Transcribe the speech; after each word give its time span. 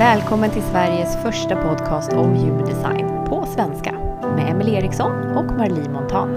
Välkommen 0.00 0.50
till 0.50 0.62
Sveriges 0.62 1.22
första 1.22 1.56
podcast 1.56 2.12
om 2.12 2.34
human 2.34 2.64
design 2.64 3.24
på 3.28 3.46
svenska 3.46 3.92
med 4.22 4.50
Emelie 4.50 4.78
Eriksson 4.78 5.12
och 5.36 5.44
Marlie 5.44 5.88
Montan. 5.88 6.36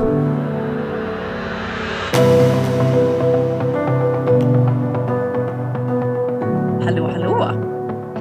Hallå, 6.84 7.08
hallå! 7.08 7.52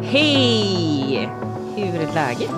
Hej! 0.03 1.31
Hur 1.77 2.01
är 2.01 2.15
läget? 2.15 2.55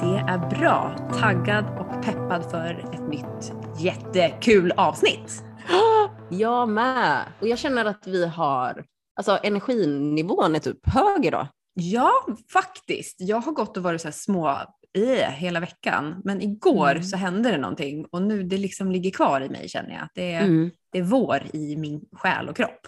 Det 0.00 0.32
är 0.32 0.58
bra. 0.58 0.96
Taggad 1.20 1.64
och 1.78 2.04
peppad 2.04 2.50
för 2.50 2.90
ett 2.94 3.08
nytt 3.08 3.52
jättekul 3.78 4.72
avsnitt. 4.76 5.44
Jag 6.28 6.68
med. 6.68 7.22
Och 7.40 7.48
jag 7.48 7.58
känner 7.58 7.84
att 7.84 8.06
vi 8.06 8.26
har, 8.26 8.84
alltså 9.16 9.38
energinivån 9.42 10.54
är 10.54 10.58
typ 10.58 10.88
hög 10.88 11.26
idag. 11.26 11.46
Ja, 11.80 12.10
faktiskt. 12.52 13.16
Jag 13.20 13.40
har 13.40 13.52
gått 13.52 13.76
och 13.76 13.82
varit 13.82 14.00
så 14.00 14.08
här 14.08 14.12
små 14.12 14.58
i 14.94 15.14
hela 15.22 15.60
veckan, 15.60 16.20
men 16.24 16.42
igår 16.42 16.90
Mm. 16.90 17.02
så 17.02 17.16
hände 17.16 17.50
det 17.50 17.58
någonting 17.58 18.04
och 18.10 18.22
nu 18.22 18.42
det 18.42 18.56
liksom 18.58 18.92
ligger 18.92 19.10
kvar 19.10 19.40
i 19.40 19.48
mig 19.48 19.68
känner 19.68 19.90
jag. 19.90 20.08
Det 20.14 20.32
är, 20.32 20.42
Mm. 20.44 20.70
det 20.92 20.98
är 20.98 21.02
vår 21.02 21.42
i 21.52 21.76
min 21.76 22.00
själ 22.12 22.48
och 22.48 22.56
kropp. 22.56 22.86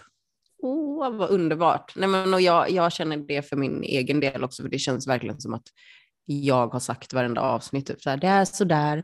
Åh, 0.63 1.11
vad 1.17 1.29
underbart. 1.29 1.93
Nej, 1.95 2.09
men, 2.09 2.33
och 2.33 2.41
jag, 2.41 2.71
jag 2.71 2.91
känner 2.91 3.17
det 3.17 3.41
för 3.49 3.55
min 3.55 3.83
egen 3.83 4.19
del 4.19 4.43
också, 4.43 4.63
för 4.63 4.69
det 4.69 4.79
känns 4.79 5.07
verkligen 5.07 5.41
som 5.41 5.53
att 5.53 5.67
jag 6.25 6.67
har 6.67 6.79
sagt 6.79 7.13
varenda 7.13 7.41
avsnitt, 7.41 7.85
typ 7.87 8.01
så 8.01 8.09
här, 8.09 8.17
det 8.17 8.27
är 8.27 8.45
sådär, 8.45 9.03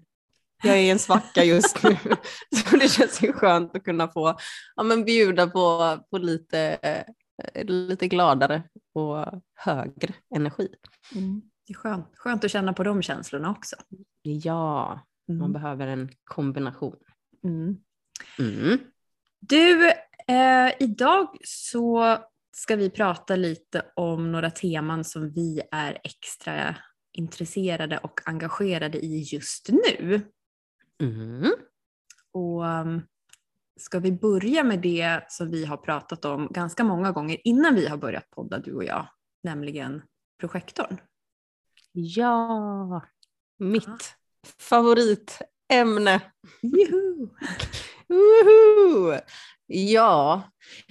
jag 0.63 0.73
är 0.77 0.81
i 0.81 0.89
en 0.89 0.99
svacka 0.99 1.43
just 1.43 1.83
nu. 1.83 1.97
så 2.55 2.77
det 2.77 2.87
känns 2.91 3.21
ju 3.23 3.33
skönt 3.33 3.75
att 3.75 3.83
kunna 3.83 4.07
få 4.07 4.37
ja, 4.75 4.83
men 4.83 5.05
bjuda 5.05 5.47
på, 5.47 5.97
på 6.11 6.17
lite, 6.17 6.59
eh, 6.81 7.65
lite 7.65 8.07
gladare 8.07 8.63
och 8.97 9.41
högre 9.53 10.13
energi. 10.35 10.67
Det 11.67 11.73
är 11.73 11.77
skönt. 11.77 12.11
skönt 12.15 12.43
att 12.43 12.51
känna 12.51 12.73
på 12.73 12.83
de 12.83 13.01
känslorna 13.01 13.51
också. 13.51 13.75
Ja, 14.21 15.01
man 15.27 15.37
Mm. 15.37 15.53
behöver 15.53 15.87
en 15.87 16.09
kombination. 16.23 16.95
Mm. 17.43 17.77
Mm. 18.39 18.79
Du, 19.39 19.89
eh, 20.27 20.71
idag 20.79 21.37
så 21.43 22.17
ska 22.51 22.75
vi 22.75 22.89
prata 22.89 23.35
lite 23.35 23.85
om 23.95 24.31
några 24.31 24.51
teman 24.51 25.03
som 25.03 25.29
vi 25.29 25.61
är 25.71 25.97
extra 26.03 26.75
intresserade 27.13 27.97
och 27.97 28.19
engagerade 28.25 28.97
i 29.05 29.21
just 29.21 29.69
nu. 29.69 30.21
Mm. 31.01 31.51
Och 32.31 32.63
um, 32.63 33.01
ska 33.77 33.99
vi 33.99 34.11
börja 34.11 34.63
med 34.63 34.79
det 34.79 35.21
som 35.27 35.51
vi 35.51 35.65
har 35.65 35.77
pratat 35.77 36.25
om 36.25 36.47
ganska 36.51 36.83
många 36.83 37.11
gånger 37.11 37.37
innan 37.43 37.75
vi 37.75 37.87
har 37.87 37.97
börjat 37.97 38.29
podda 38.29 38.59
du 38.59 38.73
och 38.73 38.83
jag, 38.83 39.07
nämligen 39.43 40.01
projektorn. 40.39 40.97
Ja, 41.91 43.01
mitt 43.57 44.15
favoritämne. 44.59 46.21
Juhu! 46.61 47.29
Woho! 48.07 49.19
Ja, 49.67 50.43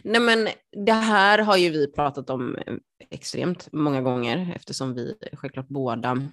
nej 0.05 0.21
men 0.21 0.49
det 0.87 0.93
här 0.93 1.39
har 1.39 1.57
ju 1.57 1.71
vi 1.71 1.93
pratat 1.93 2.31
om 2.31 2.57
eh, 2.57 2.75
extremt 3.11 3.73
många 3.73 4.03
gånger 4.03 4.53
eftersom 4.57 4.95
vi 4.95 5.15
självklart 5.33 5.69
båda 5.69 6.29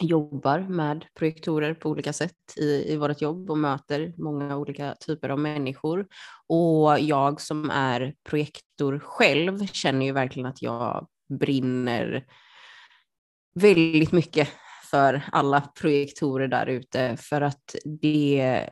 jobbar 0.00 0.58
med 0.60 1.04
projektorer 1.18 1.74
på 1.74 1.88
olika 1.90 2.12
sätt 2.12 2.34
i, 2.56 2.92
i 2.92 2.96
vårt 2.96 3.20
jobb 3.20 3.50
och 3.50 3.58
möter 3.58 4.14
många 4.18 4.56
olika 4.56 4.94
typer 4.94 5.28
av 5.28 5.38
människor. 5.38 6.06
Och 6.46 7.00
jag 7.00 7.40
som 7.40 7.70
är 7.70 8.14
projektor 8.28 8.98
själv 8.98 9.66
känner 9.66 10.06
ju 10.06 10.12
verkligen 10.12 10.46
att 10.46 10.62
jag 10.62 11.06
brinner 11.28 12.24
väldigt 13.54 14.12
mycket 14.12 14.48
för 14.90 15.22
alla 15.32 15.60
projektorer 15.60 16.48
där 16.48 16.66
ute 16.66 17.16
för 17.16 17.40
att 17.40 17.74
det 18.02 18.70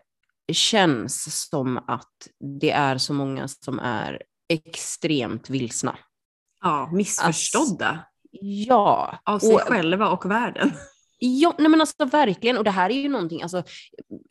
känns 0.53 1.47
som 1.49 1.77
att 1.79 2.29
det 2.61 2.71
är 2.71 2.99
så 2.99 3.15
många 3.15 3.49
som 3.49 3.79
är 3.79 4.23
extremt 4.49 5.51
vilsna. 5.51 5.97
Ja, 6.61 6.91
missförstådda 6.93 8.05
Ja. 8.41 9.19
av 9.25 9.39
sig 9.39 9.55
och- 9.55 9.61
själva 9.61 10.09
och 10.09 10.31
världen. 10.31 10.73
Ja, 11.27 11.55
nej 11.59 11.69
men 11.69 11.81
alltså 11.81 12.05
verkligen. 12.05 12.59
Och 12.59 12.65
det 12.65 12.71
här 12.71 12.91
är 12.91 12.95
ju 12.95 13.09
någonting, 13.09 13.43
alltså 13.43 13.63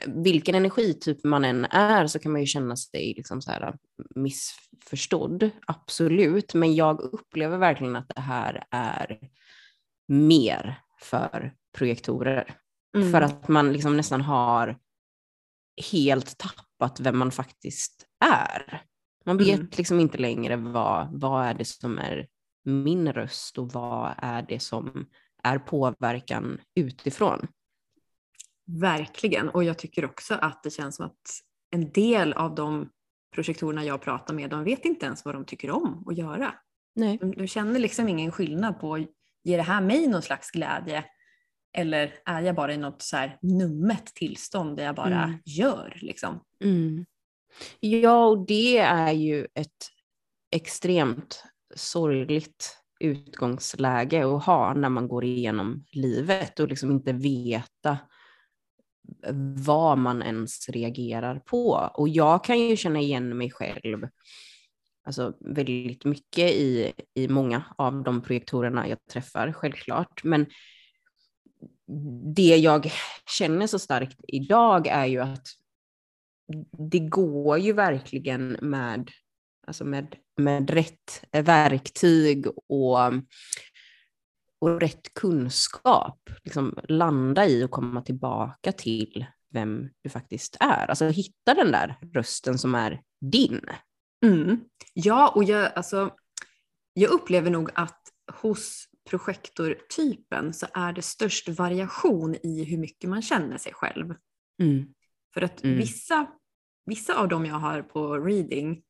vilken 0.07 0.55
energityp 0.55 1.23
man 1.23 1.45
än 1.45 1.65
är 1.65 2.07
så 2.07 2.19
kan 2.19 2.31
man 2.31 2.41
ju 2.41 2.47
känna 2.47 2.75
sig 2.75 3.13
liksom 3.17 3.41
så 3.41 3.51
här 3.51 3.75
missförstådd, 4.15 5.49
absolut. 5.67 6.53
Men 6.53 6.75
jag 6.75 7.01
upplever 7.01 7.57
verkligen 7.57 7.95
att 7.95 8.11
det 8.15 8.21
här 8.21 8.63
är 8.71 9.19
mer 10.07 10.81
för 11.01 11.53
projektorer. 11.77 12.55
Mm. 12.95 13.11
För 13.11 13.21
att 13.21 13.47
man 13.47 13.73
liksom 13.73 13.97
nästan 13.97 14.21
har 14.21 14.77
helt 15.91 16.37
tappat 16.37 16.99
vem 16.99 17.17
man 17.17 17.31
faktiskt 17.31 18.05
är. 18.25 18.81
Man 19.25 19.37
vet 19.37 19.59
Mm. 19.59 19.69
liksom 19.77 19.99
inte 19.99 20.17
längre 20.17 20.55
vad, 20.55 21.21
vad 21.21 21.45
är 21.45 21.53
det 21.53 21.65
som 21.65 21.97
är 21.97 22.27
min 22.65 23.13
röst 23.13 23.57
och 23.57 23.71
vad 23.71 24.13
är 24.17 24.41
det 24.41 24.59
som 24.59 25.05
är 25.43 25.59
påverkan 25.59 26.61
utifrån. 26.75 27.47
Verkligen, 28.65 29.49
och 29.49 29.63
jag 29.63 29.77
tycker 29.77 30.05
också 30.05 30.33
att 30.33 30.63
det 30.63 30.69
känns 30.69 30.95
som 30.95 31.05
att 31.05 31.39
en 31.71 31.91
del 31.91 32.33
av 32.33 32.55
de 32.55 32.89
projektorerna 33.35 33.83
jag 33.85 34.01
pratar 34.01 34.33
med, 34.33 34.49
de 34.49 34.63
vet 34.63 34.85
inte 34.85 35.05
ens 35.05 35.25
vad 35.25 35.35
de 35.35 35.45
tycker 35.45 35.71
om 35.71 36.07
att 36.07 36.17
göra. 36.17 36.53
Nej. 36.95 37.17
De, 37.17 37.31
de 37.31 37.47
känner 37.47 37.79
liksom 37.79 38.09
ingen 38.09 38.31
skillnad 38.31 38.79
på, 38.79 38.97
ger 39.43 39.57
det 39.57 39.63
här 39.63 39.81
mig 39.81 40.07
någon 40.07 40.21
slags 40.21 40.51
glädje? 40.51 41.05
Eller 41.77 42.13
är 42.25 42.41
jag 42.41 42.55
bara 42.55 42.73
i 42.73 42.77
något 42.77 43.01
så 43.01 43.17
här 43.17 43.37
nummet 43.41 44.05
tillstånd 44.05 44.77
där 44.77 44.83
jag 44.83 44.95
bara 44.95 45.23
Mm. 45.23 45.37
gör 45.45 45.97
liksom? 46.01 46.43
Mm. 46.63 47.05
Ja, 47.79 48.25
och 48.25 48.45
det 48.45 48.77
är 48.77 49.11
ju 49.11 49.47
ett 49.53 49.89
extremt 50.51 51.43
sorgligt 51.75 52.77
utgångsläge 53.03 54.25
att 54.25 54.45
ha 54.45 54.73
när 54.73 54.89
man 54.89 55.07
går 55.07 55.23
igenom 55.23 55.85
livet 55.91 56.59
och 56.59 56.67
liksom 56.67 56.91
inte 56.91 57.13
veta 57.13 57.97
vad 59.65 59.97
man 59.97 60.23
ens 60.23 60.69
reagerar 60.69 61.39
på. 61.39 61.89
Och 61.93 62.09
jag 62.09 62.43
kan 62.43 62.59
ju 62.59 62.77
känna 62.77 62.99
igen 62.99 63.37
mig 63.37 63.51
själv 63.51 64.07
alltså 65.03 65.33
väldigt 65.39 66.05
mycket 66.05 66.51
i, 66.51 66.93
i 67.13 67.27
många 67.27 67.63
av 67.77 68.03
de 68.03 68.21
projektorerna 68.21 68.87
jag 68.87 68.97
träffar, 69.11 69.51
självklart. 69.51 70.23
Men 70.23 70.45
det 72.35 72.57
jag 72.57 72.91
känner 73.37 73.67
så 73.67 73.79
starkt 73.79 74.17
idag 74.27 74.87
är 74.87 75.05
ju 75.05 75.19
att 75.19 75.47
det 76.91 76.99
går 76.99 77.57
ju 77.57 77.73
verkligen 77.73 78.57
med, 78.61 79.09
alltså 79.67 79.85
med, 79.85 80.15
med 80.37 80.69
rätt 80.69 81.23
verktyg 81.31 82.47
och, 82.47 83.13
och 84.61 84.81
rätt 84.81 85.13
kunskap 85.13 86.29
liksom 86.43 86.79
landa 86.83 87.47
i 87.47 87.63
och 87.63 87.71
komma 87.71 88.01
tillbaka 88.01 88.71
till 88.71 89.25
vem 89.49 89.89
du 90.01 90.09
faktiskt 90.09 90.57
är. 90.59 90.87
Alltså 90.87 91.07
hitta 91.07 91.53
den 91.53 91.71
där 91.71 91.95
rösten 92.13 92.57
som 92.59 92.75
är 92.75 93.01
din. 93.21 93.61
Mm. 94.25 94.59
Ja, 94.93 95.31
och 95.35 95.43
jag, 95.43 95.71
alltså, 95.75 96.11
jag 96.93 97.11
upplever 97.11 97.49
nog 97.51 97.69
att 97.75 98.01
hos 98.41 98.87
projektortypen 99.09 100.53
så 100.53 100.67
är 100.73 100.93
det 100.93 101.01
störst 101.01 101.49
variation 101.49 102.35
i 102.43 102.63
hur 102.63 102.77
mycket 102.77 103.09
man 103.09 103.21
känner 103.21 103.57
sig 103.57 103.73
själv. 103.73 104.13
För 105.33 105.41
att 105.41 105.63
Mm. 105.63 105.77
vissa, 105.77 106.27
vissa 106.85 107.19
av 107.19 107.27
dem 107.27 107.45
jag 107.45 107.55
har 107.55 107.81
på 107.81 108.17
reading 108.17 108.83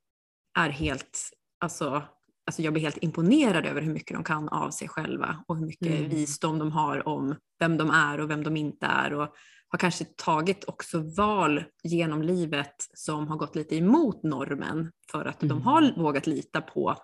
är 0.55 0.69
helt, 0.69 1.19
alltså, 1.59 2.03
alltså 2.45 2.61
jag 2.61 2.73
blir 2.73 2.83
helt 2.83 2.97
imponerad 3.03 3.65
över 3.65 3.81
hur 3.81 3.93
mycket 3.93 4.17
de 4.17 4.23
kan 4.23 4.49
av 4.49 4.69
sig 4.71 4.87
själva 4.87 5.43
och 5.47 5.57
hur 5.57 5.65
mycket 5.65 5.87
Mm. 5.99 6.09
visdom 6.09 6.59
de 6.59 6.71
har 6.71 7.07
om 7.07 7.35
vem 7.59 7.77
de 7.77 7.89
är 7.89 8.19
och 8.19 8.29
vem 8.29 8.43
de 8.43 8.57
inte 8.57 8.85
är 8.85 9.13
och 9.13 9.35
har 9.67 9.77
kanske 9.79 10.05
tagit 10.05 10.63
också 10.67 11.01
val 11.17 11.63
genom 11.83 12.21
livet 12.21 12.75
som 12.93 13.27
har 13.27 13.37
gått 13.37 13.55
lite 13.55 13.75
emot 13.75 14.23
normen 14.23 14.91
för 15.11 15.25
att 15.25 15.39
de 15.39 15.45
Mm. 15.51 15.61
har 15.61 15.93
vågat 15.97 16.27
lita 16.27 16.61
på 16.61 16.95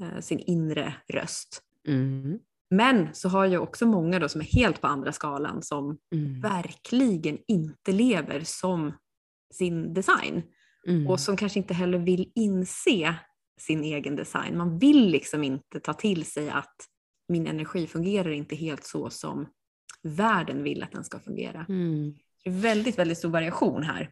eh, 0.00 0.20
sin 0.20 0.38
inre 0.38 0.94
röst. 1.12 1.62
Mm. 1.88 2.38
Men 2.70 3.08
så 3.14 3.28
har 3.28 3.46
jag 3.46 3.62
också 3.62 3.86
många 3.86 4.18
då 4.18 4.28
som 4.28 4.40
är 4.40 4.44
helt 4.44 4.80
på 4.80 4.86
andra 4.86 5.12
skalan 5.12 5.62
som 5.62 5.98
Mm. 6.14 6.40
verkligen 6.40 7.38
inte 7.48 7.92
lever 7.92 8.40
som 8.44 8.92
sin 9.54 9.94
design 9.94 10.42
Mm. 10.86 11.06
och 11.06 11.20
som 11.20 11.36
kanske 11.36 11.58
inte 11.58 11.74
heller 11.74 11.98
vill 11.98 12.32
inse 12.34 13.14
sin 13.60 13.84
egen 13.84 14.16
design. 14.16 14.58
Man 14.58 14.78
vill 14.78 15.08
liksom 15.08 15.44
inte 15.44 15.80
ta 15.80 15.92
till 15.92 16.24
sig 16.24 16.50
att 16.50 16.76
min 17.28 17.46
energi 17.46 17.86
fungerar 17.86 18.30
inte 18.30 18.56
helt 18.56 18.84
så 18.84 19.10
som 19.10 19.46
världen 20.02 20.62
vill 20.62 20.82
att 20.82 20.92
den 20.92 21.04
ska 21.04 21.18
fungera. 21.18 21.66
Mm. 21.68 22.14
Det 22.44 22.50
är 22.50 22.54
väldigt, 22.54 22.98
väldigt 22.98 23.18
stor 23.18 23.28
variation 23.28 23.82
här. 23.82 24.10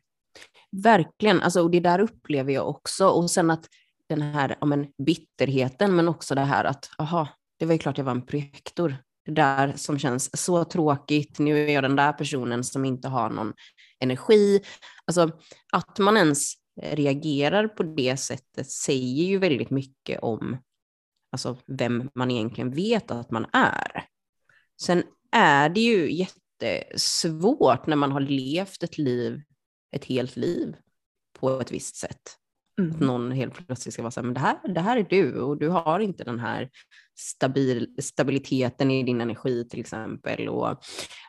Verkligen, 0.83 1.41
alltså, 1.41 1.63
och 1.63 1.71
det 1.71 1.81
där 1.81 1.99
upplever 1.99 2.53
jag 2.53 2.69
också. 2.69 3.09
Och 3.09 3.31
sen 3.31 3.51
att 3.51 3.69
den 4.09 4.23
här 4.23 4.57
ja, 4.61 4.67
men, 4.67 4.87
bitterheten, 5.07 5.97
men 5.97 6.09
också 6.09 6.35
det 6.35 6.41
här 6.41 6.65
att 6.65 6.91
aha, 6.99 7.29
det 7.59 7.67
var 7.67 7.73
ju 7.73 7.79
klart 7.79 7.99
jag 7.99 8.05
var 8.05 8.13
en 8.13 8.27
projektor. 8.27 8.97
Det 9.25 9.33
där 9.33 9.73
som 9.77 9.99
känns 9.99 10.45
så 10.45 10.65
tråkigt, 10.65 11.39
nu 11.39 11.69
är 11.69 11.75
jag 11.75 11.85
den 11.85 11.97
där 11.97 12.13
personen 12.13 12.65
som 12.65 12.85
inte 12.85 13.09
har 13.09 13.31
någon 13.31 13.53
energi. 14.01 14.61
Alltså 15.05 15.31
att 15.73 15.99
man 15.99 16.17
ens 16.17 16.55
reagerar 16.81 17.69
på 17.69 17.83
det 17.83 18.17
sättet 18.17 18.71
säger 18.71 19.25
ju 19.25 19.39
väldigt 19.39 19.71
mycket 19.71 20.23
om 20.23 20.59
alltså, 21.33 21.59
vem 21.67 22.11
man 22.15 22.31
egentligen 22.31 22.71
vet 22.71 23.11
att 23.11 23.31
man 23.31 23.47
är. 23.53 24.05
Sen 24.83 25.03
är 25.33 25.69
det 25.69 25.81
ju 25.81 26.13
jättesvårt 26.13 27.87
när 27.87 27.97
man 27.97 28.13
har 28.13 28.21
levt 28.21 28.83
ett 28.83 28.99
liv, 28.99 29.43
ett 29.97 30.05
helt 30.05 30.37
liv 30.37 30.77
på 31.41 31.61
ett 31.61 31.73
visst 31.73 31.97
sätt. 31.97 32.37
Mm. 32.79 32.91
Att 32.91 33.01
någon 33.01 33.33
helt 33.33 33.67
plötsligt 33.67 33.93
ska 33.93 34.03
vara 34.03 34.11
så 34.11 34.21
här, 34.21 34.25
men 34.25 34.35
det 34.35 34.41
här, 34.41 34.75
det 34.75 34.81
här 34.81 34.97
är 34.97 35.07
du 35.11 35.41
och 35.41 35.59
du 35.59 35.69
har 35.69 36.01
inte 36.01 36.25
den 36.25 36.39
här 36.39 36.71
stabil, 37.19 37.95
stabiliteten 37.99 38.91
i 38.91 39.03
din 39.03 39.21
energi 39.21 39.69
till 39.69 39.81
exempel. 39.81 40.49
Och 40.49 40.79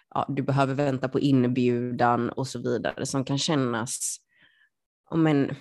ja, 0.10 0.26
du 0.30 0.44
behöver 0.44 0.74
vänta 0.74 1.10
på 1.10 1.20
inbjudan 1.20 2.30
och 2.30 2.48
så 2.48 2.62
vidare 2.62 3.06
som 3.06 3.26
kan 3.26 3.38
kännas 3.38 4.18
men, 5.12 5.56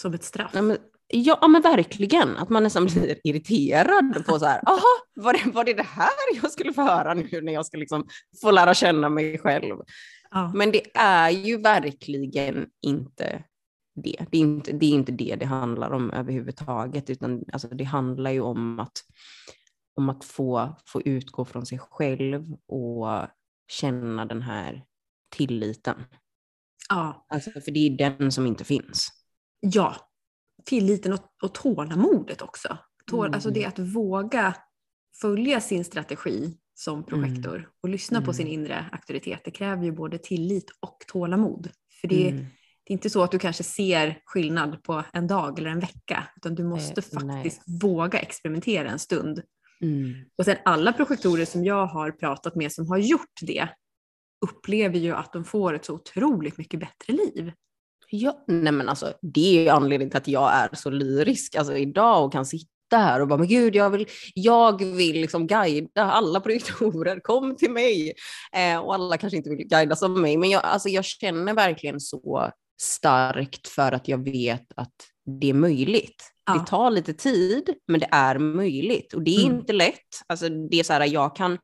som 0.00 0.14
ett 0.14 0.24
straff? 0.24 0.50
Ja 0.54 0.62
men, 0.62 0.78
ja, 1.08 1.48
men 1.48 1.62
verkligen. 1.62 2.36
Att 2.36 2.48
man 2.48 2.62
nästan 2.62 2.84
blir 2.84 3.18
irriterad 3.24 4.26
på 4.26 4.38
så 4.38 4.46
här, 4.46 4.60
jaha, 4.66 4.80
var 5.14 5.32
det, 5.32 5.50
var 5.50 5.64
det 5.64 5.74
det 5.74 5.82
här 5.82 6.10
jag 6.42 6.50
skulle 6.52 6.72
få 6.72 6.82
höra 6.82 7.14
nu 7.14 7.40
när 7.42 7.52
jag 7.52 7.66
ska 7.66 7.76
liksom 7.76 8.06
få 8.42 8.50
lära 8.50 8.74
känna 8.74 9.08
mig 9.08 9.38
själv? 9.38 9.76
Ja. 10.30 10.52
Men 10.54 10.70
det 10.70 10.82
är 10.94 11.30
ju 11.30 11.56
verkligen 11.56 12.66
inte 12.82 13.44
det. 13.94 14.26
Det 14.30 14.38
är 14.38 14.40
inte, 14.40 14.72
det 14.72 14.86
är 14.86 14.90
inte 14.90 15.12
det 15.12 15.36
det 15.36 15.46
handlar 15.46 15.90
om 15.90 16.10
överhuvudtaget, 16.10 17.10
utan 17.10 17.44
alltså, 17.52 17.68
det 17.68 17.84
handlar 17.84 18.30
ju 18.30 18.40
om 18.40 18.80
att, 18.80 18.98
om 19.96 20.08
att 20.08 20.24
få, 20.24 20.76
få 20.86 21.02
utgå 21.02 21.44
från 21.44 21.66
sig 21.66 21.78
själv 21.78 22.52
och 22.66 23.26
känna 23.68 24.24
den 24.24 24.42
här 24.42 24.84
tilliten. 25.30 26.04
Ja. 26.88 27.26
Alltså, 27.28 27.50
för 27.50 27.70
det 27.70 27.86
är 27.86 28.18
den 28.18 28.32
som 28.32 28.46
inte 28.46 28.64
finns. 28.64 29.08
Ja, 29.60 29.96
tilliten 30.64 31.12
och, 31.12 31.20
och 31.42 31.54
tålamodet 31.54 32.42
också. 32.42 32.78
Tål, 33.06 33.26
mm. 33.26 33.34
Alltså 33.34 33.50
det 33.50 33.64
att 33.64 33.78
våga 33.78 34.54
följa 35.20 35.60
sin 35.60 35.84
strategi 35.84 36.58
som 36.74 37.06
projektor 37.06 37.56
mm. 37.56 37.70
och 37.82 37.88
lyssna 37.88 38.18
mm. 38.18 38.26
på 38.26 38.32
sin 38.32 38.46
inre 38.46 38.84
auktoritet. 38.92 39.40
Det 39.44 39.50
kräver 39.50 39.84
ju 39.84 39.92
både 39.92 40.18
tillit 40.18 40.70
och 40.80 40.96
tålamod. 41.06 41.68
För 42.00 42.08
det, 42.08 42.28
mm. 42.28 42.44
det, 42.84 42.92
är 42.92 42.92
inte 42.92 43.10
så 43.10 43.22
att 43.22 43.30
du 43.30 43.38
kanske 43.38 43.62
ser 43.62 44.20
skillnad 44.24 44.82
på 44.82 45.04
en 45.12 45.26
dag 45.26 45.58
eller 45.58 45.70
en 45.70 45.80
vecka, 45.80 46.28
utan 46.36 46.54
du 46.54 46.64
måste 46.64 47.00
eh, 47.00 47.20
faktiskt 47.20 47.62
nej. 47.66 47.78
våga 47.82 48.18
experimentera 48.18 48.90
en 48.90 48.98
stund. 48.98 49.42
Mm. 49.80 50.14
Och 50.38 50.44
sen 50.44 50.56
alla 50.64 50.92
projektorer 50.92 51.44
som 51.44 51.64
jag 51.64 51.86
har 51.86 52.10
pratat 52.10 52.54
med 52.54 52.72
som 52.72 52.88
har 52.88 52.98
gjort 52.98 53.40
det 53.42 53.68
upplever 54.42 54.98
ju 54.98 55.14
att 55.14 55.32
de 55.32 55.44
får 55.44 55.74
ett 55.74 55.84
så 55.84 55.94
otroligt 55.94 56.58
mycket 56.58 56.80
bättre 56.80 57.12
liv. 57.12 57.52
Ja, 58.10 58.44
nej 58.46 58.72
men 58.72 58.88
alltså 58.88 59.12
det 59.22 59.58
är 59.58 59.62
ju 59.62 59.68
anledningen 59.68 60.10
till 60.10 60.18
att 60.18 60.28
jag 60.28 60.52
är 60.52 60.68
så 60.72 60.90
lyrisk 60.90 61.56
alltså 61.56 61.76
idag 61.76 62.24
och 62.24 62.32
kan 62.32 62.46
sitta 62.46 62.68
här 62.92 63.20
och 63.20 63.28
bara, 63.28 63.38
men 63.38 63.48
gud, 63.48 63.74
jag 63.74 63.90
vill, 63.90 64.06
jag 64.34 64.84
vill 64.84 65.20
liksom 65.20 65.46
guida 65.46 66.02
alla 66.02 66.40
projektorer, 66.40 67.20
kom 67.22 67.56
till 67.56 67.70
mig. 67.70 68.14
Eh, 68.56 68.78
och 68.78 68.94
alla 68.94 69.18
kanske 69.18 69.36
inte 69.36 69.50
vill 69.50 69.68
guidas 69.68 70.02
av 70.02 70.10
mig, 70.10 70.36
men 70.36 70.50
jag, 70.50 70.64
alltså 70.64 70.88
jag 70.88 71.04
känner 71.04 71.54
verkligen 71.54 72.00
så 72.00 72.50
starkt 72.80 73.68
för 73.68 73.92
att 73.92 74.08
jag 74.08 74.24
vet 74.24 74.66
att 74.76 74.94
det 75.40 75.50
är 75.50 75.54
möjligt. 75.54 76.31
Ja. 76.46 76.52
Det 76.52 76.66
tar 76.66 76.90
lite 76.90 77.14
tid, 77.14 77.74
men 77.88 78.00
det 78.00 78.08
är 78.10 78.38
möjligt. 78.38 79.14
Och 79.14 79.22
det 79.22 79.30
är 79.30 79.44
mm. 79.44 79.56
inte 79.58 79.72
lätt. 79.72 80.22
Alltså, 80.26 80.48
det 80.48 80.80
är 80.80 80.84
så 80.84 80.92
här, 80.92 81.06
jag 81.06 81.36
kan 81.36 81.58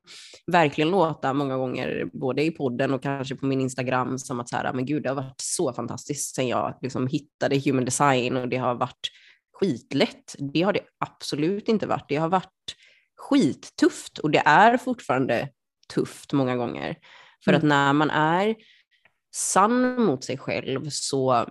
verkligen 0.47 0.91
låta 0.91 1.33
många 1.33 1.57
gånger, 1.57 2.11
både 2.13 2.43
i 2.43 2.51
podden 2.51 2.95
och 2.95 3.03
kanske 3.03 3.35
på 3.35 3.47
min 3.47 3.61
Instagram, 3.61 4.19
som 4.19 4.41
att 4.41 4.49
så 4.49 4.57
här, 4.57 4.73
men 4.73 4.87
gud, 4.87 5.03
det 5.03 5.09
har 5.09 5.17
varit 5.17 5.41
så 5.43 5.73
fantastiskt 5.73 6.35
sen 6.35 6.49
jag 6.49 6.79
liksom 6.83 7.07
hittade 7.07 7.61
human 7.65 7.85
design 7.85 8.37
och 8.37 8.49
det 8.49 8.57
har 8.57 8.75
varit 8.75 9.11
skitlätt. 9.53 10.37
Det 10.53 10.63
har 10.63 10.73
det 10.73 10.81
absolut 10.99 11.69
inte 11.69 11.87
varit. 11.87 12.09
Det 12.09 12.17
har 12.17 12.29
varit 12.29 12.77
skittufft 13.17 14.19
och 14.19 14.31
det 14.31 14.43
är 14.45 14.77
fortfarande 14.77 15.49
tufft 15.95 16.33
många 16.33 16.57
gånger. 16.57 16.97
För 17.45 17.53
mm. 17.53 17.59
att 17.59 17.65
när 17.65 17.93
man 17.93 18.11
är 18.11 18.57
sann 19.35 20.05
mot 20.05 20.25
sig 20.25 20.39
själv 20.39 20.89
så 20.91 21.47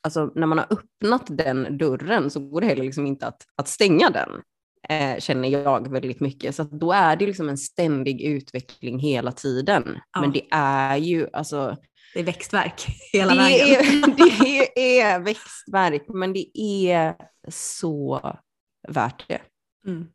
alltså 0.00 0.32
när 0.34 0.46
man 0.46 0.58
har 0.58 0.66
öppnat 0.70 1.26
den 1.26 1.78
dörren 1.78 2.30
så 2.30 2.40
går 2.40 2.60
det 2.60 2.66
heller 2.66 2.84
liksom 2.84 3.06
inte 3.06 3.26
att, 3.26 3.42
att 3.56 3.68
stänga 3.68 4.10
den, 4.10 4.42
eh, 4.88 5.18
känner 5.18 5.48
jag 5.48 5.92
väldigt 5.92 6.20
mycket. 6.20 6.54
Så 6.54 6.62
då 6.62 6.92
är 6.92 7.16
det 7.16 7.26
liksom 7.26 7.48
en 7.48 7.58
ständig 7.58 8.22
utveckling 8.22 8.98
hela 8.98 9.32
tiden. 9.32 9.98
Ja. 10.12 10.20
Men 10.20 10.32
det 10.32 10.42
är 10.50 10.96
ju 10.96 11.28
alltså... 11.32 11.76
Det 12.14 12.20
är 12.20 12.24
växtverk 12.24 12.86
hela 13.12 13.34
det 13.34 13.38
vägen. 13.38 13.80
Är, 13.84 14.16
det 14.74 15.00
är 15.00 15.20
växtverk, 15.20 16.04
men 16.08 16.32
det 16.32 16.58
är 16.58 17.14
så 17.48 18.20
värt 18.88 19.28
det. 19.28 19.40
Mm. 19.86 20.06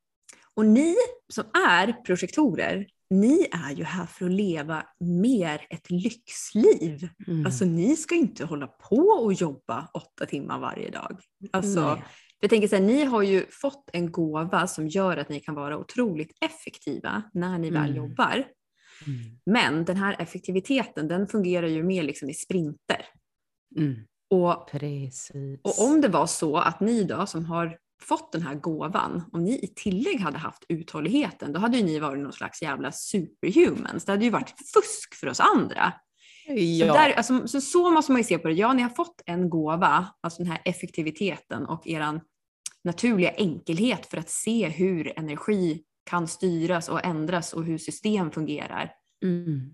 Och 0.55 0.65
ni 0.65 0.95
som 1.33 1.43
är 1.69 1.93
projektorer, 1.93 2.87
ni 3.09 3.47
är 3.51 3.71
ju 3.71 3.83
här 3.83 4.05
för 4.05 4.25
att 4.25 4.31
leva 4.31 4.85
mer 4.99 5.67
ett 5.69 5.91
lyxliv. 5.91 7.09
Mm. 7.27 7.45
Alltså 7.45 7.65
ni 7.65 7.95
ska 7.95 8.15
inte 8.15 8.45
hålla 8.45 8.67
på 8.67 8.97
och 8.97 9.33
jobba 9.33 9.89
åtta 9.93 10.25
timmar 10.25 10.59
varje 10.59 10.89
dag. 10.89 11.19
Alltså, 11.51 12.01
jag 12.39 12.49
tänker 12.49 12.67
så 12.67 12.75
här, 12.75 12.83
ni 12.83 13.03
har 13.03 13.21
ju 13.21 13.45
fått 13.49 13.89
en 13.93 14.11
gåva 14.11 14.67
som 14.67 14.87
gör 14.87 15.17
att 15.17 15.29
ni 15.29 15.39
kan 15.39 15.55
vara 15.55 15.77
otroligt 15.77 16.37
effektiva 16.41 17.23
när 17.33 17.57
ni 17.57 17.69
väl 17.69 17.89
mm. 17.89 17.95
jobbar. 17.95 18.33
Mm. 19.07 19.39
Men 19.45 19.85
den 19.85 19.97
här 19.97 20.15
effektiviteten 20.19 21.07
den 21.07 21.27
fungerar 21.27 21.67
ju 21.67 21.83
mer 21.83 22.03
liksom 22.03 22.29
i 22.29 22.33
sprinter. 22.33 23.05
Mm. 23.77 23.95
Och, 24.29 24.71
Precis. 24.71 25.61
och 25.61 25.85
om 25.85 26.01
det 26.01 26.07
var 26.07 26.27
så 26.27 26.57
att 26.57 26.79
ni 26.79 27.03
då 27.03 27.25
som 27.25 27.45
har 27.45 27.77
fått 28.01 28.31
den 28.31 28.41
här 28.41 28.55
gåvan, 28.55 29.23
om 29.31 29.43
ni 29.43 29.59
i 29.59 29.67
tillägg 29.67 30.19
hade 30.19 30.37
haft 30.37 30.63
uthålligheten, 30.69 31.53
då 31.53 31.59
hade 31.59 31.77
ju 31.77 31.83
ni 31.83 31.99
varit 31.99 32.23
någon 32.23 32.33
slags 32.33 32.61
jävla 32.61 32.91
superhumans. 32.91 34.05
Det 34.05 34.11
hade 34.11 34.25
ju 34.25 34.31
varit 34.31 34.53
fusk 34.73 35.15
för 35.15 35.27
oss 35.27 35.39
andra. 35.39 35.93
Ja. 36.47 36.87
Så, 36.87 36.93
där, 36.93 37.13
alltså, 37.13 37.47
så, 37.47 37.61
så 37.61 37.91
måste 37.91 38.11
man 38.11 38.21
ju 38.21 38.25
se 38.25 38.37
på 38.37 38.47
det. 38.47 38.53
Ja, 38.53 38.73
ni 38.73 38.81
har 38.81 38.89
fått 38.89 39.21
en 39.25 39.49
gåva, 39.49 40.07
alltså 40.21 40.43
den 40.43 40.51
här 40.51 40.61
effektiviteten 40.65 41.65
och 41.65 41.87
er 41.87 42.21
naturliga 42.83 43.31
enkelhet 43.31 44.05
för 44.05 44.17
att 44.17 44.29
se 44.29 44.67
hur 44.67 45.19
energi 45.19 45.83
kan 46.09 46.27
styras 46.27 46.89
och 46.89 47.05
ändras 47.05 47.53
och 47.53 47.63
hur 47.63 47.77
system 47.77 48.31
fungerar. 48.31 48.91
Mm. 49.23 49.73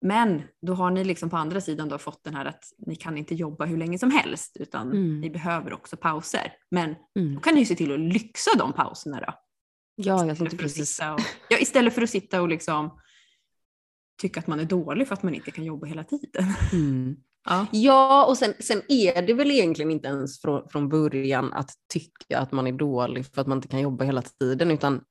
Men 0.00 0.42
då 0.66 0.74
har 0.74 0.90
ni 0.90 1.04
liksom 1.04 1.30
på 1.30 1.36
andra 1.36 1.60
sidan 1.60 1.88
då 1.88 1.98
fått 1.98 2.24
den 2.24 2.34
här 2.34 2.44
att 2.44 2.64
ni 2.86 2.96
kan 2.96 3.18
inte 3.18 3.34
jobba 3.34 3.64
hur 3.64 3.76
länge 3.76 3.98
som 3.98 4.10
helst 4.10 4.56
utan 4.60 4.92
mm. 4.92 5.20
ni 5.20 5.30
behöver 5.30 5.72
också 5.72 5.96
pauser. 5.96 6.52
Men 6.70 6.94
mm. 7.18 7.34
då 7.34 7.40
kan 7.40 7.54
ni 7.54 7.60
ju 7.60 7.66
se 7.66 7.74
till 7.74 7.92
att 7.92 8.00
lyxa 8.00 8.50
de 8.58 8.72
pauserna 8.72 9.20
då. 9.20 9.34
Ja, 9.94 10.26
jag 10.26 10.38
tänkte 10.38 10.56
precis. 10.56 10.98
Och, 10.98 11.20
ja, 11.48 11.58
istället 11.58 11.94
för 11.94 12.02
att 12.02 12.10
sitta 12.10 12.42
och 12.42 12.48
liksom 12.48 13.00
tycka 14.20 14.40
att 14.40 14.46
man 14.46 14.60
är 14.60 14.64
dålig 14.64 15.08
för 15.08 15.14
att 15.14 15.22
man 15.22 15.34
inte 15.34 15.50
kan 15.50 15.64
jobba 15.64 15.86
hela 15.86 16.04
tiden. 16.04 16.44
Mm. 16.72 17.16
Ja. 17.48 17.66
ja, 17.72 18.26
och 18.26 18.38
sen, 18.38 18.54
sen 18.60 18.82
är 18.88 19.22
det 19.22 19.34
väl 19.34 19.50
egentligen 19.50 19.90
inte 19.90 20.08
ens 20.08 20.40
från, 20.40 20.68
från 20.68 20.88
början 20.88 21.52
att 21.52 21.70
tycka 21.92 22.38
att 22.38 22.52
man 22.52 22.66
är 22.66 22.72
dålig 22.72 23.26
för 23.26 23.40
att 23.40 23.46
man 23.46 23.58
inte 23.58 23.68
kan 23.68 23.80
jobba 23.80 24.04
hela 24.04 24.22
tiden, 24.22 24.70
utan 24.70 25.04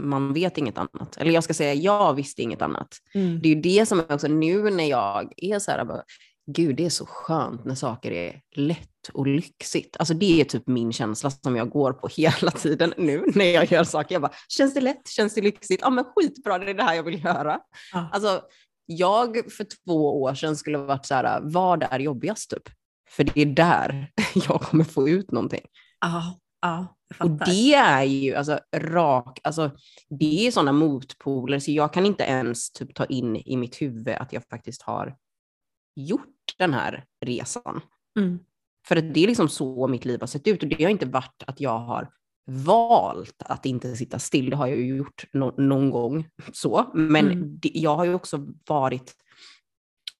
man 0.00 0.32
vet 0.32 0.58
inget 0.58 0.78
annat. 0.78 1.16
Eller 1.16 1.32
jag 1.32 1.44
ska 1.44 1.54
säga, 1.54 1.74
jag 1.74 2.14
visste 2.14 2.42
inget 2.42 2.62
annat. 2.62 2.88
Mm. 3.14 3.40
Det 3.42 3.48
är 3.48 3.54
ju 3.54 3.60
det 3.60 3.86
som 3.86 3.98
är 3.98 4.12
också 4.12 4.28
nu 4.28 4.70
när 4.70 4.84
jag 4.84 5.32
är 5.36 5.58
så 5.58 5.70
här, 5.70 5.84
bara, 5.84 6.02
gud 6.46 6.76
det 6.76 6.84
är 6.84 6.90
så 6.90 7.06
skönt 7.06 7.64
när 7.64 7.74
saker 7.74 8.10
är 8.10 8.40
lätt 8.56 9.08
och 9.12 9.26
lyxigt. 9.26 9.96
Alltså 9.96 10.14
det 10.14 10.40
är 10.40 10.44
typ 10.44 10.66
min 10.66 10.92
känsla 10.92 11.30
som 11.30 11.56
jag 11.56 11.70
går 11.70 11.92
på 11.92 12.08
hela 12.16 12.50
tiden 12.50 12.94
nu 12.96 13.24
när 13.34 13.44
jag 13.44 13.72
gör 13.72 13.84
saker. 13.84 14.14
Jag 14.14 14.22
bara, 14.22 14.32
känns 14.48 14.74
det 14.74 14.80
lätt? 14.80 15.08
Känns 15.08 15.34
det 15.34 15.40
lyxigt? 15.40 15.80
Ja 15.82 15.90
men 15.90 16.04
skitbra, 16.04 16.58
det 16.58 16.70
är 16.70 16.74
det 16.74 16.82
här 16.82 16.94
jag 16.94 17.02
vill 17.02 17.24
göra. 17.24 17.60
Ja. 17.92 18.08
Alltså 18.12 18.40
jag 18.86 19.52
för 19.52 19.66
två 19.84 20.22
år 20.22 20.34
sedan 20.34 20.56
skulle 20.56 20.78
varit 20.78 21.06
så 21.06 21.14
här, 21.14 21.40
vad 21.42 21.82
är 21.82 21.98
jobbigast 21.98 22.50
typ? 22.50 22.62
För 23.10 23.24
det 23.24 23.40
är 23.40 23.46
där 23.46 24.10
jag 24.34 24.60
kommer 24.60 24.84
få 24.84 25.08
ut 25.08 25.30
någonting. 25.30 25.64
Ja, 26.00 26.38
ja. 26.62 26.96
Och 27.20 27.30
det 27.30 27.74
är 27.74 28.02
ju 28.02 28.34
alltså 28.34 28.60
rak, 28.76 29.40
alltså 29.42 29.70
det 30.08 30.46
är 30.46 30.50
sådana 30.50 30.72
motpoler 30.72 31.58
så 31.58 31.70
jag 31.70 31.92
kan 31.92 32.06
inte 32.06 32.24
ens 32.24 32.72
typ 32.72 32.94
ta 32.94 33.04
in 33.04 33.36
i 33.36 33.56
mitt 33.56 33.82
huvud 33.82 34.08
att 34.08 34.32
jag 34.32 34.42
faktiskt 34.50 34.82
har 34.82 35.16
gjort 35.96 36.54
den 36.58 36.74
här 36.74 37.04
resan. 37.24 37.80
Mm. 38.18 38.38
För 38.88 38.96
det 38.96 39.24
är 39.24 39.26
liksom 39.26 39.48
så 39.48 39.86
mitt 39.88 40.04
liv 40.04 40.20
har 40.20 40.26
sett 40.26 40.46
ut 40.46 40.62
och 40.62 40.68
det 40.68 40.84
har 40.84 40.90
inte 40.90 41.06
varit 41.06 41.42
att 41.46 41.60
jag 41.60 41.78
har 41.78 42.10
valt 42.46 43.42
att 43.44 43.66
inte 43.66 43.96
sitta 43.96 44.18
still, 44.18 44.50
det 44.50 44.56
har 44.56 44.66
jag 44.66 44.78
ju 44.78 44.96
gjort 44.96 45.24
no 45.32 45.54
någon 45.58 45.90
gång 45.90 46.28
så, 46.52 46.90
men 46.94 47.26
mm. 47.30 47.58
det, 47.58 47.70
jag 47.74 47.96
har 47.96 48.04
ju 48.04 48.14
också 48.14 48.46
varit 48.68 49.16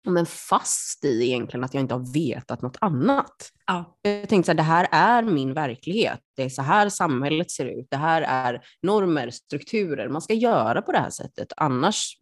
men 0.04 0.26
fast 0.26 1.04
i 1.04 1.22
egentligen 1.22 1.64
att 1.64 1.74
jag 1.74 1.80
inte 1.80 1.94
har 1.94 2.12
vetat 2.12 2.62
något 2.62 2.76
annat. 2.80 3.52
Ja. 3.66 3.98
Jag 4.02 4.28
tänkte 4.28 4.46
så 4.46 4.50
här, 4.52 4.56
det 4.56 4.62
här 4.62 4.88
är 4.90 5.22
min 5.22 5.54
verklighet. 5.54 6.20
Det 6.36 6.42
är 6.42 6.48
så 6.48 6.62
här 6.62 6.88
samhället 6.88 7.50
ser 7.50 7.66
ut. 7.66 7.86
Det 7.90 7.96
här 7.96 8.22
är 8.22 8.66
normer, 8.82 9.30
strukturer. 9.30 10.08
Man 10.08 10.22
ska 10.22 10.34
göra 10.34 10.82
på 10.82 10.92
det 10.92 10.98
här 10.98 11.10
sättet. 11.10 11.52
Annars 11.56 12.18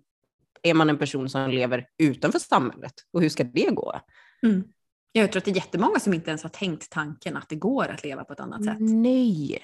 är 0.62 0.74
man 0.74 0.90
en 0.90 0.98
person 0.98 1.28
som 1.28 1.50
lever 1.50 1.86
utanför 1.98 2.38
samhället. 2.38 2.94
Och 3.12 3.22
hur 3.22 3.28
ska 3.28 3.44
det 3.44 3.70
gå? 3.70 4.00
Mm. 4.42 4.64
Jag 5.12 5.32
tror 5.32 5.40
att 5.40 5.44
det 5.44 5.50
är 5.50 5.56
jättemånga 5.56 6.00
som 6.00 6.14
inte 6.14 6.30
ens 6.30 6.42
har 6.42 6.50
tänkt 6.50 6.90
tanken 6.90 7.36
att 7.36 7.48
det 7.48 7.56
går 7.56 7.88
att 7.88 8.04
leva 8.04 8.24
på 8.24 8.32
ett 8.32 8.40
annat 8.40 8.64
sätt. 8.64 8.76
Nej, 8.80 9.58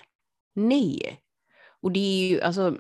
nej. 0.55 1.21
Och 1.83 1.93
det 1.93 2.01
är 2.01 2.29
ju 2.29 2.41
alltså, 2.41 2.77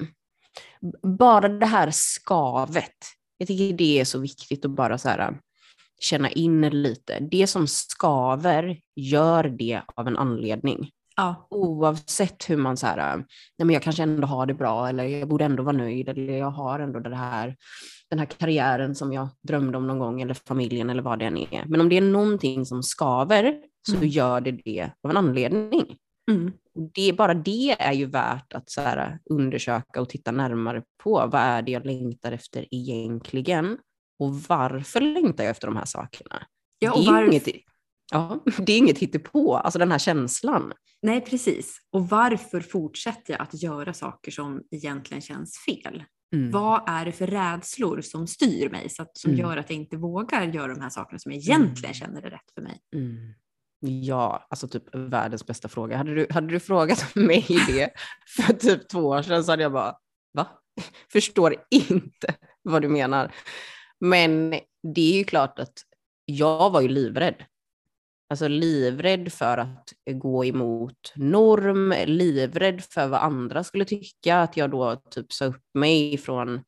bara 1.02 1.48
det 1.48 1.66
här 1.66 1.90
skavet. 1.90 3.17
Jag 3.38 3.48
tycker 3.48 3.76
det 3.76 4.00
är 4.00 4.04
så 4.04 4.18
viktigt 4.18 4.64
att 4.64 4.70
bara 4.70 4.98
så 4.98 5.08
här, 5.08 5.38
känna 6.00 6.30
in 6.30 6.60
lite. 6.68 7.18
Det 7.30 7.46
som 7.46 7.66
skaver, 7.68 8.78
gör 8.96 9.44
det 9.44 9.80
av 9.94 10.06
en 10.08 10.16
anledning. 10.16 10.90
Ja. 11.16 11.46
Oavsett 11.50 12.50
hur 12.50 12.56
man 12.56 12.76
så 12.76 12.86
här, 12.86 13.16
nej 13.16 13.26
men 13.66 13.70
jag 13.70 13.82
kanske 13.82 14.02
ändå 14.02 14.26
har 14.26 14.46
det 14.46 14.54
bra 14.54 14.88
eller 14.88 15.04
jag 15.04 15.28
borde 15.28 15.44
ändå 15.44 15.62
vara 15.62 15.76
nöjd 15.76 16.08
eller 16.08 16.38
jag 16.38 16.50
har 16.50 16.80
ändå 16.80 17.00
det 17.00 17.16
här, 17.16 17.56
den 18.10 18.18
här 18.18 18.26
karriären 18.26 18.94
som 18.94 19.12
jag 19.12 19.28
drömde 19.42 19.78
om 19.78 19.86
någon 19.86 19.98
gång 19.98 20.20
eller 20.22 20.34
familjen 20.34 20.90
eller 20.90 21.02
vad 21.02 21.18
det 21.18 21.24
än 21.24 21.36
är. 21.36 21.64
Men 21.66 21.80
om 21.80 21.88
det 21.88 21.96
är 21.96 22.00
någonting 22.00 22.66
som 22.66 22.82
skaver 22.82 23.54
så 23.88 23.96
Mm. 23.96 24.08
gör 24.08 24.40
det 24.40 24.52
det 24.52 24.90
av 25.02 25.10
en 25.10 25.16
anledning. 25.16 25.96
Mm. 26.30 26.52
Och 26.74 26.90
Det, 26.94 27.12
bara 27.12 27.34
det 27.34 27.70
är 27.78 27.92
ju 27.92 28.06
värt 28.06 28.52
att 28.52 28.70
så 28.70 28.80
här, 28.80 29.18
undersöka 29.30 30.00
och 30.00 30.08
titta 30.08 30.30
närmare 30.30 30.82
på. 31.02 31.10
Vad 31.12 31.34
är 31.40 31.62
det 31.62 31.72
jag 31.72 31.86
längtar 31.86 32.32
efter 32.32 32.66
egentligen? 32.70 33.78
Och 34.18 34.34
varför 34.34 35.00
längtar 35.00 35.44
jag 35.44 35.50
efter 35.50 35.66
de 35.66 35.76
här 35.76 35.84
sakerna? 35.84 36.42
Ja, 36.78 36.90
det, 36.90 36.96
och 37.00 37.16
är 37.16 37.22
ju 37.22 37.26
varf- 37.28 37.30
inget, 37.30 37.48
ja, 38.12 38.44
det 38.58 38.72
är 38.72 38.78
inget 38.78 38.98
hittepå, 38.98 39.56
alltså 39.56 39.78
den 39.78 39.90
här 39.90 39.98
känslan. 39.98 40.72
Nej, 41.02 41.20
precis. 41.20 41.78
Och 41.92 42.08
varför 42.08 42.60
fortsätter 42.60 43.32
jag 43.32 43.42
att 43.42 43.62
göra 43.62 43.94
saker 43.94 44.30
som 44.30 44.62
egentligen 44.70 45.20
känns 45.20 45.58
fel? 45.58 46.04
Mm. 46.34 46.50
Vad 46.50 46.82
är 46.88 47.04
det 47.04 47.12
för 47.12 47.26
rädslor 47.26 48.00
som 48.00 48.26
styr 48.26 48.70
mig, 48.70 48.88
så 48.90 49.02
att, 49.02 49.18
som 49.18 49.30
Mm. 49.30 49.40
gör 49.40 49.56
att 49.56 49.70
jag 49.70 49.78
inte 49.78 49.96
vågar 49.96 50.42
göra 50.44 50.74
de 50.74 50.80
här 50.80 50.90
sakerna 50.90 51.18
som 51.18 51.32
jag 51.32 51.38
egentligen 51.38 51.84
Mm. 51.84 51.94
känner 51.94 52.22
är 52.22 52.30
rätt 52.30 52.50
för 52.54 52.62
mig? 52.62 52.80
Mm. 52.94 53.34
Ja, 53.80 54.46
alltså 54.50 54.68
typ 54.68 54.94
världens 54.94 55.46
bästa 55.46 55.68
fråga. 55.68 55.96
Hade 55.96 56.14
du, 56.14 56.26
hade 56.30 56.46
du 56.46 56.60
frågat 56.60 57.04
mig 57.14 57.46
det 57.66 57.90
för 58.36 58.52
typ 58.52 58.88
två 58.88 59.00
år 59.00 59.22
sedan 59.22 59.44
så 59.44 59.52
hade 59.52 59.62
jag 59.62 59.72
bara, 59.72 59.96
va? 60.32 60.46
Förstår 61.12 61.56
inte 61.70 62.34
vad 62.62 62.82
du 62.82 62.88
menar. 62.88 63.34
Men 64.00 64.50
det 64.94 65.12
är 65.14 65.18
ju 65.18 65.24
klart 65.24 65.58
att 65.58 65.72
jag 66.24 66.70
var 66.70 66.80
ju 66.80 66.88
livrädd. 66.88 67.44
Alltså 68.30 68.48
livrädd 68.48 69.32
för 69.32 69.58
att 69.58 69.92
gå 70.06 70.44
emot 70.44 71.12
norm, 71.14 71.94
livrädd 72.06 72.84
för 72.84 73.06
vad 73.06 73.20
andra 73.20 73.64
skulle 73.64 73.84
tycka, 73.84 74.36
att 74.36 74.56
jag 74.56 74.70
då 74.70 74.96
typ 75.10 75.32
sa 75.32 75.44
upp 75.44 75.62
mig 75.74 76.18
från 76.18 76.64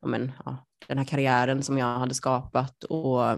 ja, 0.00 0.08
men, 0.08 0.32
ja, 0.44 0.66
den 0.86 0.98
här 0.98 1.04
karriären 1.04 1.62
som 1.62 1.78
jag 1.78 1.98
hade 1.98 2.14
skapat 2.14 2.84
och, 2.84 3.30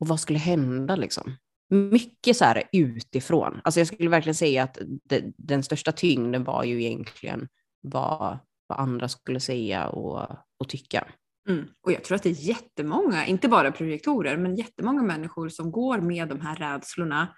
och 0.00 0.08
vad 0.08 0.20
skulle 0.20 0.38
hända 0.38 0.96
liksom 0.96 1.36
mycket 1.70 2.36
så 2.36 2.44
här 2.44 2.62
utifrån. 2.72 3.60
Alltså 3.64 3.80
jag 3.80 3.86
skulle 3.86 4.10
verkligen 4.10 4.34
säga 4.34 4.62
att 4.62 4.78
det, 5.04 5.24
den 5.36 5.62
största 5.62 5.92
tyngden 5.92 6.44
var 6.44 6.64
ju 6.64 6.82
egentligen 6.84 7.48
vad, 7.80 8.38
vad 8.66 8.78
andra 8.78 9.08
skulle 9.08 9.40
säga 9.40 9.88
och, 9.88 10.30
och 10.58 10.68
tycka. 10.68 11.06
Mm. 11.48 11.64
Och 11.86 11.92
jag 11.92 12.04
tror 12.04 12.16
att 12.16 12.22
det 12.22 12.28
är 12.28 12.48
jättemånga, 12.48 13.26
inte 13.26 13.48
bara 13.48 13.72
projektorer, 13.72 14.36
men 14.36 14.56
jättemånga 14.56 15.02
människor 15.02 15.48
som 15.48 15.72
går 15.72 15.98
med 15.98 16.28
de 16.28 16.40
här 16.40 16.56
rädslorna. 16.56 17.36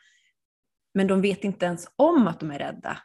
Men 0.95 1.07
de 1.07 1.21
vet 1.21 1.45
inte 1.45 1.67
ens 1.67 1.89
om 1.97 2.27
att 2.27 2.41
de 2.41 2.51
är 2.51 2.59
rädda. 2.59 2.99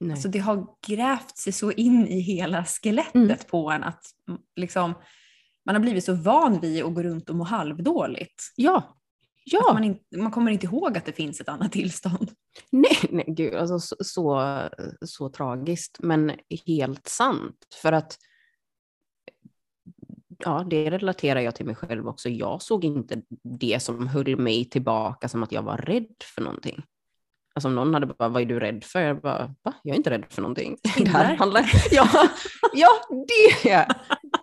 Nej. 0.00 0.12
Alltså 0.12 0.28
det 0.28 0.38
har 0.38 0.66
grävt 0.86 1.38
sig 1.38 1.52
så 1.52 1.72
in 1.72 2.08
i 2.08 2.20
hela 2.20 2.64
skelettet 2.64 3.14
Mm. 3.14 3.36
på 3.50 3.70
en 3.70 3.84
att 3.84 4.04
liksom, 4.56 4.94
man 5.66 5.74
har 5.74 5.80
blivit 5.80 6.04
så 6.04 6.14
van 6.14 6.60
vid 6.60 6.84
att 6.84 6.94
gå 6.94 7.02
runt 7.02 7.30
och 7.30 7.36
må 7.36 7.44
halvdåligt. 7.44 8.42
ja, 8.56 8.96
ja, 9.44 9.72
man, 9.72 9.84
inte, 9.84 10.18
man 10.18 10.30
kommer 10.30 10.50
inte 10.50 10.66
ihåg 10.66 10.98
att 10.98 11.04
det 11.04 11.12
finns 11.12 11.40
ett 11.40 11.48
annat 11.48 11.72
tillstånd. 11.72 12.30
nej, 12.70 12.98
nej, 13.10 13.24
gud, 13.28 13.54
alltså 13.54 13.78
så, 13.78 13.96
så, 14.04 14.68
så 15.06 15.28
tragiskt, 15.28 15.98
men 16.00 16.32
helt 16.66 17.08
sant. 17.08 17.56
För 17.82 17.92
att 17.92 18.18
ja, 20.38 20.66
det 20.70 20.90
relaterar 20.90 21.40
jag 21.40 21.54
till 21.54 21.66
mig 21.66 21.74
själv 21.74 22.08
också. 22.08 22.28
Jag 22.28 22.62
såg 22.62 22.84
inte 22.84 23.22
det 23.60 23.82
som 23.82 24.08
höll 24.08 24.36
mig 24.36 24.64
tillbaka 24.64 25.28
som 25.28 25.42
att 25.42 25.52
jag 25.52 25.62
var 25.62 25.76
rädd 25.76 26.14
för 26.34 26.42
någonting. 26.42 26.84
Alltså 27.54 27.68
om 27.68 27.74
någon 27.74 27.94
hade 27.94 28.06
bara, 28.06 28.28
vad 28.28 28.42
är 28.42 28.46
du 28.46 28.60
rädd 28.60 28.84
för? 28.84 29.00
Jag 29.00 29.20
bara, 29.20 29.54
va? 29.62 29.72
Jag 29.82 29.94
är 29.94 29.96
inte 29.96 30.10
rädd 30.10 30.24
för 30.28 30.42
någonting. 30.42 30.76
Det 30.98 31.08
här 31.08 31.36
handlar, 31.36 31.70
ja, 31.90 32.28
ja 32.72 32.88
det, 33.26 33.88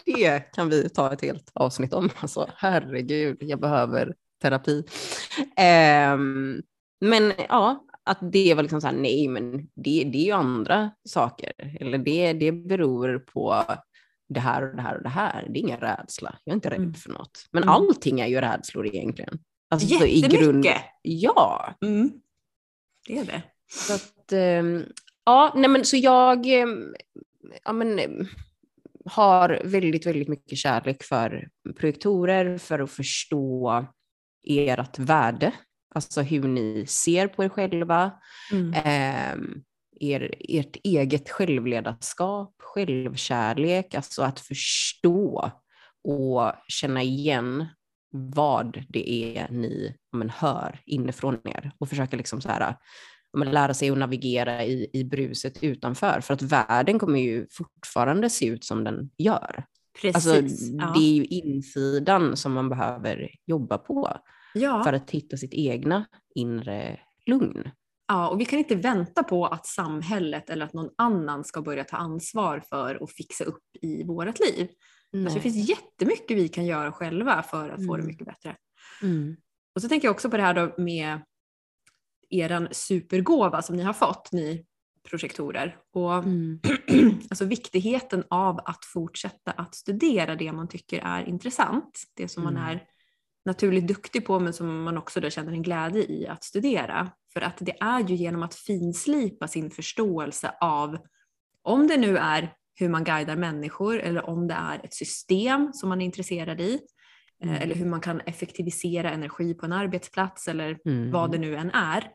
det 0.05 0.39
kan 0.55 0.69
vi 0.69 0.89
ta 0.89 1.13
ett 1.13 1.21
helt 1.21 1.51
avsnitt 1.53 1.93
om. 1.93 2.09
Alltså 2.19 2.49
herregud, 2.55 3.37
jag 3.39 3.59
behöver 3.59 4.15
terapi. 4.41 4.83
Ehm, 5.57 6.61
men 7.01 7.33
ja, 7.49 7.85
att 8.03 8.19
det 8.31 8.53
var 8.53 8.63
liksom 8.63 8.81
så 8.81 8.87
här, 8.87 8.95
nej 8.95 9.27
men 9.27 9.57
det, 9.75 10.03
det 10.03 10.17
är 10.17 10.25
ju 10.25 10.31
andra 10.31 10.91
saker. 11.09 11.51
Eller 11.79 11.97
det, 11.97 12.33
det 12.33 12.51
beror 12.51 13.19
på 13.19 13.63
det 14.29 14.39
här 14.39 14.69
och 14.69 14.75
det 14.75 14.81
här 14.81 14.95
och 14.97 15.03
det 15.03 15.09
här. 15.09 15.47
Det 15.49 15.59
är 15.59 15.61
ingen 15.61 15.79
rädsla. 15.79 16.35
Jag 16.43 16.51
är 16.53 16.55
inte 16.55 16.69
rädd 16.69 16.77
Mm. 16.79 16.93
för 16.93 17.09
något. 17.09 17.45
Men 17.51 17.63
Mm. 17.63 17.73
allting 17.75 18.19
är 18.19 18.27
ju 18.27 18.41
rädslor 18.41 18.87
egentligen. 18.87 19.39
Alltså, 19.69 19.87
så 19.87 20.05
i 20.05 20.19
Jättemycket! 20.19 20.39
grund, 20.41 20.65
ja. 21.01 21.75
Mm. 21.81 22.11
Det 23.07 23.17
är 23.19 23.25
det. 23.25 23.43
Så 23.69 23.93
att, 23.93 24.31
ehm, 24.31 24.83
ja, 25.25 25.53
nej 25.55 25.69
men 25.69 25.85
så 25.85 25.97
jag 25.97 26.45
ehm, 26.45 26.93
ja, 27.63 27.73
men, 27.73 27.99
ehm, 27.99 28.27
har 29.05 29.61
väldigt, 29.63 30.05
väldigt 30.05 30.27
mycket 30.27 30.57
kärlek 30.57 31.03
för 31.03 31.49
projektorer, 31.79 32.57
för 32.57 32.79
att 32.79 32.91
förstå 32.91 33.85
ert 34.43 34.99
värde, 34.99 35.51
alltså 35.95 36.21
hur 36.21 36.47
ni 36.47 36.85
ser 36.87 37.27
på 37.27 37.43
er 37.43 37.49
själva, 37.49 38.11
Mm. 38.51 38.73
ehm, 38.85 39.61
er, 39.99 40.35
ert 40.39 40.75
eget 40.83 41.29
självledarskap, 41.29 42.55
självkärlek, 42.61 43.95
alltså 43.95 44.21
att 44.23 44.39
förstå 44.39 45.51
och 46.03 46.53
känna 46.67 47.01
igen 47.01 47.65
vad 48.13 48.83
det 48.89 49.09
är 49.37 49.47
ni 49.51 49.95
men, 50.11 50.29
hör 50.29 50.79
inifrån 50.85 51.37
er 51.45 51.71
och 51.77 51.89
försöka 51.89 52.17
liksom 52.17 52.41
så 52.41 52.49
här, 52.49 52.75
men, 53.37 53.51
lära 53.51 53.73
sig 53.73 53.89
att 53.89 53.97
navigera 53.97 54.63
i, 54.65 54.89
i 54.93 55.03
bruset 55.03 55.63
utanför. 55.63 56.21
För 56.21 56.33
att 56.33 56.41
världen 56.41 56.99
kommer 56.99 57.19
ju 57.19 57.47
fortfarande 57.51 58.29
se 58.29 58.45
ut 58.45 58.63
som 58.63 58.83
den 58.83 59.09
gör. 59.17 59.63
Precis. 60.01 60.27
Alltså, 60.27 60.65
ja. 60.65 60.93
Det 60.95 60.99
är 60.99 61.13
ju 61.13 61.25
insidan 61.25 62.37
som 62.37 62.53
man 62.53 62.69
behöver 62.69 63.29
jobba 63.45 63.77
på 63.77 64.17
ja. 64.53 64.83
för 64.83 64.93
att 64.93 65.11
hitta 65.11 65.37
sitt 65.37 65.53
egna 65.53 66.05
inre 66.35 66.99
lugn. 67.25 67.71
Ja, 68.07 68.29
och 68.29 68.39
vi 68.39 68.45
kan 68.45 68.59
inte 68.59 68.75
vänta 68.75 69.23
på 69.23 69.45
att 69.45 69.65
samhället 69.65 70.49
eller 70.49 70.65
att 70.65 70.73
någon 70.73 70.89
annan 70.97 71.43
ska 71.43 71.61
börja 71.61 71.83
ta 71.83 71.97
ansvar 71.97 72.63
för 72.69 73.03
att 73.03 73.11
fixa 73.11 73.43
upp 73.43 73.63
i 73.81 74.03
vårt 74.03 74.39
liv. 74.39 74.69
Alltså 75.13 75.35
det 75.35 75.41
finns 75.41 75.69
jättemycket 75.69 76.37
vi 76.37 76.47
kan 76.47 76.65
göra 76.65 76.91
själva 76.91 77.43
för 77.43 77.69
att 77.69 77.85
få 77.85 77.95
det 77.95 78.03
Mm. 78.03 78.07
mycket 78.07 78.27
bättre. 78.27 78.55
Mm. 79.03 79.35
Och 79.75 79.81
så 79.81 79.89
tänker 79.89 80.07
jag 80.07 80.13
också 80.13 80.29
på 80.29 80.37
det 80.37 80.43
här 80.43 80.53
då 80.53 80.83
med 80.83 81.21
eran 82.29 82.67
supergåva 82.71 83.61
som 83.61 83.75
ni 83.75 83.83
har 83.83 83.93
fått, 83.93 84.31
ni 84.31 84.65
projektorer. 85.09 85.77
Och 85.93 86.13
Mm. 86.17 86.59
alltså 87.29 87.45
viktigheten 87.45 88.23
av 88.29 88.59
att 88.65 88.85
fortsätta 88.85 89.51
att 89.51 89.75
studera 89.75 90.35
det 90.35 90.51
man 90.51 90.67
tycker 90.67 90.99
är 91.05 91.29
intressant. 91.29 92.03
Det 92.15 92.27
som 92.27 92.43
man 92.43 92.57
Mm. 92.57 92.67
är 92.69 92.83
naturligt 93.45 93.87
duktig 93.87 94.25
på 94.25 94.39
men 94.39 94.53
som 94.53 94.83
man 94.83 94.97
också 94.97 95.19
då 95.21 95.29
känner 95.29 95.51
en 95.51 95.61
glädje 95.63 96.03
i 96.03 96.27
att 96.27 96.43
studera. 96.43 97.11
För 97.33 97.41
att 97.41 97.57
det 97.59 97.81
är 97.81 97.99
ju 98.09 98.15
genom 98.15 98.43
att 98.43 98.55
finslipa 98.55 99.47
sin 99.47 99.71
förståelse 99.71 100.51
av 100.61 100.97
om 101.61 101.87
det 101.87 101.97
nu 101.97 102.17
är 102.17 102.53
hur 102.75 102.89
man 102.89 103.03
guidar 103.03 103.35
människor 103.35 103.99
eller 103.99 104.29
om 104.29 104.47
det 104.47 104.53
är 104.53 104.85
ett 104.85 104.93
system 104.93 105.73
som 105.73 105.89
man 105.89 106.01
är 106.01 106.05
intresserad 106.05 106.61
i. 106.61 106.73
eh, 107.43 107.49
Mm. 107.49 107.61
Eller 107.61 107.75
hur 107.75 107.85
man 107.85 108.01
kan 108.01 108.21
effektivisera 108.21 109.11
energi 109.11 109.53
på 109.53 109.65
en 109.65 109.71
arbetsplats 109.73 110.47
eller 110.47 110.77
Mm. 110.85 111.11
vad 111.11 111.31
det 111.31 111.37
nu 111.37 111.55
än 111.55 111.71
är. 111.71 112.11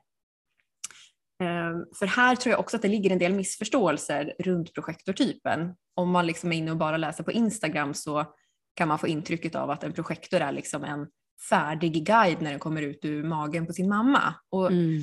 Eh, 1.42 1.72
För 1.98 2.06
här 2.06 2.36
tror 2.36 2.50
jag 2.50 2.60
också 2.60 2.76
att 2.76 2.82
det 2.82 2.88
ligger 2.88 3.10
en 3.10 3.18
del 3.18 3.34
missförståelser 3.34 4.34
runt 4.38 4.74
projektortypen. 4.74 5.74
Om 5.94 6.10
man 6.10 6.26
liksom 6.26 6.52
är 6.52 6.56
inne 6.56 6.70
och 6.70 6.76
bara 6.76 6.96
läser 6.96 7.24
på 7.24 7.32
Instagram 7.32 7.94
så 7.94 8.34
kan 8.74 8.88
man 8.88 8.98
få 8.98 9.08
intrycket 9.08 9.54
av 9.54 9.70
att 9.70 9.84
en 9.84 9.92
projektor 9.92 10.40
är 10.40 10.52
liksom 10.52 10.84
en 10.84 11.08
färdig 11.48 12.06
guide 12.06 12.42
när 12.42 12.50
den 12.50 12.58
kommer 12.60 12.82
ut 12.82 13.04
ur 13.04 13.24
magen 13.24 13.66
på 13.66 13.72
sin 13.72 13.88
mamma. 13.88 14.34
Och 14.50 14.66
Mm. 14.72 15.00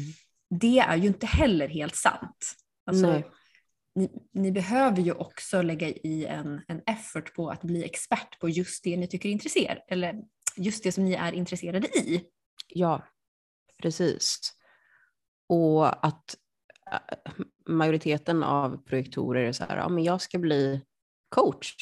det 0.50 0.80
är 0.80 0.96
ju 0.96 1.08
inte 1.08 1.26
heller 1.26 1.68
helt 1.68 1.96
sant. 1.96 2.54
Alltså, 2.86 3.22
ni, 3.96 4.10
ni 4.34 4.52
behöver 4.52 5.02
ju 5.02 5.12
också 5.12 5.62
lägga 5.62 5.88
i 5.90 6.26
en, 6.26 6.62
en 6.68 6.82
effort 6.86 7.34
på 7.36 7.50
att 7.50 7.62
bli 7.62 7.84
expert 7.84 8.40
på 8.40 8.50
just 8.50 8.84
det 8.84 8.98
ni 8.98 9.08
tycker 9.08 9.30
är 9.30 9.34
intresserad, 9.34 9.78
eller 9.88 10.16
just 10.58 10.84
det 10.84 10.92
som 10.92 11.06
ni 11.06 11.14
är 11.14 11.32
intresserade 11.32 11.88
i. 11.88 12.24
Ja, 12.68 13.04
precis. 13.82 14.40
Och 15.54 16.06
att 16.06 16.36
äh, 16.92 17.32
majoriteten 17.68 18.44
av 18.44 18.78
projektorer 18.78 19.44
är 19.44 19.52
så 19.52 19.64
här, 19.64 19.78
ja 19.78 19.90
men 19.90 20.04
jag 20.04 20.22
ska 20.22 20.40
bli 20.40 20.82
coach. 21.30 21.76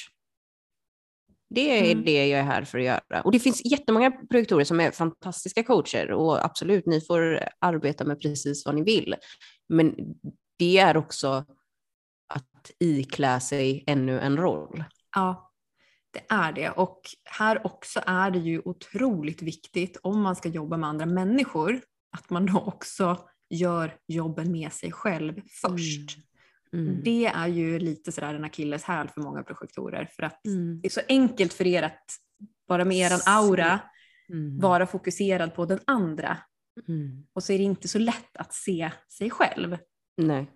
Det 1.50 1.80
är 1.80 1.92
Mm. 1.92 2.06
det 2.06 2.28
jag 2.28 2.40
är 2.40 2.44
här 2.44 2.64
för 2.64 2.78
att 2.78 2.86
göra. 2.86 3.22
Och 3.22 3.32
det 3.32 3.40
finns 3.40 3.66
jättemånga 3.66 4.12
projektorer 4.12 4.64
som 4.64 4.80
är 4.80 4.92
fantastiska 4.92 5.64
coacher 5.64 6.12
och 6.12 6.46
absolut, 6.46 6.86
ni 6.86 7.02
får 7.02 7.40
arbeta 7.60 8.04
med 8.04 8.22
precis 8.22 8.66
vad 8.66 8.76
ni 8.76 8.84
vill. 8.84 9.16
Men 9.70 9.96
det 10.60 10.78
är 10.78 10.98
också 10.98 11.46
att 12.34 12.72
iklä 12.80 13.40
sig 13.40 13.84
ännu 13.88 14.20
en 14.20 14.38
roll. 14.38 14.84
Ja, 15.16 15.52
det 16.14 16.26
är 16.30 16.52
det. 16.52 16.70
Och 16.70 17.02
här 17.24 17.66
också 17.66 18.02
är 18.06 18.32
det 18.32 18.40
ju 18.40 18.62
otroligt 18.66 19.42
viktigt 19.42 19.98
om 20.04 20.22
man 20.22 20.36
ska 20.36 20.50
jobba 20.50 20.78
med 20.78 20.90
andra 20.90 21.06
människor 21.06 21.82
att 22.18 22.30
man 22.30 22.46
då 22.46 22.60
också 22.60 23.18
gör 23.52 23.96
jobben 24.08 24.52
med 24.52 24.74
sig 24.74 24.92
själv 24.92 25.42
först. 25.62 26.18
Mm. 26.74 27.02
Det 27.04 27.26
är 27.26 27.48
ju 27.48 27.80
lite 27.80 28.12
sådär 28.12 28.34
en 28.34 28.44
akilleshäl 28.44 29.08
för 29.08 29.22
många 29.22 29.44
projektorer 29.44 30.10
för 30.16 30.24
att 30.24 30.46
Mm. 30.46 30.82
det 30.82 30.88
är 30.88 30.90
så 30.90 31.02
enkelt 31.08 31.54
för 31.54 31.68
er 31.68 31.84
att 31.84 32.06
bara 32.68 32.86
med 32.86 32.98
eran 32.98 33.20
aura 33.26 33.80
Mm. 34.30 34.60
vara 34.60 34.88
fokuserad 34.88 35.56
på 35.56 35.66
den 35.66 35.80
andra 35.88 36.38
Mm. 36.88 37.28
och 37.34 37.44
så 37.44 37.54
är 37.54 37.58
det 37.58 37.64
inte 37.64 37.88
så 37.88 38.00
lätt 38.00 38.38
att 38.38 38.54
se 38.54 38.92
sig 39.10 39.30
själv. 39.30 39.78
Nej. 40.18 40.52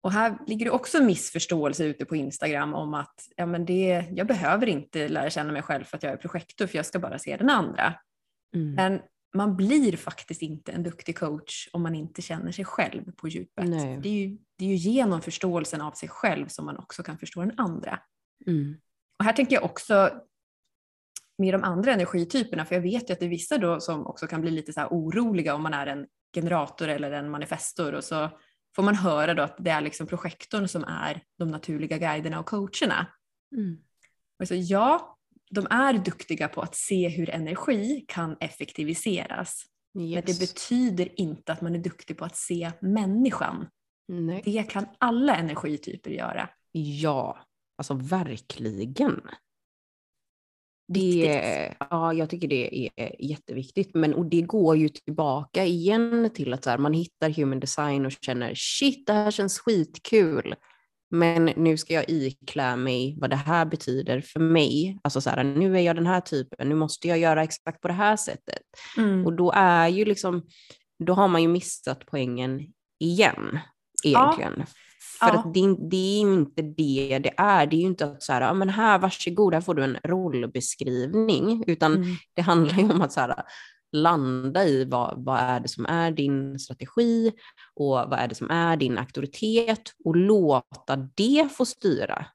Och 0.00 0.12
här 0.12 0.38
ligger 0.46 0.64
det 0.64 0.70
också 0.70 0.98
en 0.98 1.06
missförståelse 1.06 1.84
ute 1.84 2.04
på 2.04 2.16
Instagram 2.16 2.74
om 2.74 2.94
att 2.94 3.14
ja, 3.36 3.46
men 3.46 3.64
det, 3.66 4.04
jag 4.12 4.26
behöver 4.26 4.66
inte 4.66 5.08
lära 5.08 5.30
känna 5.30 5.52
mig 5.52 5.62
själv 5.62 5.84
för 5.84 5.96
att 5.96 6.02
jag 6.02 6.12
är 6.12 6.16
projektor 6.16 6.66
för 6.66 6.76
jag 6.76 6.86
ska 6.86 6.98
bara 6.98 7.18
se 7.18 7.36
den 7.36 7.50
andra. 7.50 7.94
Mm. 8.54 8.74
Men 8.74 9.00
man 9.34 9.56
blir 9.56 9.96
faktiskt 9.96 10.42
inte 10.42 10.72
en 10.72 10.82
duktig 10.82 11.18
coach 11.18 11.68
om 11.72 11.82
man 11.82 11.94
inte 11.94 12.22
känner 12.22 12.52
sig 12.52 12.64
själv 12.64 13.12
på 13.12 13.28
djupet. 13.28 13.68
Nej. 13.68 13.98
Det 14.02 14.08
är, 14.08 14.12
ju, 14.12 14.38
det 14.56 14.64
är 14.64 14.68
ju 14.68 14.74
genom 14.74 15.22
förståelsen 15.22 15.80
av 15.80 15.92
sig 15.92 16.08
själv 16.08 16.48
som 16.48 16.64
man 16.64 16.76
också 16.76 17.02
kan 17.02 17.18
förstå 17.18 17.40
den 17.40 17.58
andra. 17.58 18.00
Mm. 18.46 18.76
Och 19.18 19.24
här 19.24 19.32
tänker 19.32 19.56
jag 19.56 19.64
också 19.64 20.10
med 21.38 21.54
de 21.54 21.64
andra 21.64 21.92
energityperna, 21.92 22.64
för 22.64 22.74
jag 22.74 22.82
vet 22.82 23.10
ju 23.10 23.12
att 23.12 23.20
det 23.20 23.26
är 23.26 23.30
vissa 23.30 23.58
då 23.58 23.80
som 23.80 24.06
också 24.06 24.26
kan 24.26 24.40
bli 24.40 24.50
lite 24.50 24.72
så 24.72 24.80
här 24.80 24.88
oroliga 24.88 25.54
om 25.54 25.62
man 25.62 25.74
är 25.74 25.86
en 25.86 26.06
generator 26.34 26.88
eller 26.88 27.12
en 27.12 27.30
manifestor 27.30 27.94
och 27.94 28.04
så 28.04 28.30
får 28.76 28.82
man 28.82 28.94
höra 28.94 29.34
då 29.34 29.42
att 29.42 29.56
det 29.58 29.70
är 29.70 29.80
liksom 29.80 30.06
projektorn 30.06 30.68
som 30.68 30.84
är 30.84 31.22
de 31.38 31.48
naturliga 31.48 31.98
guiderna 31.98 32.40
och 32.40 32.46
coacherna. 32.46 33.06
Mm. 33.56 33.78
Och 34.38 34.48
så, 34.48 34.54
ja, 34.54 35.17
de 35.50 35.66
är 35.70 35.92
duktiga 35.92 36.48
på 36.48 36.60
att 36.60 36.74
se 36.74 37.08
hur 37.08 37.30
energi 37.30 38.04
kan 38.08 38.36
effektiviseras. 38.40 39.62
Men 39.94 40.04
det 40.10 40.28
Yes. 40.28 40.40
betyder 40.40 41.20
inte 41.20 41.52
att 41.52 41.60
man 41.60 41.74
är 41.74 41.78
duktig 41.78 42.18
på 42.18 42.24
att 42.24 42.36
se 42.36 42.72
människan. 42.80 43.66
Nej. 44.08 44.42
Det 44.44 44.62
kan 44.62 44.86
alla 44.98 45.36
energityper 45.36 46.10
göra. 46.10 46.48
Ja, 46.72 47.38
alltså 47.78 47.94
verkligen. 47.94 49.20
Det, 50.92 51.74
ja, 51.90 52.12
jag 52.12 52.30
tycker 52.30 52.48
det 52.48 52.90
är 52.96 53.22
jätteviktigt. 53.22 53.94
Men, 53.94 54.14
och 54.14 54.26
det 54.26 54.42
går 54.42 54.76
ju 54.76 54.88
tillbaka 54.88 55.64
igen 55.64 56.30
till 56.34 56.52
att 56.52 56.64
så 56.64 56.70
här, 56.70 56.78
man 56.78 56.92
hittar 56.92 57.30
human 57.30 57.60
design 57.60 58.06
och 58.06 58.12
känner 58.12 58.54
shit, 58.54 59.06
det 59.06 59.12
här 59.12 59.30
känns 59.30 59.58
skitkul. 59.58 60.54
Men 61.10 61.44
nu 61.44 61.76
ska 61.76 61.94
jag 61.94 62.04
iklä 62.08 62.76
mig 62.76 63.16
vad 63.20 63.30
det 63.30 63.36
här 63.36 63.64
betyder 63.64 64.20
för 64.20 64.40
mig. 64.40 64.98
Alltså 65.02 65.20
så 65.20 65.30
här, 65.30 65.44
nu 65.44 65.76
är 65.76 65.80
jag 65.80 65.96
den 65.96 66.06
här 66.06 66.20
typen, 66.20 66.68
nu 66.68 66.74
måste 66.74 67.08
jag 67.08 67.18
göra 67.18 67.42
exakt 67.42 67.80
på 67.80 67.88
det 67.88 67.94
här 67.94 68.16
sättet. 68.16 68.62
Och 69.26 69.32
då 69.32 69.52
är 69.56 69.88
ju 69.88 70.04
liksom, 70.04 70.46
då 71.04 71.12
har 71.14 71.28
man 71.28 71.42
ju 71.42 71.48
missat 71.48 72.06
poängen 72.06 72.60
igen 73.00 73.58
egentligen. 74.04 74.64
För 75.20 75.26
Ja. 75.26 75.38
att 75.38 75.54
det, 75.54 75.60
det 75.90 75.96
är 75.96 76.20
ju 76.24 76.34
inte 76.34 76.62
det 76.62 77.18
det 77.18 77.34
är. 77.36 77.66
Det 77.66 77.74
är 77.76 77.80
ju 77.80 77.86
inte 77.86 78.04
att 78.04 78.22
så 78.22 78.32
här, 78.32 78.40
ja 78.40 78.54
men 78.54 78.68
här 78.68 78.98
varsågod, 78.98 79.54
här 79.54 79.60
får 79.60 79.74
du 79.74 79.84
en 79.84 79.98
rollbeskrivning. 80.04 81.64
Utan 81.66 81.94
Mm. 81.96 82.16
det 82.34 82.42
handlar 82.42 82.74
ju 82.78 82.90
om 82.90 83.02
att 83.02 83.12
så 83.12 83.20
här, 83.20 83.34
landa 83.92 84.64
i 84.64 84.84
vad, 84.84 85.24
vad 85.24 85.40
är 85.40 85.60
det 85.60 85.68
som 85.68 85.86
är 85.86 86.10
din 86.10 86.58
strategi 86.58 87.32
och 87.74 87.90
vad 87.90 88.12
är 88.12 88.28
det 88.28 88.34
som 88.34 88.50
är 88.50 88.76
din 88.76 88.98
auktoritet 88.98 89.82
och 90.04 90.16
låta 90.16 90.96
det 90.96 91.48
få 91.52 91.66
styra. 91.66 92.26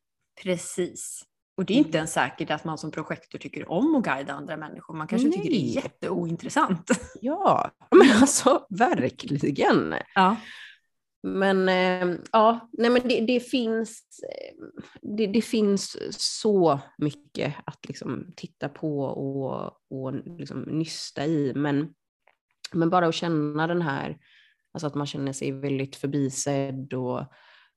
Precis. 0.43 1.23
Och 1.57 1.65
det 1.65 1.73
är 1.73 1.77
inte 1.77 1.97
ens 1.97 2.13
säkert 2.13 2.51
att 2.51 2.63
man 2.63 2.77
som 2.77 2.91
projektor 2.91 3.39
tycker 3.39 3.71
om 3.71 3.95
att 3.95 4.03
guida 4.03 4.33
andra 4.33 4.57
människor. 4.57 4.93
Man 4.93 5.07
kanske 5.07 5.31
tycker 5.31 5.49
det 5.49 5.55
är 5.55 5.65
Nej. 5.65 5.75
jätteointressant. 5.75 6.91
Ja, 7.21 7.71
men 7.91 8.21
alltså 8.21 8.65
verkligen. 8.69 9.95
Ja. 10.15 10.35
Men 11.23 11.69
eh, 11.69 12.17
ja, 12.31 12.69
nej 12.73 12.89
men 12.89 13.01
det, 13.07 13.25
det, 13.25 13.39
finns, 13.39 14.03
eh, 14.23 14.55
det, 15.01 15.27
det 15.27 15.41
finns 15.41 15.97
så 16.11 16.79
mycket 16.97 17.55
att 17.65 17.85
liksom 17.87 18.33
titta 18.35 18.69
på 18.69 18.99
och, 18.99 19.71
och 19.89 20.13
liksom 20.13 20.61
nysta 20.61 21.25
i. 21.25 21.53
Men, 21.55 21.93
men 22.73 22.89
bara 22.89 23.07
att 23.07 23.15
känna 23.15 23.67
den 23.67 23.81
här, 23.81 24.17
alltså 24.73 24.87
att 24.87 24.95
man 24.95 25.07
känner 25.07 25.33
sig 25.33 25.51
väldigt 25.51 25.95
förbisedd 25.95 26.93
och 26.93 27.19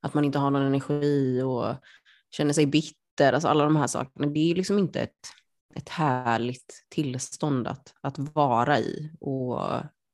att 0.01 0.15
man 0.15 0.25
inte 0.25 0.39
har 0.39 0.51
någon 0.51 0.63
energi 0.63 1.43
och 1.43 1.75
känner 2.31 2.53
sig 2.53 2.67
bitter, 2.67 3.33
alltså 3.33 3.49
alla 3.49 3.65
de 3.65 3.77
här 3.77 3.87
sakerna. 3.87 4.27
Det 4.27 4.51
är 4.51 4.55
liksom 4.55 4.79
inte 4.79 5.01
ett, 5.01 5.29
ett 5.75 5.89
härligt 5.89 6.87
tillstånd 6.89 7.69
att, 7.69 7.95
att 8.01 8.19
vara 8.19 8.79
i. 8.79 9.11
Och 9.21 9.61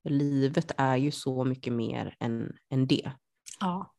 livet 0.04 0.72
är 0.76 0.96
ju 0.96 1.10
så 1.10 1.44
mycket 1.44 1.72
mer 1.72 2.16
än, 2.20 2.52
än 2.70 2.86
det 2.86 3.12
ja. 3.62 3.94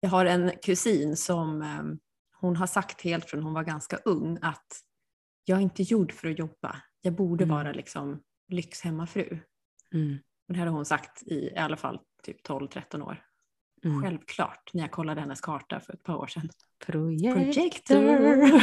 Jag 0.00 0.10
har 0.10 0.24
en 0.24 0.52
kusin 0.62 1.16
som 1.16 1.62
eh, 1.62 1.82
hon 2.40 2.56
har 2.56 2.66
sagt 2.66 3.02
helt 3.02 3.30
från 3.30 3.42
hon 3.42 3.54
var 3.54 3.64
ganska 3.64 3.96
ung 3.96 4.38
att 4.42 4.66
jag 5.44 5.58
är 5.58 5.62
inte 5.62 5.82
gjord 5.82 6.12
för 6.12 6.28
att 6.28 6.38
jobba. 6.38 6.82
Jag 7.00 7.14
borde 7.14 7.44
Mm. 7.44 7.56
vara 7.56 7.72
liksom 7.72 8.22
lyxhemmafru. 8.48 9.38
Mm. 9.94 10.18
Och 10.48 10.54
det 10.54 10.58
här 10.58 10.66
har 10.66 10.74
hon 10.74 10.84
sagt 10.84 11.22
i, 11.22 11.34
i 11.34 11.56
alla 11.56 11.76
fall 11.76 12.00
typ 12.22 12.46
12-13 12.48 13.02
år. 13.02 13.22
Mm. 13.84 14.02
Självklart, 14.02 14.70
när 14.74 14.82
jag 14.82 14.90
kollade 14.90 15.20
hennes 15.20 15.40
karta 15.40 15.80
för 15.80 15.92
ett 15.92 16.02
par 16.02 16.16
år 16.16 16.26
sedan. 16.26 16.48
Projektor. 16.86 17.96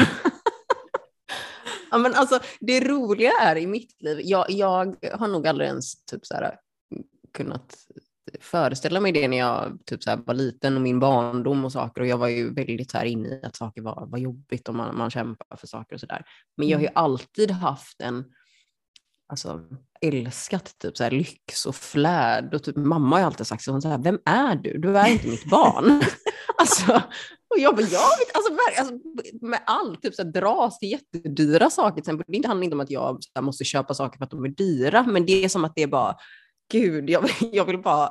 ja, 1.92 1.98
men 1.98 2.14
alltså, 2.14 2.40
det 2.60 2.88
roliga 2.88 3.32
är 3.42 3.56
i 3.56 3.68
mitt 3.68 4.02
liv, 4.02 4.20
jag, 4.24 4.46
jag 4.50 4.96
har 5.14 5.28
nog 5.28 5.48
aldrig 5.48 5.68
ens 5.68 6.06
typ 6.06 6.26
så 6.26 6.34
här, 6.34 6.60
kunnat 7.34 7.76
föreställa 8.42 9.00
mig 9.00 9.12
det 9.12 9.28
när 9.28 9.38
jag 9.38 9.80
typ 9.86 10.04
så 10.04 10.10
här, 10.10 10.18
var 10.26 10.34
liten 10.34 10.76
och 10.76 10.82
min 10.82 11.00
barndom 11.00 11.66
och 11.66 11.72
saker 11.72 12.02
och 12.02 12.08
jag 12.08 12.18
var 12.18 12.28
ju 12.28 12.54
väldigt 12.54 12.92
så 12.92 12.98
här 12.98 13.06
inne 13.06 13.28
i 13.30 13.42
att 13.44 13.56
saker 13.56 13.82
var, 13.82 14.06
var 14.06 14.18
jobbigt 14.18 14.70
och 14.70 14.76
man, 14.76 14.98
man 14.98 15.10
kämpar 15.10 15.58
för 15.58 15.68
saker 15.68 15.96
och 15.96 16.00
sådär. 16.00 16.26
Men 16.58 16.68
jag 16.68 16.78
har 16.78 16.84
ju 16.84 16.90
alltid 16.96 17.52
haft 17.52 18.02
en, 18.02 18.26
alltså 19.28 19.62
älskat 20.02 20.76
typ 20.80 20.98
så 20.98 21.04
här 21.04 21.12
lyx 21.12 21.66
och 21.66 21.76
flärd 21.76 22.54
och 22.54 22.64
typ 22.64 22.76
mamma 22.76 23.16
har 23.16 23.20
ju 23.20 23.26
alltid 23.26 23.48
sagt 23.48 23.64
så, 23.64 23.90
här, 23.90 24.04
vem 24.04 24.20
är 24.26 24.56
du? 24.56 24.78
Du 24.78 24.98
är 24.98 25.08
inte 25.08 25.28
mitt 25.28 25.50
barn. 25.50 26.02
alltså, 26.58 27.02
och 27.54 27.60
jag 27.60 27.76
bara, 27.76 27.82
jag 27.82 28.18
vet, 28.18 28.36
alltså, 28.36 28.54
ver- 28.54 28.80
alltså 28.80 28.94
med 29.42 29.60
allt, 29.66 30.02
typ 30.02 30.16
så 30.16 30.24
här, 30.24 30.32
dras 30.32 30.80
till 30.80 30.92
jättedyra 30.92 31.70
saker. 31.70 31.94
Till 31.94 32.02
exempel. 32.02 32.26
Det 32.28 32.48
handlar 32.48 32.64
inte 32.64 32.76
om 32.76 32.80
att 32.80 32.92
jag 32.92 33.20
här, 33.36 33.42
måste 33.42 33.64
köpa 33.64 33.94
saker 33.94 34.18
för 34.18 34.26
att 34.26 34.32
de 34.32 34.46
är 34.46 34.50
dyra, 34.50 35.04
men 35.04 35.26
det 35.26 35.46
är 35.46 35.50
som 35.50 35.66
att 35.66 35.76
det 35.76 35.84
är 35.84 35.88
bara, 35.88 36.16
gud, 36.74 37.10
jag, 37.10 37.22
vill- 37.22 37.50
jag 37.56 37.66
vill 37.66 37.82
bara 37.82 38.08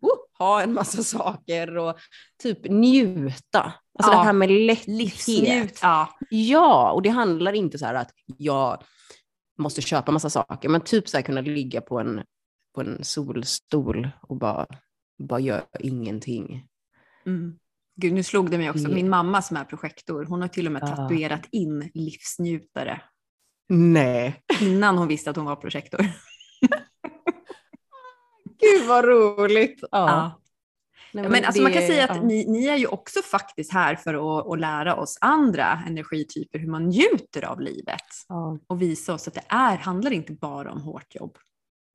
oh, 0.00 0.18
ha 0.38 0.62
en 0.62 0.74
massa 0.74 1.02
saker 1.02 1.76
och 1.76 1.98
typ 2.42 2.58
njuta. 2.64 3.72
Alltså 3.98 4.12
Ja, 4.12 4.18
det 4.18 4.24
här 4.24 4.32
med 4.32 4.50
lätthet. 4.50 5.78
Ja. 5.82 6.18
Ja, 6.30 6.92
och 6.92 7.02
det 7.02 7.08
handlar 7.08 7.52
inte 7.52 7.78
så 7.78 7.86
här 7.86 7.94
att 7.94 8.10
jag 8.38 8.82
måste 9.58 9.82
köpa 9.82 10.12
massa 10.12 10.30
saker, 10.30 10.68
men 10.68 10.80
typ 10.80 11.08
så 11.08 11.16
här 11.16 11.22
kunna 11.22 11.40
ligga 11.40 11.80
på 11.80 12.00
en, 12.00 12.22
på 12.74 12.80
en 12.80 13.04
solstol 13.04 14.10
och 14.22 14.36
bara, 14.36 14.66
bara 15.18 15.40
göra 15.40 15.62
ingenting. 15.80 16.66
Mm. 17.26 17.58
Gud, 18.00 18.12
nu 18.12 18.22
slog 18.22 18.50
det 18.50 18.58
mig 18.58 18.70
också. 18.70 18.88
Min 18.88 19.08
mamma 19.08 19.42
som 19.42 19.56
är 19.56 19.64
projektor, 19.64 20.24
hon 20.24 20.40
har 20.40 20.48
till 20.48 20.66
och 20.66 20.72
med 20.72 20.82
tatuerat 20.82 21.48
in 21.52 21.90
livsnjutare 21.94 23.00
Nej. 23.68 24.42
innan 24.60 24.98
hon 24.98 25.08
visste 25.08 25.30
att 25.30 25.36
hon 25.36 25.44
var 25.44 25.56
projektor. 25.56 26.06
Gud 28.58 28.88
vad 28.88 29.04
roligt. 29.04 29.78
Ja. 29.82 29.88
Ja. 29.90 30.40
Nej, 31.12 31.28
Men 31.28 31.44
alltså 31.44 31.62
man 31.62 31.72
kan 31.72 31.80
det- 31.80 31.86
säga 31.88 32.04
att 32.04 32.16
ja. 32.16 32.22
ni, 32.22 32.44
ni 32.48 32.66
är 32.66 32.76
ju 32.76 32.86
också 32.86 33.22
faktiskt 33.22 33.72
här 33.72 33.96
för 33.96 34.14
att, 34.40 34.46
att 34.52 34.60
lära 34.60 34.96
oss 34.96 35.18
andra 35.20 35.82
energityper 35.86 36.58
hur 36.58 36.68
man 36.70 36.88
njuter 36.88 37.44
av 37.44 37.60
livet 37.60 38.00
Ja. 38.28 38.58
och 38.66 38.82
visa 38.82 39.14
oss 39.14 39.28
att 39.28 39.34
det 39.34 39.44
är, 39.48 39.76
handlar 39.76 40.10
inte 40.12 40.32
bara 40.32 40.72
om 40.72 40.80
hårt 40.80 41.14
jobb. 41.14 41.38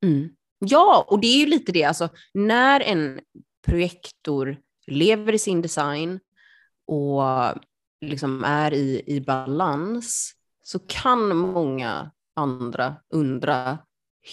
Mm. 0.04 0.28
Ja, 0.58 1.06
och 1.08 1.20
det 1.20 1.26
är 1.26 1.38
ju 1.38 1.46
lite 1.46 1.72
det, 1.72 1.84
alltså 1.84 2.08
när 2.34 2.80
en 2.80 3.20
projektor 3.66 4.56
lever 4.86 5.32
i 5.32 5.38
sin 5.38 5.62
design 5.62 6.20
och 6.86 7.22
liksom 8.00 8.44
är 8.44 8.74
i, 8.74 9.02
i 9.06 9.20
balans 9.20 10.32
så 10.62 10.78
kan 10.78 11.36
många 11.36 12.10
andra 12.36 12.94
undra 13.14 13.78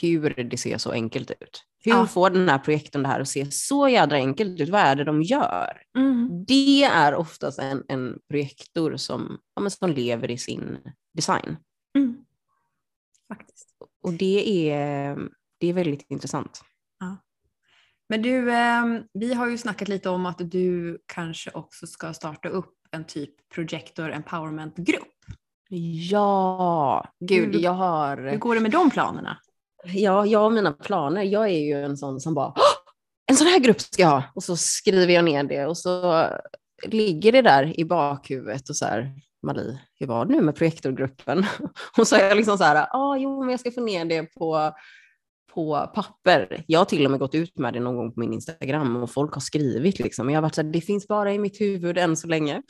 hur 0.01 0.43
det 0.49 0.57
ser 0.57 0.77
så 0.77 0.91
enkelt 0.91 1.31
ut. 1.31 1.63
Hur 1.83 1.91
Ja. 1.91 2.07
får 2.07 2.29
den 2.29 2.49
här 2.49 2.57
projektorn 2.57 3.03
det 3.03 3.09
här 3.09 3.19
att 3.19 3.27
se 3.27 3.51
så 3.51 3.87
jädra 3.89 4.17
enkelt 4.17 4.61
ut? 4.61 4.69
Vad 4.69 4.81
är 4.81 4.95
det 4.95 5.03
de 5.03 5.21
gör? 5.21 5.81
Mm. 5.97 6.45
Det 6.47 6.83
är 6.83 7.15
oftast 7.15 7.59
en, 7.59 7.83
en 7.87 8.19
projektor 8.29 8.97
som, 8.97 9.37
ja, 9.55 9.69
som 9.69 9.89
lever 9.91 10.31
i 10.31 10.37
sin 10.37 10.77
design. 11.13 11.57
Mm. 11.97 12.17
Faktiskt. 13.27 13.67
Och 14.03 14.13
det 14.13 14.69
är, 14.71 15.17
det 15.57 15.67
är 15.67 15.73
väldigt 15.73 16.05
intressant. 16.11 16.61
Men 18.11 18.21
du, 18.21 18.51
eh, 18.51 18.85
vi 19.13 19.33
har 19.33 19.47
ju 19.49 19.57
snackat 19.57 19.87
lite 19.87 20.09
om 20.09 20.25
att 20.25 20.51
du 20.51 20.97
kanske 21.05 21.51
också 21.51 21.87
ska 21.87 22.13
starta 22.13 22.49
upp 22.49 22.75
en 22.91 23.05
typ 23.05 23.49
Projector 23.49 24.11
Empowerment-grupp. 24.11 25.15
Ja, 26.09 27.05
gud, 27.19 27.55
jag 27.55 27.71
har... 27.71 28.17
Hur 28.17 28.37
går 28.37 28.55
det 28.55 28.61
med 28.61 28.71
de 28.71 28.89
planerna? 28.89 29.37
Ja, 29.83 30.25
jag 30.25 30.45
och 30.45 30.53
mina 30.53 30.71
planer. 30.71 31.23
Jag 31.23 31.45
är 31.45 31.59
ju 31.59 31.83
en 31.83 31.97
sån 31.97 32.19
som 32.19 32.33
bara, 32.33 32.47
"Åh, 32.47 32.89
en 33.29 33.35
sån 33.35 33.47
här 33.47 33.59
grupp 33.59 33.81
ska 33.81 34.01
jag 34.01 34.09
ha. 34.09 34.23
Och 34.35 34.43
så 34.43 34.57
skriver 34.57 35.13
jag 35.13 35.25
ner 35.25 35.43
det 35.43 35.65
och 35.65 35.77
så 35.77 36.25
ligger 36.83 37.31
det 37.31 37.41
där 37.41 37.79
i 37.79 37.85
bakhuvudet 37.85 38.69
och 38.69 38.75
så 38.75 38.85
här, 38.85 39.11
Marie, 39.43 39.79
hur 39.99 40.07
var 40.07 40.25
det 40.25 40.33
nu 40.33 40.41
med 40.41 40.55
projektorgruppen? 40.55 41.45
Och 41.97 42.07
så 42.07 42.15
är 42.15 42.27
jag 42.27 42.37
liksom 42.37 42.57
så 42.57 42.63
här, 42.63 42.75
ja, 42.75 42.87
ah, 42.91 43.17
jo, 43.17 43.39
men 43.39 43.49
jag 43.49 43.59
ska 43.59 43.71
få 43.71 43.81
ner 43.81 44.05
det 44.05 44.23
på, 44.23 44.71
på 45.53 45.91
papper. 45.95 46.63
Jag 46.67 46.79
har 46.79 46.85
till 46.85 47.05
och 47.05 47.11
med 47.11 47.19
gått 47.19 47.35
ut 47.35 47.57
med 47.57 47.73
det 47.73 47.79
någon 47.79 47.95
gång 47.95 48.13
på 48.13 48.19
min 48.19 48.33
Instagram 48.33 48.95
och 48.95 49.11
folk 49.11 49.33
har 49.33 49.41
skrivit 49.41 49.99
liksom. 49.99 50.25
Men 50.25 50.33
jag 50.33 50.37
har 50.37 50.43
varit 50.43 50.55
så 50.55 50.61
här, 50.61 50.69
det 50.69 50.81
finns 50.81 51.07
bara 51.07 51.33
i 51.33 51.39
mitt 51.39 51.61
huvud 51.61 51.97
än 51.97 52.17
så 52.17 52.27
länge. 52.27 52.61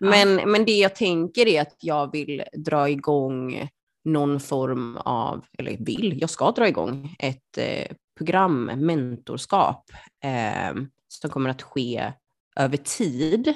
Men, 0.00 0.34
men 0.34 0.64
det 0.64 0.76
jag 0.76 0.94
tänker 0.94 1.46
är 1.46 1.62
att 1.62 1.76
jag 1.80 2.12
vill 2.12 2.42
dra 2.56 2.88
igång 2.88 3.68
någon 4.08 4.40
form 4.40 4.96
av, 4.96 5.44
eller 5.58 5.76
vill, 5.76 6.20
jag 6.20 6.30
ska 6.30 6.50
dra 6.50 6.68
igång 6.68 7.16
ett 7.18 7.58
eh, 7.58 7.96
program, 8.18 8.64
mentorskap, 8.64 9.90
eh, 10.24 10.82
som 11.08 11.30
kommer 11.30 11.50
att 11.50 11.62
ske 11.62 12.12
över 12.56 12.76
tid. 12.76 13.48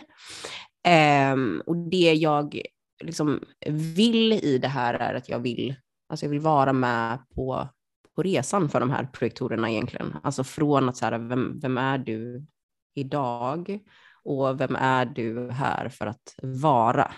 Eh, 0.85 1.37
och 1.67 1.77
det 1.77 2.13
jag 2.13 2.61
liksom 3.05 3.41
vill 3.67 4.33
i 4.33 4.59
det 4.59 4.69
här 4.69 4.95
är 4.95 5.15
att 5.15 5.29
jag 5.29 5.39
vill, 5.39 5.75
alltså 6.09 6.27
jag 6.27 6.31
vill 6.31 6.41
vara 6.41 6.73
med 6.73 7.19
på, 7.35 7.69
på 8.17 8.23
resan 8.23 8.69
för 8.69 8.81
de 8.81 8.91
här 8.91 9.05
projektorerna 9.05 9.71
egentligen. 9.71 10.17
Alltså 10.23 10.45
från 10.45 10.89
att 10.89 10.97
så 10.97 11.05
här, 11.05 11.19
vem, 11.19 11.61
vem 11.61 11.79
är 11.79 11.99
du 11.99 12.47
idag 12.95 13.79
och 14.25 14.61
vem 14.61 14.77
är 14.77 15.05
du 15.05 15.51
här 15.51 15.89
för 15.89 16.07
att 16.07 16.35
vara? 16.43 17.13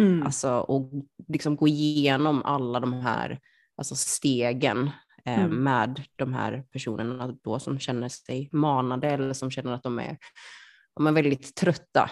Mm. 0.00 0.22
Alltså, 0.22 0.50
och 0.58 0.90
liksom 1.28 1.56
gå 1.56 1.68
igenom 1.68 2.42
alla 2.44 2.80
de 2.80 2.92
här 2.92 3.40
alltså 3.76 3.94
stegen 3.94 4.90
eh, 5.24 5.44
Mm. 5.44 5.62
med 5.64 6.02
de 6.16 6.32
här 6.34 6.64
personerna 6.72 7.34
då 7.44 7.58
som 7.58 7.78
känner 7.78 8.08
sig 8.08 8.48
manade 8.52 9.08
eller 9.08 9.32
som 9.32 9.50
känner 9.50 9.72
att 9.72 9.82
de 9.82 9.98
är, 9.98 10.18
de 10.96 11.06
är 11.06 11.12
väldigt 11.12 11.54
trötta 11.54 12.10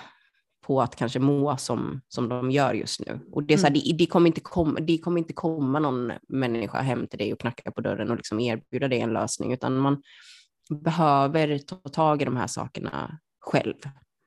på 0.67 0.83
att 0.83 0.97
kanske 0.97 1.19
må 1.19 1.57
som, 1.57 2.01
som 2.09 2.29
de 2.29 2.51
gör 2.51 2.75
just 2.75 3.01
nu. 3.07 3.21
Och 3.33 3.43
det, 3.45 3.55
är 3.55 3.59
så 3.59 3.67
här, 3.67 3.71
Mm. 3.71 3.83
det, 3.85 3.93
det, 3.93 4.07
kommer 4.07 4.27
inte 4.27 4.41
komma, 4.41 4.81
det 4.81 4.99
kommer 4.99 5.19
inte 5.19 5.33
komma 5.33 5.79
någon 5.79 6.13
människa 6.29 6.81
hem 6.81 7.07
till 7.07 7.19
dig 7.19 7.33
och 7.33 7.41
knacka 7.41 7.71
på 7.71 7.81
dörren 7.81 8.11
och 8.11 8.17
liksom 8.17 8.41
erbjuda 8.41 8.89
dig 8.89 9.01
en 9.01 9.13
lösning, 9.13 9.53
utan 9.53 9.79
man 9.79 10.03
behöver 10.71 11.59
ta 11.59 11.77
tag 11.77 12.23
i 12.23 12.25
de 12.25 12.37
här 12.37 12.47
sakerna 12.47 13.19
själv 13.41 13.75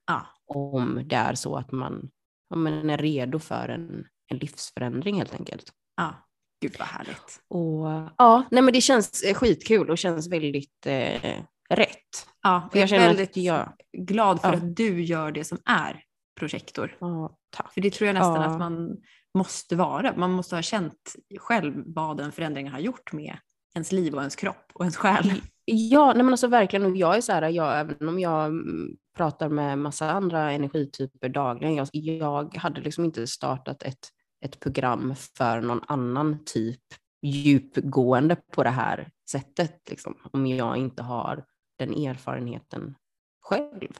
Ja. 0.07 0.25
om 0.45 1.01
det 1.05 1.15
är 1.15 1.35
så 1.35 1.55
att 1.55 1.71
man, 1.71 2.09
om 2.51 2.63
man 2.63 2.89
är 2.89 2.97
redo 2.97 3.39
för 3.39 3.69
en, 3.69 4.05
en 4.27 4.37
livsförändring 4.37 5.15
helt 5.17 5.33
enkelt. 5.33 5.71
ja. 5.97 6.27
Gud 6.63 6.75
vad 6.79 6.87
härligt. 6.87 7.39
Och 7.47 8.11
ja, 8.17 8.43
nej 8.51 8.63
men 8.63 8.73
det 8.73 8.81
känns 8.81 9.23
eh, 9.23 9.33
skitkul 9.33 9.89
och 9.89 9.97
känns 9.97 10.31
väldigt 10.31 10.85
eh, 10.85 11.35
rätt. 11.69 12.27
Ja, 12.43 12.69
För 12.71 12.79
jag 12.79 12.89
jag 12.89 13.01
är 13.01 13.07
väldigt 13.07 13.37
jag, 13.37 13.73
glad 13.97 14.41
för 14.41 14.47
Ja. 14.49 14.53
att 14.57 14.75
du 14.75 15.03
gör 15.03 15.31
det 15.31 15.43
som 15.43 15.57
är 15.65 16.03
projektor. 16.39 16.97
ja, 16.99 17.37
tack. 17.49 17.73
För 17.73 17.81
det 17.81 17.89
tror 17.93 18.07
jag 18.07 18.13
nästan 18.13 18.35
Ja. 18.41 18.45
att 18.45 18.59
man 18.59 18.97
måste 19.37 19.75
vara. 19.75 20.15
Man 20.17 20.31
måste 20.31 20.55
ha 20.55 20.61
känt 20.61 21.15
själv 21.39 21.83
vad 21.85 22.17
den 22.17 22.31
förändringen 22.31 22.73
har 22.73 22.79
gjort 22.79 23.13
med 23.13 23.37
ens 23.75 23.91
liv 23.91 24.13
och 24.13 24.19
ens 24.21 24.35
kropp 24.35 24.71
och 24.73 24.81
ens 24.81 24.97
själ. 24.97 25.33
Ja, 25.65 26.13
nej 26.13 26.23
men 26.23 26.33
alltså 26.33 26.47
verkligen. 26.47 26.85
Och 26.85 26.97
jag 26.97 27.17
är 27.17 27.21
så 27.21 27.31
här, 27.31 27.49
jag, 27.49 27.79
även 27.79 28.07
om 28.09 28.19
jag 28.19 28.45
mm, 28.45 28.97
pratar 29.17 29.49
med 29.49 29.77
massa 29.77 30.11
andra 30.11 30.51
energityper 30.51 31.29
dagligen, 31.29 31.75
jag, 31.75 31.87
jag 31.93 32.55
hade 32.55 32.81
liksom 32.81 33.05
inte 33.05 33.27
startat 33.27 33.83
ett, 33.83 34.09
ett 34.45 34.59
program 34.59 35.15
för 35.37 35.61
någon 35.61 35.81
annan 35.87 36.45
typ 36.45 36.81
djupgående 37.21 38.35
på 38.35 38.63
det 38.63 38.69
här 38.69 39.09
sättet, 39.31 39.89
liksom, 39.89 40.15
om 40.31 40.47
jag 40.47 40.77
inte 40.77 41.03
har 41.03 41.45
den 41.77 41.93
erfarenheten 41.93 42.95
själv. 43.41 43.91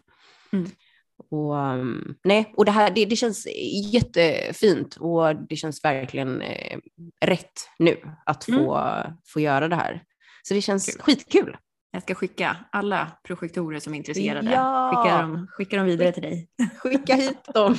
Mm. 0.51 0.69
Och, 1.29 1.55
um, 1.55 2.15
nej, 2.23 2.53
och 2.57 2.65
det 2.65 2.71
här 2.71 2.91
det, 2.91 3.05
det 3.05 3.15
känns 3.15 3.47
jättefint 3.93 4.95
och 4.95 5.35
det 5.35 5.55
känns 5.55 5.83
verkligen 5.83 6.41
eh, 6.41 6.79
rätt 7.21 7.69
nu 7.79 7.97
att 8.25 8.43
få, 8.43 8.87
få 9.25 9.39
göra 9.39 9.67
det 9.67 9.75
här. 9.75 10.03
Så 10.43 10.53
det 10.53 10.61
känns 10.61 10.85
Kul. 10.85 11.01
skitkul. 11.01 11.57
Jag 11.91 12.03
ska 12.03 12.15
skicka 12.15 12.57
alla 12.71 13.11
projektorer 13.23 13.79
som 13.79 13.93
är 13.93 13.97
intresserade. 13.97 14.51
Ja. 14.51 14.91
Skicka, 15.03 15.21
dem, 15.21 15.47
skicka 15.51 15.77
dem 15.77 15.85
vidare 15.85 16.11
till 16.11 16.23
dig. 16.23 16.49
Skicka 16.77 17.15
hit 17.15 17.43
dem. 17.53 17.75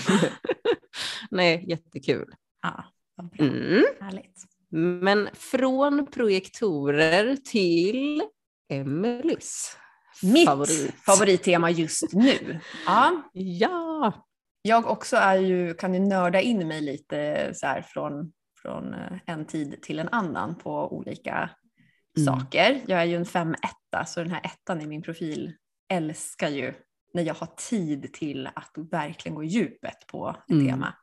Nej, 1.30 1.64
jättekul. 1.68 2.34
Ja, 2.62 2.84
bra. 3.16 3.46
Mm. 3.46 3.84
Härligt. 4.00 4.44
Men 4.70 5.28
från 5.32 6.06
projektorer 6.06 7.36
till 7.36 8.22
Emelies 8.72 9.76
Mitt 10.22 10.48
favorit. 10.48 10.94
favorittema 11.06 11.70
just 11.70 12.12
nu. 12.12 12.60
Ja, 12.86 13.22
Ja. 13.32 14.12
jag 14.62 14.86
också 14.86 15.16
är 15.16 15.36
ju, 15.36 15.74
kan 15.74 15.94
ju 15.94 16.00
nörda 16.00 16.40
in 16.40 16.68
mig 16.68 16.80
lite 16.80 17.50
så 17.54 17.66
här 17.66 17.82
från, 17.82 18.32
från 18.62 18.94
eh, 18.94 19.18
en 19.26 19.44
tid 19.44 19.82
till 19.82 19.98
en 19.98 20.08
annan 20.08 20.54
på 20.58 20.96
olika. 20.96 21.50
Saker. 22.24 22.82
Jag 22.86 23.00
är 23.00 23.04
ju 23.04 23.16
en 23.16 23.24
fem 23.26 23.54
etta 23.54 24.04
så 24.04 24.20
den 24.20 24.30
här 24.30 24.40
ettan 24.44 24.80
i 24.80 24.86
min 24.86 25.02
profil 25.02 25.52
älskar 25.88 26.48
ju 26.48 26.74
när 27.14 27.22
jag 27.22 27.34
har 27.34 27.48
tid 27.56 28.12
till 28.12 28.46
att 28.54 28.72
verkligen 28.90 29.34
gå 29.34 29.44
djupet 29.44 30.06
på 30.06 30.36
ett 30.48 30.50
Mm. 30.50 30.66
tema. 30.66 30.94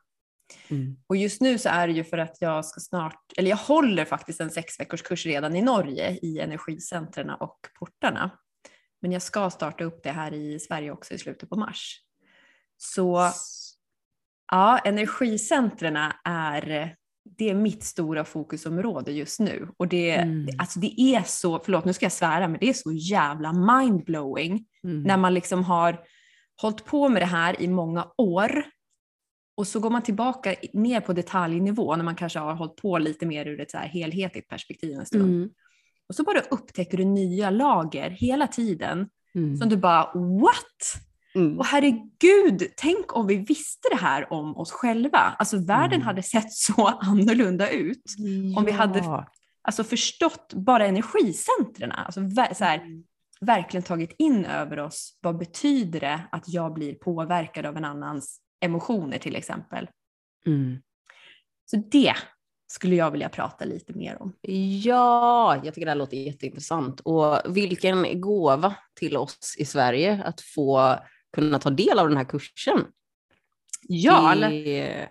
Mm. 0.68 0.96
Och 1.06 1.16
just 1.16 1.40
nu 1.40 1.58
så 1.58 1.68
är 1.68 1.86
det 1.86 1.92
ju 1.92 2.04
för 2.04 2.18
att 2.18 2.36
jag 2.40 2.64
ska 2.64 2.80
snart, 2.80 3.32
eller 3.36 3.50
jag 3.50 3.56
håller 3.56 4.04
faktiskt 4.04 4.40
en 4.40 4.50
sex 4.50 4.80
veckors 4.80 5.02
kurs 5.02 5.26
redan 5.26 5.56
i 5.56 5.62
Norge 5.62 6.18
i 6.22 6.40
energicentren 6.40 7.30
och 7.30 7.58
portarna. 7.78 8.30
Men 9.02 9.12
jag 9.12 9.22
ska 9.22 9.50
starta 9.50 9.84
upp 9.84 10.02
det 10.02 10.10
här 10.12 10.32
i 10.34 10.60
Sverige 10.60 10.90
också 10.90 11.14
i 11.14 11.18
slutet 11.18 11.48
på 11.48 11.56
mars. 11.56 12.00
Så 12.76 13.30
ja, 14.52 14.78
energicentren 14.78 15.96
är, 16.24 16.96
det 17.38 17.50
är 17.50 17.54
mitt 17.54 17.82
stora 17.84 18.24
fokusområde 18.24 19.12
just 19.12 19.40
nu. 19.40 19.68
Och 19.76 19.88
det, 19.88 20.10
Mm. 20.10 20.48
alltså 20.58 20.80
det 20.80 21.00
är 21.00 21.22
så, 21.22 21.58
förlåt 21.64 21.84
nu 21.84 21.92
ska 21.92 22.04
jag 22.04 22.12
svära, 22.12 22.48
men 22.48 22.60
det 22.60 22.68
är 22.68 22.72
så 22.72 22.92
jävla 22.92 23.52
mindblowing 23.52 24.66
Mm. 24.84 25.02
när 25.02 25.16
man 25.16 25.34
liksom 25.34 25.64
har 25.64 26.00
hållit 26.62 26.84
på 26.84 27.08
med 27.08 27.22
det 27.22 27.26
här 27.26 27.62
i 27.62 27.68
många 27.68 28.06
år 28.16 28.64
och 29.56 29.66
så 29.66 29.80
går 29.80 29.90
man 29.90 30.02
tillbaka 30.02 30.54
ner 30.72 31.00
på 31.00 31.12
detaljnivå 31.12 31.96
när 31.96 32.04
man 32.04 32.14
kanske 32.16 32.38
har 32.38 32.54
hållit 32.54 32.76
på 32.76 32.98
lite 32.98 33.26
mer 33.26 33.46
ur 33.46 33.60
ett 33.60 33.70
så 33.70 33.78
här 33.78 33.88
helhetligt 33.88 34.48
perspektiv 34.48 34.98
en 34.98 35.06
stund. 35.06 35.24
Mm. 35.34 35.50
Och 36.08 36.14
så 36.14 36.22
bara 36.24 36.40
upptäcker 36.40 36.96
du 36.98 37.04
nya 37.04 37.50
lager 37.50 38.10
hela 38.10 38.46
tiden 38.46 39.08
Mm. 39.34 39.56
som 39.56 39.68
du 39.68 39.76
bara 39.76 40.04
what? 40.14 41.04
Mm. 41.34 41.58
Och 41.58 41.66
herregud, 41.66 42.62
tänk 42.76 43.16
om 43.16 43.26
vi 43.26 43.36
visste 43.36 43.88
det 43.90 43.96
här 43.96 44.32
om 44.32 44.56
oss 44.56 44.72
själva. 44.72 45.18
Alltså 45.18 45.56
världen 45.58 45.94
Mm. 45.94 46.06
hade 46.06 46.22
sett 46.22 46.52
så 46.52 46.86
annorlunda 47.00 47.70
ut. 47.70 48.02
om 48.56 48.64
vi 48.64 48.72
hade- 48.72 48.98
Ja. 48.98 49.26
Alltså 49.62 49.84
förstått 49.84 50.52
bara 50.54 50.86
energicentren. 50.86 51.92
Alltså 51.92 52.20
ver- 52.20 52.54
så 52.54 52.64
här, 52.64 52.78
Mm. 52.78 53.04
verkligen 53.40 53.82
tagit 53.84 54.14
in 54.18 54.44
över 54.44 54.78
oss. 54.78 55.18
Vad 55.20 55.38
betyder 55.38 56.00
det 56.00 56.20
att 56.32 56.48
jag 56.48 56.72
blir 56.74 56.94
påverkad 56.94 57.66
av 57.66 57.76
en 57.76 57.84
annans 57.84 58.40
emotioner 58.60 59.18
till 59.18 59.36
exempel? 59.36 59.88
Mm. 60.46 60.78
Så 61.70 61.76
det 61.76 62.14
skulle 62.66 62.96
jag 62.96 63.10
vilja 63.10 63.28
prata 63.28 63.64
lite 63.64 63.92
mer 63.92 64.22
om. 64.22 64.32
Ja, 64.82 65.60
jag 65.64 65.74
tycker 65.74 65.86
det 65.86 65.90
här 65.90 65.96
låter 65.98 66.16
jätteintressant. 66.16 67.00
Och 67.00 67.56
vilken 67.56 68.20
gåva 68.20 68.74
till 68.94 69.16
oss 69.16 69.56
i 69.58 69.64
Sverige 69.64 70.22
att 70.24 70.40
få 70.40 70.96
kunna 71.32 71.58
ta 71.58 71.70
del 71.70 71.98
av 71.98 72.08
den 72.08 72.16
här 72.16 72.24
kursen. 72.24 72.84
Ja, 73.88 74.12
alla, 74.30 74.50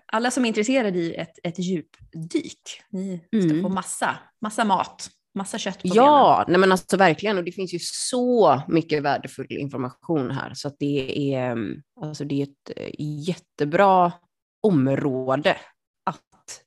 alla 0.05 0.31
som 0.31 0.43
är 0.45 0.47
intresserade 0.47 0.99
i 0.99 1.15
ett, 1.15 1.39
ett 1.43 1.59
djupdyk, 1.59 2.81
ni 2.89 3.17
ska 3.27 3.37
Mm. 3.37 3.61
få 3.61 3.69
massa, 3.69 4.19
massa 4.41 4.65
mat, 4.65 5.09
massa 5.35 5.57
kött 5.57 5.81
på 5.81 5.87
benen. 5.87 5.95
Ja, 5.95 6.45
nej 6.47 6.57
men 6.59 6.71
alltså 6.71 6.97
verkligen. 6.97 7.37
Och 7.37 7.43
det 7.43 7.51
finns 7.51 7.73
ju 7.73 7.79
så 7.81 8.61
mycket 8.67 9.03
värdefull 9.03 9.47
information 9.49 10.31
här. 10.31 10.53
Så 10.53 10.71
det 10.79 11.33
är, 11.35 11.57
alltså 12.01 12.25
det 12.25 12.41
är 12.41 12.43
ett 12.43 12.77
eh, 12.77 12.89
jättebra 13.27 14.11
område 14.67 15.57
att 16.03 16.61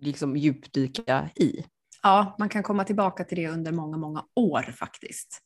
liksom 0.00 0.36
djupdyka 0.36 1.30
i. 1.36 1.64
ja, 2.02 2.36
man 2.38 2.48
kan 2.48 2.62
komma 2.62 2.84
tillbaka 2.84 3.24
till 3.24 3.38
det 3.38 3.48
under 3.48 3.72
många, 3.72 3.96
många 3.96 4.24
år 4.36 4.74
faktiskt. 4.78 5.38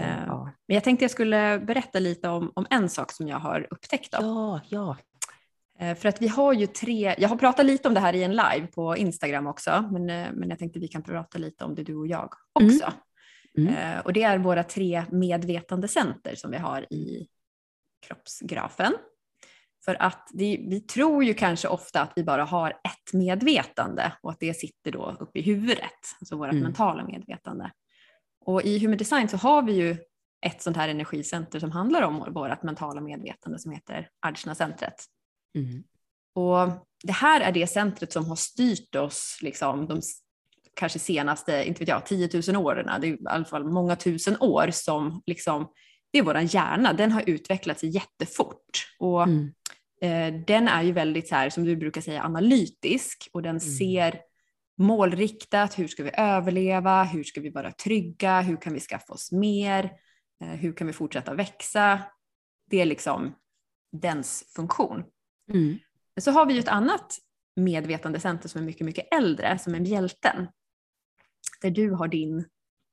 Eh, 0.00 0.24
Ja. 0.26 0.50
Men 0.68 0.74
jag 0.74 0.84
tänkte 0.84 1.04
jag 1.04 1.10
skulle 1.10 1.58
berätta 1.58 1.98
lite 1.98 2.28
om, 2.28 2.52
om 2.54 2.66
en 2.70 2.88
sak 2.88 3.12
som 3.12 3.28
jag 3.28 3.38
har 3.38 3.66
upptäckt. 3.70 4.12
Då. 4.12 4.18
ja, 4.22 4.60
ja. 4.68 4.96
Eh, 5.86 5.94
För 5.96 6.08
att 6.08 6.22
vi 6.22 6.28
har 6.28 6.52
ju 6.52 6.66
tre, 6.66 7.14
jag 7.18 7.28
har 7.28 7.36
pratat 7.36 7.66
lite 7.66 7.88
om 7.88 7.94
det 7.94 8.00
här 8.00 8.12
i 8.14 8.22
en 8.22 8.30
live 8.30 8.66
på 8.74 8.96
Instagram 8.96 9.46
också, 9.46 9.88
men, 9.92 10.10
eh, 10.10 10.28
men 10.32 10.50
jag 10.50 10.58
tänkte 10.58 10.78
vi 10.78 10.88
kan 10.88 11.02
prata 11.02 11.38
lite 11.38 11.64
om 11.64 11.74
det 11.74 11.82
du 11.82 11.94
och 11.96 12.06
jag 12.06 12.34
också. 12.52 12.92
Mm. 13.58 13.74
Eh, 13.74 13.98
Och 14.00 14.12
det 14.12 14.22
är 14.22 14.38
våra 14.38 14.64
tre 14.64 15.04
medvetandecenter 15.10 16.34
som 16.34 16.50
vi 16.50 16.56
har 16.56 16.92
i 16.92 17.28
kroppsgrafen. 18.06 18.92
För 19.84 20.02
att 20.02 20.28
det, 20.32 20.60
vi 20.68 20.80
tror 20.80 21.24
ju 21.24 21.34
kanske 21.34 21.68
ofta 21.68 22.02
att 22.02 22.12
vi 22.16 22.24
bara 22.24 22.44
har 22.44 22.70
ett 22.70 23.12
medvetande 23.12 24.12
och 24.22 24.30
att 24.30 24.40
det 24.40 24.54
sitter 24.54 24.92
då 24.92 25.16
uppe 25.20 25.38
i 25.38 25.42
huvudet, 25.42 26.00
alltså 26.20 26.36
vårt 26.36 26.50
Mm. 26.50 26.62
mentala 26.62 27.04
medvetande. 27.04 27.70
Och 28.44 28.62
i 28.62 28.78
Human 28.78 28.98
Design 28.98 29.28
så 29.28 29.36
har 29.36 29.62
vi 29.62 29.72
ju 29.72 29.96
ett 30.46 30.62
sånt 30.62 30.76
här 30.76 30.88
energicenter 30.88 31.60
som 31.60 31.70
handlar 31.70 32.02
om 32.02 32.32
vårt 32.32 32.62
mentala 32.62 33.00
medvetande 33.00 33.58
som 33.58 33.72
heter 33.72 34.08
Ajna-centret. 34.26 35.04
Mm. 35.58 35.82
Och 36.34 36.86
det 37.04 37.12
här 37.12 37.40
är 37.40 37.52
det 37.52 37.66
centret 37.66 38.12
som 38.12 38.24
har 38.26 38.36
styrt 38.36 38.94
oss 38.94 39.38
liksom, 39.42 39.86
de 39.86 40.00
kanske 40.74 40.98
senaste, 40.98 41.64
inte 41.64 41.78
vet 41.80 41.88
jag, 41.88 42.06
10 42.06 42.42
000 42.48 42.56
åren. 42.56 43.00
Det 43.00 43.06
är 43.06 43.12
i 43.12 43.18
alla 43.24 43.44
fall 43.44 43.64
många 43.64 43.96
tusen 43.96 44.36
år 44.40 44.68
som 44.72 45.22
liksom, 45.26 45.72
det 46.12 46.18
är 46.18 46.22
vår 46.22 46.38
hjärna, 46.38 46.92
den 46.92 47.12
har 47.12 47.22
utvecklats 47.26 47.82
jättefort. 47.84 48.86
Och 48.98 49.22
Mm. 49.22 49.52
eh, 50.02 50.44
den 50.46 50.68
är 50.68 50.82
ju 50.82 50.92
väldigt 50.92 51.28
så 51.28 51.34
här, 51.34 51.50
som 51.50 51.64
du 51.64 51.76
brukar 51.76 52.00
säga, 52.00 52.22
analytisk 52.22 53.28
och 53.32 53.42
den 53.42 53.60
ser 53.60 54.20
målriktat, 54.78 55.78
hur 55.78 55.88
ska 55.88 56.02
vi 56.02 56.10
överleva, 56.14 57.04
hur 57.04 57.24
ska 57.24 57.40
vi 57.40 57.50
vara 57.50 57.72
trygga, 57.72 58.40
hur 58.40 58.56
kan 58.56 58.72
vi 58.72 58.80
skaffa 58.80 59.12
oss 59.12 59.32
mer, 59.32 59.84
eh, 60.40 60.48
hur 60.48 60.72
kan 60.72 60.86
vi 60.86 60.92
fortsätta 60.92 61.34
växa. 61.34 62.02
Det 62.70 62.80
är 62.80 62.84
liksom 62.86 63.34
dens 63.92 64.52
funktion. 64.56 65.04
Mm. 65.52 65.78
Så 66.20 66.30
har 66.30 66.46
vi 66.46 66.54
ju 66.54 66.60
ett 66.60 66.68
annat 66.68 67.18
medvetandecenter 67.56 68.48
som 68.48 68.60
är 68.60 68.64
mycket, 68.64 68.86
mycket 68.86 69.14
äldre, 69.14 69.58
som 69.58 69.74
är 69.74 69.80
mjälten. 69.80 70.46
Där 71.62 71.70
du 71.70 71.90
har 71.90 72.08
din 72.08 72.44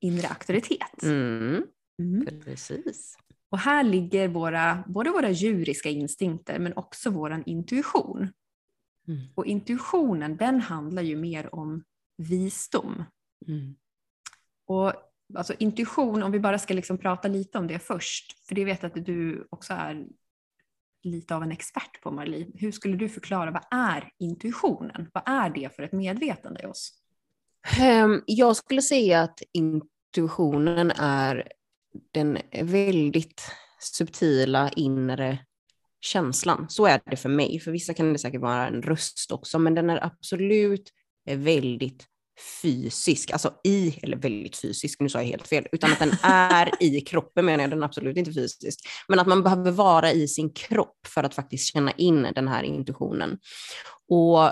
inre 0.01 0.27
auktoritet. 0.27 1.03
Mm. 1.03 1.63
Mm. 2.01 2.41
Precis. 2.45 3.17
Och 3.51 3.59
här 3.59 3.83
ligger 3.83 4.27
våra, 4.27 4.83
både 4.87 5.09
våra 5.09 5.29
djuriska 5.29 5.89
instinkter 5.89 6.59
men 6.59 6.73
också 6.73 7.09
vår 7.09 7.43
intuition. 7.45 8.31
Mm. 9.09 9.27
Och 9.35 9.45
intuitionen 9.45 10.37
den 10.37 10.61
handlar 10.61 11.01
ju 11.01 11.15
mer 11.15 11.55
om 11.55 11.83
visdom. 12.17 13.03
Mm. 13.47 13.75
Och 14.65 14.93
alltså 15.35 15.53
intuition, 15.59 16.23
om 16.23 16.31
vi 16.31 16.39
bara 16.39 16.59
ska 16.59 16.73
liksom 16.73 16.97
prata 16.97 17.27
lite 17.27 17.57
om 17.57 17.67
det 17.67 17.79
först, 17.79 18.47
för 18.47 18.55
det 18.55 18.65
vet 18.65 18.83
jag 18.83 18.99
att 18.99 19.05
du 19.05 19.47
också 19.49 19.73
är 19.73 20.07
lite 21.03 21.35
av 21.35 21.43
en 21.43 21.51
expert 21.51 22.01
på 22.01 22.11
Marlie. 22.11 22.51
Hur 22.55 22.71
skulle 22.71 22.97
du 22.97 23.09
förklara, 23.09 23.51
vad 23.51 23.65
är 23.71 24.11
intuitionen? 24.19 25.09
Vad 25.13 25.23
är 25.25 25.49
det 25.49 25.75
för 25.75 25.83
ett 25.83 25.91
medvetande 25.91 26.61
i 26.63 26.65
oss? 26.65 26.93
Ehm, 27.79 28.21
Jag 28.25 28.55
skulle 28.55 28.81
säga 28.81 29.21
att 29.21 29.41
intuitionen 29.53 30.91
är 30.91 31.51
den 32.11 32.37
väldigt 32.63 33.51
subtila 33.79 34.69
inre 34.69 35.45
känslan. 36.01 36.65
Så 36.69 36.85
är 36.85 37.01
det 37.05 37.17
för 37.17 37.29
mig. 37.29 37.59
För 37.59 37.71
vissa 37.71 37.93
kan 37.93 38.13
det 38.13 38.19
säkert 38.19 38.41
vara 38.41 38.67
en 38.67 38.81
röst 38.81 39.31
också, 39.31 39.59
men 39.59 39.75
den 39.75 39.89
är 39.89 40.05
absolut 40.05 40.89
väldigt 41.29 42.05
fysisk, 42.61 43.31
alltså 43.31 43.53
i, 43.63 43.99
eller 44.01 44.17
väldigt 44.17 44.57
fysisk, 44.57 44.99
nu 44.99 45.09
sa 45.09 45.19
jag 45.19 45.25
helt 45.25 45.47
fel, 45.47 45.67
utan 45.71 45.91
att 45.91 45.99
den 45.99 46.11
är 46.23 46.71
i 46.83 47.01
kroppen 47.01 47.45
menar 47.45 47.63
jag, 47.63 47.71
den 47.71 47.81
är 47.81 47.85
absolut 47.85 48.17
inte 48.17 48.33
fysisk. 48.33 48.79
Men 49.07 49.19
att 49.19 49.27
man 49.27 49.43
behöver 49.43 49.71
vara 49.71 50.11
i 50.11 50.27
sin 50.27 50.53
kropp 50.53 51.07
för 51.07 51.23
att 51.23 51.35
faktiskt 51.35 51.73
känna 51.73 51.91
in 51.91 52.27
den 52.35 52.47
här 52.47 52.63
intuitionen. 52.63 53.37
Och 54.09 54.51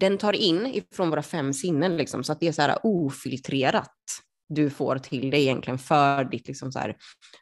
den 0.00 0.18
tar 0.18 0.32
in 0.32 0.66
ifrån 0.66 1.10
våra 1.10 1.22
fem 1.22 1.52
sinnen, 1.52 1.96
liksom, 1.96 2.24
så 2.24 2.32
att 2.32 2.40
det 2.40 2.48
är 2.48 2.52
så 2.52 2.62
här 2.62 2.78
ofiltrerat 2.82 3.94
du 4.48 4.70
får 4.70 4.98
till 4.98 5.30
dig 5.30 5.42
egentligen 5.42 5.78
för 5.78 6.24
ditt 6.24 6.48
liksom 6.48 6.72
så 6.72 6.78
här, 6.78 6.96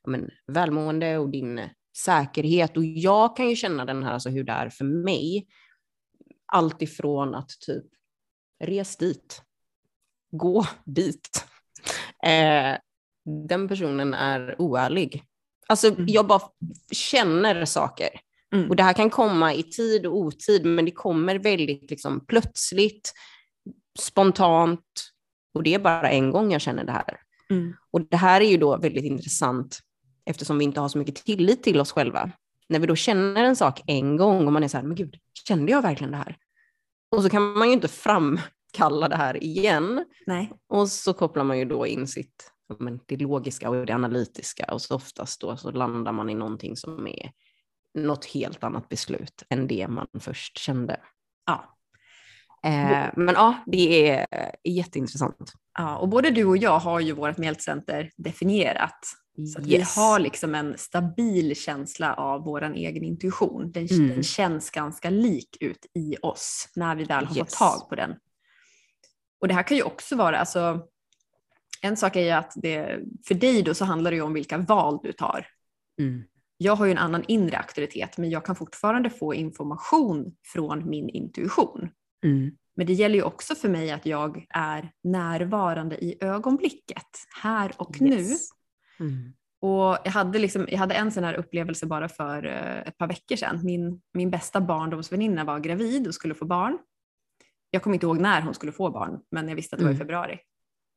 men, 0.06 0.30
välmående 0.52 1.18
och 1.18 1.30
din 1.30 1.60
säkerhet. 1.96 2.76
Och 2.76 2.84
jag 2.84 3.36
kan 3.36 3.48
ju 3.48 3.56
känna 3.56 3.84
den 3.84 4.02
här, 4.02 4.12
alltså 4.12 4.28
hur 4.28 4.44
det 4.44 4.52
är 4.52 4.70
för 4.70 4.84
mig, 4.84 5.46
allt 6.46 6.82
ifrån 6.82 7.34
att 7.34 7.48
typ 7.66 7.84
res 8.64 8.96
dit, 8.96 9.42
gå 10.30 10.66
dit. 10.84 11.44
Eh, 12.24 12.78
den 13.48 13.68
personen 13.68 14.14
är 14.14 14.56
oärlig. 14.58 15.22
Alltså 15.68 15.88
Mm. 15.88 16.04
jag 16.08 16.26
bara 16.26 16.42
känner 16.92 17.64
saker. 17.64 18.08
Mm. 18.54 18.70
Och 18.70 18.76
det 18.76 18.82
här 18.82 18.92
kan 18.92 19.10
komma 19.10 19.54
i 19.54 19.62
tid 19.62 20.06
och 20.06 20.16
otid, 20.16 20.66
men 20.66 20.84
det 20.84 20.90
kommer 20.90 21.38
väldigt 21.38 21.90
liksom 21.90 22.26
plötsligt, 22.26 23.12
spontant. 23.98 25.12
Och 25.54 25.62
det 25.62 25.74
är 25.74 25.78
bara 25.78 26.10
en 26.10 26.30
gång 26.30 26.52
jag 26.52 26.60
känner 26.60 26.84
det 26.84 26.92
här. 26.92 27.20
Mm. 27.50 27.74
Och 27.90 28.00
det 28.00 28.16
här 28.16 28.40
är 28.40 28.44
ju 28.50 28.56
då 28.56 28.76
väldigt 28.76 29.04
intressant 29.04 29.78
eftersom 30.26 30.58
vi 30.58 30.64
inte 30.64 30.80
har 30.80 30.88
så 30.88 30.98
mycket 30.98 31.14
tillit 31.14 31.62
till 31.62 31.80
oss 31.80 31.92
själva. 31.92 32.30
När 32.68 32.78
vi 32.78 32.86
då 32.86 32.96
känner 32.96 33.44
en 33.44 33.56
sak 33.56 33.82
en 33.86 34.16
gång 34.16 34.46
och 34.46 34.52
man 34.52 34.64
är 34.64 34.68
så 34.68 34.76
här, 34.76 34.84
men 34.84 34.96
gud, 34.96 35.16
kände 35.48 35.72
jag 35.72 35.82
verkligen 35.82 36.10
det 36.10 36.16
här? 36.16 36.36
Och 37.10 37.22
så 37.22 37.30
kan 37.30 37.52
man 37.52 37.68
ju 37.68 37.72
inte 37.72 37.88
framkalla 37.88 39.08
det 39.08 39.16
här 39.16 39.44
igen. 39.44 40.04
Nej. 40.26 40.52
Och 40.68 40.88
så 40.88 41.12
kopplar 41.12 41.44
man 41.44 41.58
ju 41.58 41.64
då 41.64 41.86
in 41.86 42.06
sitt, 42.06 42.52
men 42.78 43.00
det 43.06 43.16
logiska 43.16 43.70
och 43.70 43.86
det 43.86 43.94
analytiska 43.94 44.64
och 44.64 44.82
så 44.82 44.94
oftast 44.94 45.40
då 45.40 45.56
så 45.56 45.70
landar 45.70 46.12
man 46.12 46.30
i 46.30 46.34
någonting 46.34 46.76
som 46.76 47.06
är 47.06 47.30
något 47.94 48.24
helt 48.24 48.64
annat 48.64 48.88
beslut 48.88 49.42
än 49.48 49.66
det 49.66 49.88
man 49.88 50.06
först 50.20 50.58
kände. 50.58 51.00
Ja. 51.46 51.76
Eh, 52.64 53.10
men 53.16 53.34
ja, 53.34 53.54
det 53.66 54.10
är 54.10 54.26
jätteintressant. 54.64 55.52
ja, 55.78 55.96
och 55.96 56.08
både 56.08 56.30
du 56.30 56.44
och 56.44 56.56
jag 56.56 56.78
har 56.78 57.00
ju 57.00 57.12
vårt 57.12 57.38
mjältcenter 57.38 58.10
definierat. 58.16 58.98
Så 59.54 59.58
att 59.60 59.66
vi 59.66 59.84
har 59.96 60.18
liksom 60.18 60.54
en 60.54 60.78
stabil 60.78 61.56
känsla 61.56 62.14
av 62.14 62.44
vår 62.44 62.62
egen 62.74 63.04
intuition. 63.04 63.72
Den, 63.72 63.86
Mm. 63.90 64.08
den 64.08 64.22
känns 64.22 64.70
ganska 64.70 65.10
lik 65.10 65.56
ut 65.60 65.86
i 65.94 66.16
oss 66.22 66.68
när 66.76 66.96
vi 66.96 67.04
väl 67.04 67.24
har 67.24 67.34
fått 67.34 67.36
Yes. 67.36 67.58
tag 67.58 67.88
på 67.88 67.94
den. 67.94 68.14
Och 69.40 69.48
det 69.48 69.54
här 69.54 69.62
kan 69.62 69.76
ju 69.76 69.82
också 69.82 70.16
vara, 70.16 70.38
alltså, 70.38 70.86
en 71.82 71.96
sak 71.96 72.16
är 72.16 72.20
ju 72.20 72.30
att 72.30 72.52
det, 72.56 73.00
för 73.26 73.34
dig 73.34 73.62
då 73.62 73.74
så 73.74 73.84
handlar 73.84 74.10
det 74.10 74.14
ju 74.16 74.22
om 74.22 74.32
vilka 74.32 74.58
val 74.58 75.00
du 75.02 75.12
tar. 75.12 75.46
Mm. 76.00 76.22
Jag 76.56 76.76
har 76.76 76.86
ju 76.86 76.92
en 76.92 76.98
annan 76.98 77.24
inre 77.28 77.58
auktoritet 77.58 78.18
men 78.18 78.30
jag 78.30 78.44
kan 78.44 78.56
fortfarande 78.56 79.10
få 79.10 79.34
information 79.34 80.36
från 80.52 80.88
min 80.90 81.08
intuition. 81.08 81.88
Mm. 82.24 82.50
Men 82.76 82.86
det 82.86 82.92
gäller 82.92 83.14
ju 83.14 83.22
också 83.22 83.54
för 83.54 83.68
mig 83.68 83.90
att 83.90 84.06
jag 84.06 84.46
är 84.50 84.90
närvarande 85.04 86.04
i 86.04 86.16
ögonblicket, 86.20 87.06
här 87.42 87.72
och 87.76 88.00
nu. 88.00 88.26
Mm. 89.00 89.32
Och 89.60 89.98
jag 90.04 90.10
hade, 90.12 90.38
liksom, 90.38 90.66
jag 90.68 90.78
hade 90.78 90.94
en 90.94 91.12
sån 91.12 91.24
här 91.24 91.34
upplevelse 91.34 91.86
bara 91.86 92.08
för 92.08 92.46
eh, 92.46 92.88
ett 92.88 92.98
par 92.98 93.06
veckor 93.08 93.36
sedan. 93.36 93.60
Min, 93.64 94.00
min 94.14 94.30
bästa 94.30 94.60
barndomsväninna 94.60 95.44
var 95.44 95.58
gravid 95.60 96.06
och 96.06 96.14
skulle 96.14 96.34
få 96.34 96.44
barn. 96.44 96.78
Jag 97.70 97.82
kommer 97.82 97.94
inte 97.94 98.06
ihåg 98.06 98.20
när 98.20 98.40
hon 98.42 98.54
skulle 98.54 98.72
få 98.72 98.90
barn, 98.90 99.20
men 99.30 99.48
jag 99.48 99.56
visste 99.56 99.76
att 99.76 99.78
det 99.78 99.84
var 99.84 99.90
i 99.92 99.94
Mm. 99.94 100.06
februari. 100.06 100.38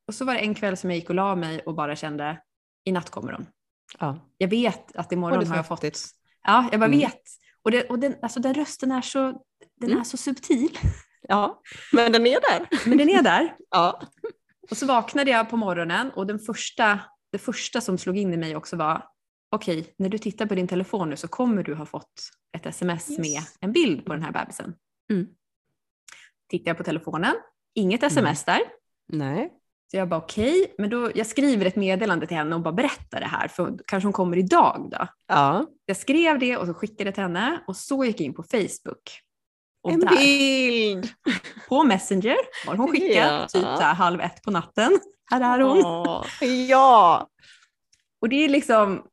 Och 0.07 0.13
så 0.15 0.25
var 0.25 0.33
det 0.33 0.39
en 0.39 0.55
kväll 0.55 0.77
som 0.77 0.89
jag 0.89 0.97
gick 0.99 1.09
och 1.09 1.15
la 1.15 1.35
mig 1.35 1.59
och 1.61 1.75
bara 1.75 1.95
kände, 1.95 2.41
i 2.83 2.91
natt 2.91 3.09
kommer 3.09 3.31
hon. 3.33 3.45
Ja. 3.99 4.19
Jag 4.37 4.47
vet 4.47 4.95
att 4.95 5.11
imorgon 5.11 5.47
har 5.47 5.55
jag 5.55 5.67
fått... 5.67 5.83
Ja, 6.43 6.69
jag 6.71 6.79
bara 6.79 6.85
Mm. 6.85 6.99
vet. 6.99 7.21
Och, 7.63 7.71
det, 7.71 7.89
och 7.89 7.99
den, 7.99 8.15
alltså 8.21 8.39
den 8.39 8.53
rösten 8.53 8.91
är 8.91 9.01
så, 9.01 9.21
den 9.79 9.89
Mm. 9.89 9.99
är 9.99 10.03
så 10.03 10.17
subtil, 10.17 10.77
ja, 11.21 11.61
men 11.93 12.11
den 12.11 12.27
är 12.27 12.39
där. 12.51 12.67
men 12.89 12.97
den 12.97 13.09
är 13.09 13.21
där. 13.21 13.55
Ja. 13.69 14.01
Och 14.71 14.77
så 14.77 14.85
vaknade 14.85 15.31
jag 15.31 15.49
på 15.49 15.57
morgonen 15.57 16.11
och 16.11 16.27
den 16.27 16.39
första, 16.39 16.99
det 17.31 17.37
första 17.37 17.81
som 17.81 17.97
slog 17.97 18.17
in 18.17 18.33
i 18.33 18.37
mig 18.37 18.55
också 18.55 18.75
var 18.75 19.03
okej, 19.51 19.93
när 19.97 20.09
du 20.09 20.17
tittar 20.17 20.45
på 20.45 20.55
din 20.55 20.67
telefon 20.67 21.09
nu 21.09 21.15
så 21.15 21.27
kommer 21.27 21.63
du 21.63 21.73
ha 21.75 21.85
fått 21.85 22.11
ett 22.57 22.65
sms 22.65 23.09
Yes. 23.09 23.19
med 23.19 23.41
en 23.61 23.71
bild 23.71 24.05
på 24.05 24.13
den 24.13 24.23
här 24.23 24.31
bebisen. 24.31 24.75
Mm. 25.11 25.27
Tittar 26.49 26.69
jag 26.69 26.77
på 26.77 26.83
telefonen, 26.83 27.35
inget 27.75 28.01
Mm. 28.03 28.07
sms 28.07 28.43
där. 28.43 28.61
Nej. 29.07 29.53
Så 29.91 29.97
jag 29.97 30.09
bara 30.09 30.19
okej, 30.19 30.75
men 30.77 30.89
då, 30.89 31.11
jag 31.15 31.27
skriver 31.27 31.65
ett 31.65 31.75
meddelande 31.75 32.27
till 32.27 32.37
henne 32.37 32.55
och 32.55 32.61
bara 32.61 32.73
berättar 32.73 33.19
det 33.19 33.25
här 33.25 33.47
för 33.47 33.77
kanske 33.87 34.05
hon 34.07 34.13
kommer 34.13 34.37
idag 34.37 34.87
då. 34.91 35.07
Ja. 35.27 35.65
Jag 35.85 35.97
skrev 35.97 36.39
det 36.39 36.57
och 36.57 36.67
så 36.67 36.73
skickade 36.73 37.03
det 37.09 37.13
till 37.13 37.23
henne 37.23 37.63
och 37.67 37.75
så 37.77 38.05
gick 38.05 38.19
jag 38.21 38.25
in 38.25 38.33
på 38.33 38.43
Facebook. 38.43 39.09
Och 39.81 39.91
En 39.91 39.99
där, 39.99 40.17
bild! 40.17 41.07
på 41.69 41.83
Messenger 41.83 42.35
har 42.67 42.75
hon 42.75 42.87
skickat 42.91 43.15
Ja. 43.31 43.47
typ 43.47 43.61
så 43.61 43.81
här 43.81 43.93
halv 43.93 44.21
ett 44.21 44.41
på 44.43 44.51
natten. 44.51 44.99
Här 45.29 45.59
är 45.59 45.63
hon. 45.63 46.25
Ja! 46.69 47.29
Och 48.21 48.29
det 48.29 48.35
är 48.45 48.49
liksom, 48.49 49.03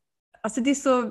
alltså 0.42 0.60
det 0.60 0.70
är 0.70 0.74
så, 0.74 1.10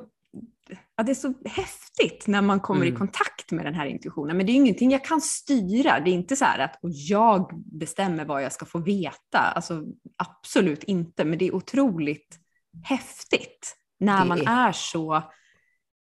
ja, 0.96 1.04
det 1.04 1.12
är 1.12 1.16
så 1.16 1.34
häftigt 1.46 2.28
när 2.28 2.42
man 2.42 2.60
kommer 2.60 2.82
Mm. 2.82 2.94
i 2.94 2.98
kontakt 2.98 3.52
med 3.52 3.66
den 3.66 3.74
här 3.74 3.86
intuitionen. 3.86 4.38
Men 4.38 4.46
det 4.46 4.52
är 4.52 4.54
ingenting 4.56 4.92
jag 4.92 5.06
kan 5.06 5.22
styra. 5.22 6.00
Det 6.00 6.10
är 6.10 6.14
inte 6.14 6.36
så 6.36 6.46
här 6.46 6.60
att 6.60 6.80
och 6.84 6.90
jag 6.92 7.64
bestämmer 7.80 8.26
vad 8.26 8.44
jag 8.44 8.52
ska 8.54 8.66
få 8.66 8.80
veta. 8.80 9.40
Alltså, 9.40 9.84
absolut 10.18 10.84
inte. 10.84 11.26
Men 11.26 11.38
det 11.40 11.48
är 11.48 11.56
otroligt 11.56 12.40
häftigt 12.84 13.76
när 14.00 14.20
Det 14.22 14.28
man 14.28 14.48
är- 14.48 14.72
så 14.72 15.24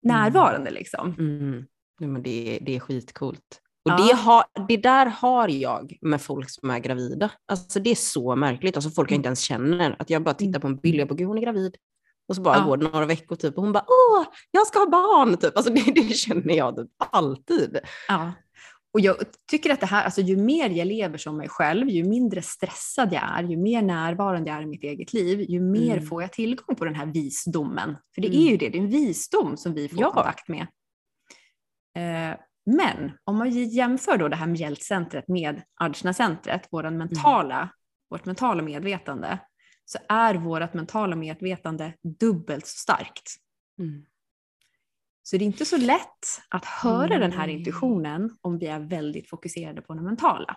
närvarande. 0.02 0.70
Liksom. 0.70 1.14
Mm. 1.18 1.64
Men 2.00 2.22
det, 2.22 2.56
är- 2.56 2.64
det 2.64 2.76
är 2.76 2.80
skitcoolt. 2.80 3.60
Och 3.84 3.90
Ja. 3.90 3.96
det, 3.96 4.14
har, 4.14 4.44
det 4.68 4.76
där 4.76 5.06
har 5.06 5.48
jag 5.48 5.98
med 6.00 6.22
folk 6.22 6.50
som 6.50 6.70
är 6.70 6.78
gravida. 6.78 7.30
Alltså 7.48 7.80
det 7.80 7.90
är 7.90 7.94
så 7.94 8.36
märkligt. 8.36 8.76
Alltså 8.76 8.90
folk 8.90 9.10
jag 9.10 9.16
inte 9.16 9.26
ens 9.26 9.40
känner. 9.40 9.96
Att 9.98 10.10
jag 10.10 10.22
bara 10.22 10.34
tittar 10.34 10.60
på 10.60 10.66
en 10.66 10.76
bild 10.76 11.00
och 11.10 11.16
bara, 11.16 11.24
hon 11.24 11.38
är 11.38 11.42
gravid. 11.42 11.76
Och 12.28 12.36
så 12.36 12.42
bara 12.42 12.56
Ja. 12.58 12.64
går 12.64 12.76
det 12.76 12.84
några 12.90 13.06
veckor 13.06 13.36
typ, 13.36 13.56
och 13.56 13.62
hon 13.62 13.72
bara, 13.72 13.84
åh, 13.88 14.24
jag 14.50 14.66
ska 14.66 14.78
ha 14.78 14.86
barn. 14.90 15.36
Typ. 15.36 15.56
Alltså 15.56 15.72
det, 15.74 15.92
det 15.94 16.14
känner 16.14 16.54
jag 16.54 16.76
typ 16.76 16.90
alltid. 16.98 17.78
Ja. 18.08 18.32
Och 18.92 19.00
jag 19.00 19.16
tycker 19.50 19.70
att 19.72 19.80
det 19.80 19.86
här, 19.86 20.04
alltså 20.04 20.20
ju 20.20 20.36
mer 20.36 20.70
jag 20.70 20.86
lever 20.86 21.18
som 21.18 21.36
mig 21.36 21.48
själv, 21.48 21.88
ju 21.88 22.04
mindre 22.04 22.42
stressad 22.42 23.12
jag 23.12 23.22
är, 23.38 23.42
ju 23.42 23.56
mer 23.56 23.82
närvarande 23.82 24.50
jag 24.50 24.58
är 24.58 24.62
i 24.62 24.66
mitt 24.66 24.82
eget 24.84 25.12
liv, 25.12 25.40
ju 25.50 25.60
mer 25.60 25.92
Mm. 25.96 26.06
får 26.06 26.22
jag 26.22 26.32
tillgång 26.32 26.76
på 26.76 26.84
den 26.84 26.94
här 26.94 27.06
visdomen. 27.06 27.96
För 28.14 28.22
det 28.22 28.28
Mm. 28.28 28.40
är 28.40 28.50
ju 28.50 28.56
det, 28.56 28.68
det 28.68 28.78
är 28.78 28.82
en 28.82 28.88
visdom 28.90 29.56
som 29.56 29.74
vi 29.74 29.88
får 29.88 30.00
Ja. 30.00 30.10
kontakt 30.12 30.48
med. 30.48 30.66
Eh, 31.96 32.36
men 32.66 33.12
om 33.24 33.36
man 33.36 33.50
jämför 33.50 34.18
då 34.18 34.28
det 34.28 34.36
här 34.36 34.46
mjältcentret 34.46 35.28
med 35.28 35.62
Ajna-centret, 35.74 36.72
mentala, 36.72 37.70
vårt 38.10 38.24
mentala 38.24 38.62
medvetande, 38.62 39.38
så 39.84 39.98
är 40.08 40.34
vårt 40.34 40.74
mentala 40.74 41.16
medvetande 41.16 41.94
dubbelt 42.20 42.66
så 42.66 42.78
starkt. 42.78 43.36
Mm. 43.78 44.04
Så 45.22 45.36
det 45.36 45.44
är 45.44 45.46
inte 45.46 45.64
så 45.64 45.76
lätt 45.76 46.40
att 46.48 46.64
höra 46.64 47.18
den 47.18 47.32
här 47.32 47.48
intuitionen 47.48 48.36
om 48.40 48.58
vi 48.58 48.66
är 48.66 48.80
väldigt 48.80 49.28
fokuserade 49.28 49.82
på 49.82 49.94
det 49.94 50.02
mentala. 50.02 50.56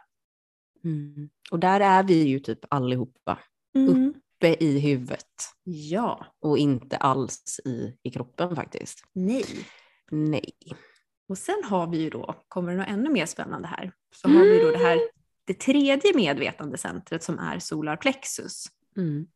Mm. 0.84 1.30
Och 1.52 1.60
där 1.60 1.80
är 1.80 2.04
vi 2.04 2.24
ju 2.24 2.39
typ 2.39 2.60
allihopa. 2.70 3.39
Uppe 3.76 4.63
i 4.63 4.80
huvudet. 4.80 5.34
Ja, 5.63 6.26
Och 6.41 6.58
inte 6.58 6.98
alls 6.98 7.60
i, 7.65 7.98
i 8.04 8.12
kroppen 8.12 8.56
faktiskt. 8.56 9.04
nej. 9.13 9.46
Nej. 10.12 10.54
Och 11.30 11.38
sen 11.38 11.62
har 11.63 11.88
vi 11.88 11.98
ju 11.98 12.10
då, 12.10 12.36
kommer 12.48 12.72
det 12.72 12.78
något 12.78 12.88
ännu 12.88 13.10
mer 13.10 13.26
spännande 13.26 13.68
här, 13.68 13.92
så 14.16 14.28
har 14.28 14.44
vi 14.44 14.60
då 14.60 14.72
det 14.72 14.78
här, 14.78 15.00
det 15.46 15.54
tredje 15.54 16.16
medvetandecentret 16.16 17.24
som 17.24 17.40
är 17.40 17.60
solarplexus. 17.60 18.66
Mm. 18.98 19.28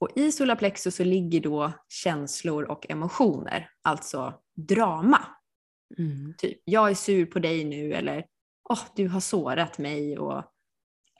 Och 0.00 0.08
i 0.16 0.32
solarplexus 0.32 0.96
så 0.96 1.04
ligger 1.04 1.40
då 1.40 1.72
känslor 1.88 2.64
och 2.64 2.90
emotioner, 2.90 3.70
alltså 3.82 4.34
drama. 4.56 5.20
Mm. 5.98 6.34
Typ, 6.38 6.58
jag 6.64 6.90
är 6.90 6.94
sur 6.94 7.26
på 7.26 7.38
dig 7.38 7.64
nu 7.64 7.92
eller 7.92 8.24
åh, 8.68 8.80
du 8.96 9.08
har 9.08 9.20
sårat 9.20 9.78
mig. 9.78 10.18
Och, 10.18 10.44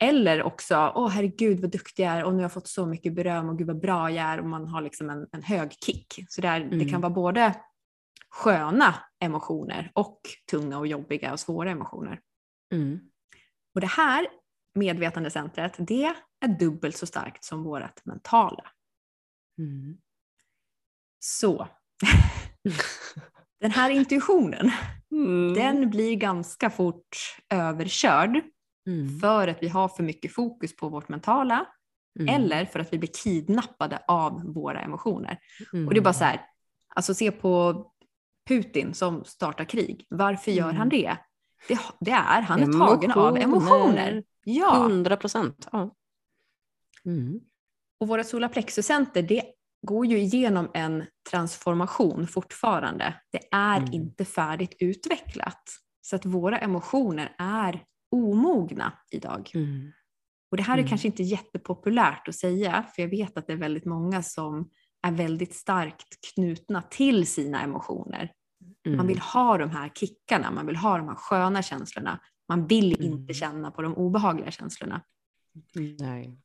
eller 0.01 0.43
också, 0.43 0.91
åh 0.95 1.09
herregud 1.09 1.59
vad 1.59 1.71
duktig 1.71 2.03
jag 2.03 2.13
är 2.13 2.23
och 2.23 2.31
nu 2.31 2.37
har 2.37 2.43
jag 2.43 2.53
fått 2.53 2.67
så 2.67 2.85
mycket 2.85 3.13
beröm 3.13 3.49
och 3.49 3.57
gud 3.57 3.67
vad 3.67 3.79
bra 3.79 4.11
jag 4.11 4.25
är 4.25 4.39
och 4.39 4.45
man 4.45 4.67
har 4.67 4.81
liksom 4.81 5.09
en, 5.09 5.27
en 5.31 5.43
hög 5.43 5.71
kick. 5.85 6.25
Så 6.29 6.41
där, 6.41 6.59
det 6.59 6.75
Mm. 6.75 6.89
kan 6.89 7.01
vara 7.01 7.13
både 7.13 7.55
sköna 8.29 8.95
emotioner 9.19 9.91
och 9.95 10.21
tunga 10.51 10.77
och 10.77 10.87
jobbiga 10.87 11.31
och 11.33 11.39
svåra 11.39 11.71
emotioner. 11.71 12.19
Mm. 12.73 12.99
Och 13.75 13.81
det 13.81 13.87
här 13.87 14.27
medvetandecentret, 14.75 15.75
det 15.77 16.13
är 16.45 16.47
dubbelt 16.59 16.97
så 16.97 17.05
starkt 17.05 17.43
som 17.43 17.63
vårt 17.63 18.05
mentala. 18.05 18.71
Mm. 19.57 19.97
Så 21.19 21.67
den 23.59 23.71
här 23.71 23.89
intuitionen, 23.89 24.71
Mm. 25.11 25.53
den 25.53 25.89
blir 25.89 26.15
ganska 26.15 26.69
fort 26.69 27.17
överkörd 27.49 28.41
Mm. 28.87 29.19
för 29.19 29.47
att 29.47 29.63
vi 29.63 29.67
har 29.67 29.87
för 29.87 30.03
mycket 30.03 30.33
fokus 30.33 30.75
på 30.75 30.89
vårt 30.89 31.09
mentala 31.09 31.67
Mm. 32.19 32.35
eller 32.35 32.65
för 32.65 32.79
att 32.79 32.93
vi 32.93 32.97
blir 32.97 33.09
kidnappade 33.23 34.03
av 34.07 34.53
våra 34.53 34.81
emotioner. 34.81 35.39
Mm. 35.73 35.87
Och 35.87 35.93
det 35.93 35.99
är 35.99 36.03
bara 36.03 36.13
så 36.13 36.23
här, 36.23 36.41
alltså 36.95 37.13
se 37.13 37.31
på 37.31 37.85
Putin 38.49 38.93
som 38.93 39.23
startar 39.25 39.65
krig. 39.65 40.05
Varför 40.09 40.51
gör 40.51 40.63
Mm. 40.65 40.75
han 40.77 40.89
det? 40.89 41.17
det? 41.67 41.79
Det 41.99 42.11
är, 42.11 42.41
han 42.41 42.59
är 42.61 42.79
tagen 42.79 43.11
av 43.11 43.37
Emotioner. 43.37 43.41
emotioner. 43.41 44.23
Ja, 44.43 44.75
100 44.85 45.17
procent. 45.17 45.67
Ja. 45.71 45.95
Mm. 47.05 47.39
och 47.99 48.07
våra 48.07 48.23
solarplexuscenter, 48.23 49.21
det 49.21 49.43
går 49.87 50.05
ju 50.05 50.17
igenom 50.19 50.69
en 50.73 51.03
transformation 51.29 52.27
fortfarande. 52.27 53.13
Det 53.31 53.39
är 53.51 53.77
Mm. 53.77 53.93
inte 53.93 54.25
färdigt 54.25 54.75
utvecklat. 54.79 55.63
Så 56.01 56.15
att 56.15 56.25
våra 56.25 56.57
emotioner 56.59 57.35
är 57.37 57.83
omogna 58.11 58.93
idag. 59.11 59.51
Mm. 59.53 59.91
Och 60.51 60.57
det 60.57 60.63
här 60.63 60.73
är 60.73 60.77
Mm. 60.79 60.89
kanske 60.89 61.07
inte 61.07 61.23
jättepopulärt 61.23 62.27
att 62.27 62.35
säga, 62.35 62.85
för 62.95 63.01
jag 63.01 63.09
vet 63.09 63.37
att 63.37 63.47
det 63.47 63.53
är 63.53 63.57
väldigt 63.57 63.85
många 63.85 64.23
som 64.23 64.69
är 65.07 65.11
väldigt 65.11 65.55
starkt 65.55 66.33
knutna 66.33 66.81
till 66.81 67.27
sina 67.27 67.61
emotioner. 67.61 68.31
Man 68.89 68.93
Mm. 68.99 69.07
vill 69.07 69.19
ha 69.19 69.57
de 69.57 69.69
här 69.69 69.89
kickarna, 69.89 70.51
man 70.51 70.65
vill 70.65 70.75
ha 70.75 70.97
de 70.97 71.07
här 71.07 71.15
sköna 71.15 71.61
känslorna. 71.61 72.19
Man 72.47 72.67
vill 72.67 72.93
Mm. 72.99 73.13
inte 73.13 73.33
känna 73.33 73.71
på 73.71 73.81
de 73.81 73.93
obehagliga 73.95 74.51
känslorna. 74.51 75.01
Nej. 75.99 76.37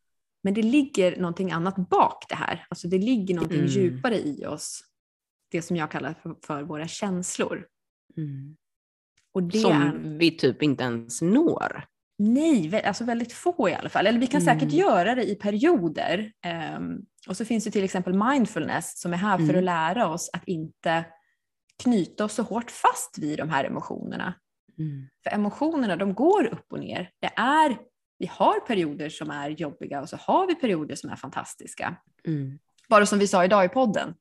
Men 0.43 0.55
det 0.55 0.63
ligger 0.63 1.17
någonting 1.17 1.53
annat 1.53 1.77
bak 1.91 2.25
det 2.29 2.35
här. 2.35 2.67
Alltså 2.71 2.89
det 2.89 2.99
ligger 2.99 3.35
någonting 3.35 3.59
Mm. 3.59 3.71
djupare 3.71 4.19
i 4.21 4.47
oss. 4.47 4.81
Det 5.51 5.63
som 5.63 5.77
jag 5.77 5.91
kallar 5.91 6.15
för, 6.23 6.37
för 6.47 6.63
våra 6.63 6.89
känslor. 6.89 7.67
Mm. 8.17 8.57
Och 9.33 9.43
det 9.43 9.59
Som 9.59 9.73
är, 9.73 9.93
vi 10.19 10.31
typ 10.31 10.63
inte 10.63 10.85
ens 10.85 11.23
når. 11.23 11.85
nej, 12.19 12.83
alltså 12.85 13.05
väldigt 13.05 13.33
få 13.33 13.69
i 13.69 13.75
alla 13.75 13.89
fall. 13.89 14.07
Eller 14.07 14.19
vi 14.21 14.27
kan 14.27 14.41
Mm. 14.43 14.55
säkert 14.55 14.73
göra 14.73 15.15
det 15.15 15.25
i 15.31 15.35
perioder. 15.35 16.33
Ehm, 16.43 16.99
och 17.29 17.37
så 17.37 17.45
finns 17.45 17.65
det 17.65 17.71
till 17.71 17.85
exempel 17.85 18.15
mindfulness 18.15 19.01
som 19.01 19.13
är 19.13 19.17
här 19.17 19.37
för 19.37 19.45
Mm. 19.45 19.57
att 19.59 19.65
lära 19.65 20.09
oss 20.09 20.31
att 20.33 20.43
inte 20.49 21.05
knyta 21.83 22.25
oss 22.25 22.35
så 22.35 22.43
hårt 22.43 22.71
fast 22.71 23.19
vid 23.19 23.39
de 23.39 23.49
här 23.49 23.65
emotionerna. 23.65 24.35
Mm. 24.79 25.09
För 25.25 25.31
emotionerna 25.31 25.97
de 25.97 26.15
går 26.15 26.47
upp 26.47 26.73
och 26.73 26.79
ner. 26.79 27.11
Det 27.21 27.31
är, 27.37 27.79
vi 28.19 28.27
har 28.27 28.61
perioder 28.61 29.09
som 29.09 29.31
är 29.31 29.49
jobbiga 29.51 30.01
och 30.01 30.09
så 30.09 30.17
har 30.17 30.47
vi 30.47 30.55
perioder 30.55 30.95
som 30.95 31.11
är 31.11 31.17
fantastiska. 31.17 31.97
Mm. 32.27 32.59
Bara 32.89 33.07
som 33.07 33.19
vi 33.19 33.29
sa 33.29 33.45
idag 33.45 33.65
i 33.65 33.69
podden. 33.69 34.15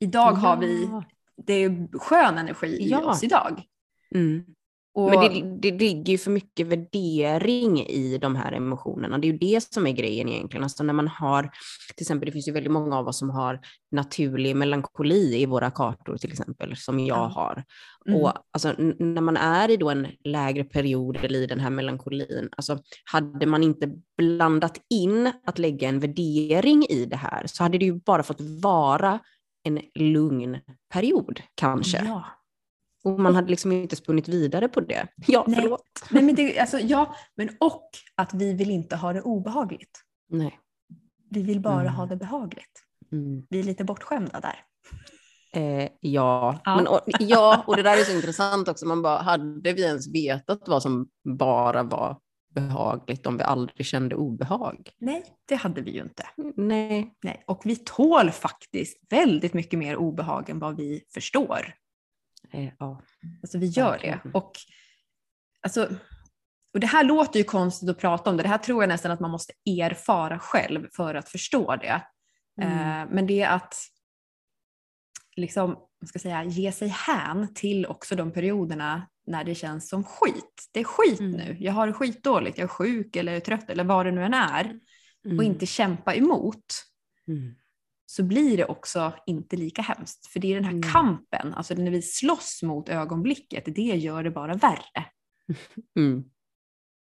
Idag 0.00 0.32
har 0.32 0.56
vi, 0.56 0.82
Ja. 0.84 1.04
det 1.36 1.52
är 1.52 1.98
skön 1.98 2.38
energi 2.38 2.66
i 2.66 2.90
Ja. 2.90 3.04
oss 3.04 3.24
idag. 3.24 3.62
Mm. 4.14 4.44
Och, 4.94 5.10
Men 5.10 5.20
det, 5.20 5.70
det 5.70 5.78
ligger 5.78 6.12
ju 6.12 6.18
för 6.18 6.30
mycket 6.30 6.66
värdering 6.66 7.80
i 7.80 8.18
de 8.18 8.36
här 8.36 8.52
emotionerna. 8.52 9.18
Det 9.18 9.26
är 9.28 9.32
ju 9.32 9.38
det 9.38 9.72
som 9.72 9.86
är 9.86 9.90
grejen 9.92 10.28
egentligen. 10.28 10.62
Alltså 10.62 10.84
när 10.84 10.92
man 10.92 11.08
har, 11.08 11.42
till 11.96 12.02
exempel 12.04 12.26
det 12.26 12.32
finns 12.32 12.48
ju 12.48 12.52
väldigt 12.52 12.72
många 12.72 12.98
av 12.98 13.08
oss 13.08 13.18
som 13.18 13.30
har 13.30 13.60
naturlig 13.90 14.56
melankoli 14.56 15.42
i 15.42 15.46
våra 15.46 15.70
kartor 15.70 16.16
till 16.16 16.30
exempel, 16.32 16.76
som 16.76 17.00
jag 17.00 17.18
Ja. 17.18 17.26
har. 17.26 17.64
Mm. 18.06 18.20
Och 18.20 18.32
alltså, 18.52 18.72
när 18.98 19.20
man 19.20 19.36
är 19.36 19.70
i 19.70 19.76
då 19.76 19.90
en 19.90 20.06
lägre 20.24 20.64
period 20.64 21.16
eller 21.24 21.38
i 21.38 21.46
den 21.46 21.60
här 21.60 21.70
melankolin, 21.70 22.48
alltså 22.56 22.78
hade 23.12 23.46
man 23.46 23.62
inte 23.62 23.90
blandat 24.18 24.80
in 24.90 25.32
att 25.46 25.58
lägga 25.58 25.88
en 25.88 26.00
värdering 26.00 26.84
i 26.88 27.04
det 27.04 27.16
här 27.16 27.46
så 27.46 27.62
hade 27.62 27.78
det 27.78 27.84
ju 27.84 28.00
bara 28.00 28.22
fått 28.22 28.40
vara 28.40 29.18
en 29.64 29.80
lugn 29.94 30.58
period 30.92 31.40
kanske. 31.54 32.04
Ja. 32.06 32.24
Och 33.04 33.20
man 33.20 33.34
hade 33.34 33.48
liksom 33.50 33.72
inte 33.72 33.96
spunnit 33.96 34.28
vidare 34.28 34.68
på 34.68 34.80
det. 34.80 35.06
Ja, 35.26 35.44
Nej. 35.46 35.60
förlåt. 35.62 36.04
Nej, 36.10 36.22
men 36.22 36.34
det, 36.34 36.58
alltså, 36.58 36.78
ja, 36.78 37.16
men 37.36 37.48
och 37.60 37.88
att 38.14 38.34
vi 38.34 38.52
vill 38.54 38.70
inte 38.70 38.96
ha 38.96 39.12
det 39.12 39.22
obehagligt. 39.22 40.00
Nej. 40.28 40.58
Vi 41.30 41.42
vill 41.42 41.60
bara 41.60 41.80
Mm. 41.80 41.94
ha 41.94 42.06
det 42.06 42.16
behagligt. 42.16 42.84
Mm. 43.12 43.46
Vi 43.50 43.58
är 43.58 43.62
lite 43.64 43.84
bortskämda 43.84 44.40
där. 44.40 44.56
Eh, 45.54 45.88
ja. 46.00 46.60
Ja. 46.64 46.76
Men, 46.76 46.86
och, 46.86 47.00
ja, 47.18 47.64
och 47.66 47.76
det 47.76 47.82
där 47.82 48.00
är 48.00 48.04
så 48.04 48.12
intressant 48.12 48.68
också. 48.68 48.86
Man 48.86 49.02
bara, 49.02 49.18
hade 49.22 49.72
vi 49.72 49.82
ens 49.82 50.14
vetat 50.14 50.62
vad 50.68 50.82
som 50.82 51.08
bara 51.38 51.82
var 51.82 52.18
behagligt 52.54 53.26
om 53.26 53.36
vi 53.36 53.42
aldrig 53.42 53.86
kände 53.86 54.14
obehag? 54.14 54.90
Nej, 54.98 55.24
det 55.48 55.54
hade 55.54 55.80
vi 55.82 55.90
ju 55.90 56.02
inte. 56.02 56.26
Nej. 56.56 57.12
Nej. 57.22 57.44
Och 57.46 57.62
vi 57.64 57.76
tål 57.76 58.30
faktiskt 58.30 58.98
väldigt 59.10 59.54
mycket 59.54 59.78
mer 59.78 59.96
obehag 59.96 60.50
än 60.50 60.58
vad 60.58 60.76
vi 60.76 61.02
förstår. 61.14 61.74
Eh, 62.52 62.72
ja. 62.78 63.02
Alltså 63.42 63.58
vi 63.58 63.66
gör 63.66 63.98
det. 64.02 64.20
Och, 64.34 64.52
alltså, 65.60 65.88
och 66.74 66.80
det 66.80 66.86
här 66.86 67.04
låter 67.04 67.38
ju 67.38 67.44
konstigt 67.44 67.88
att 67.88 67.98
prata 67.98 68.30
om 68.30 68.36
det. 68.36 68.42
Det 68.42 68.48
här 68.48 68.58
tror 68.58 68.82
jag 68.82 68.88
nästan 68.88 69.10
att 69.12 69.20
man 69.20 69.30
måste 69.30 69.52
erfara 69.80 70.38
själv 70.38 70.88
för 70.92 71.14
att 71.14 71.28
förstå 71.28 71.76
det. 71.76 72.02
Mm. 72.62 72.78
Eh, 72.78 73.14
men 73.14 73.26
det 73.26 73.42
är 73.42 73.48
att 73.48 73.74
liksom, 75.36 75.76
ska 76.06 76.18
säga, 76.18 76.44
ge 76.44 76.72
sig 76.72 76.88
hän 76.88 77.54
till 77.54 77.86
också 77.86 78.16
de 78.16 78.32
perioderna 78.32 79.08
när 79.26 79.44
det 79.44 79.54
känns 79.54 79.88
som 79.88 80.04
skit. 80.04 80.68
Det 80.72 80.80
är 80.80 80.84
skit 80.84 81.20
Mm. 81.20 81.32
nu. 81.32 81.56
Jag 81.60 81.72
har 81.72 81.86
det 81.86 81.92
skitdåligt. 81.92 82.58
Jag 82.58 82.64
är 82.64 82.68
sjuk 82.68 83.16
eller 83.16 83.32
är 83.32 83.40
trött 83.40 83.70
eller 83.70 83.84
vad 83.84 84.06
det 84.06 84.12
nu 84.12 84.24
än 84.24 84.34
är. 84.34 84.78
Mm. 85.24 85.38
Och 85.38 85.44
inte 85.44 85.66
kämpa 85.66 86.14
emot. 86.14 86.64
Mm. 87.28 87.54
Så 88.06 88.22
blir 88.22 88.56
det 88.56 88.64
också 88.64 89.12
inte 89.26 89.56
lika 89.56 89.82
hemskt. 89.82 90.26
För 90.26 90.40
det 90.40 90.50
är 90.50 90.54
den 90.54 90.64
här 90.64 90.72
Mm. 90.72 90.82
kampen, 90.92 91.54
alltså 91.54 91.74
när 91.74 91.90
vi 91.90 92.02
slåss 92.02 92.62
mot 92.62 92.88
ögonblicket, 92.88 93.64
det 93.74 93.82
gör 93.82 94.22
det 94.24 94.30
bara 94.30 94.54
värre. 94.54 95.06
Mm. 95.98 96.24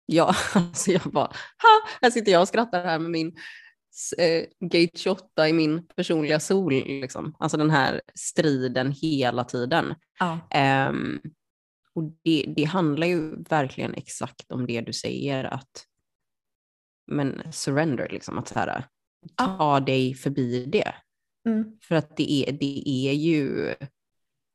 Ja, 0.06 0.34
alltså 0.54 0.90
jag 0.90 1.02
bara, 1.02 1.26
ha, 1.62 1.88
här 2.02 2.10
sitter 2.10 2.32
jag 2.32 2.42
och 2.42 2.48
skrattar 2.48 2.84
här 2.84 2.98
med 2.98 3.10
min 3.10 3.36
eh, 4.18 4.44
Gate 4.60 4.98
28 4.98 5.48
i 5.48 5.52
min 5.52 5.86
personliga 5.86 6.40
sol. 6.40 6.72
Liksom. 6.72 7.36
Alltså 7.38 7.56
den 7.56 7.70
här 7.70 8.00
striden 8.14 8.92
hela 8.92 9.44
tiden. 9.44 9.94
Ja. 10.18 10.38
Ehm, 10.50 11.20
och 11.94 12.02
det, 12.24 12.52
det 12.56 12.64
handlar 12.64 13.06
ju 13.06 13.42
verkligen 13.42 13.94
exakt 13.94 14.52
om 14.52 14.66
det 14.66 14.80
du 14.80 14.92
säger, 14.92 15.44
att 15.44 15.86
men 17.06 17.52
surrender, 17.52 18.08
liksom, 18.08 18.38
att 18.38 18.48
så 18.48 18.54
här, 18.58 18.84
ta 19.34 19.80
dig 19.80 20.14
förbi 20.14 20.64
det. 20.66 20.94
Mm. 21.48 21.78
För 21.82 21.94
att 21.94 22.16
det 22.16 22.32
är, 22.32 22.52
det 22.52 22.88
är 22.88 23.12
ju, 23.12 23.74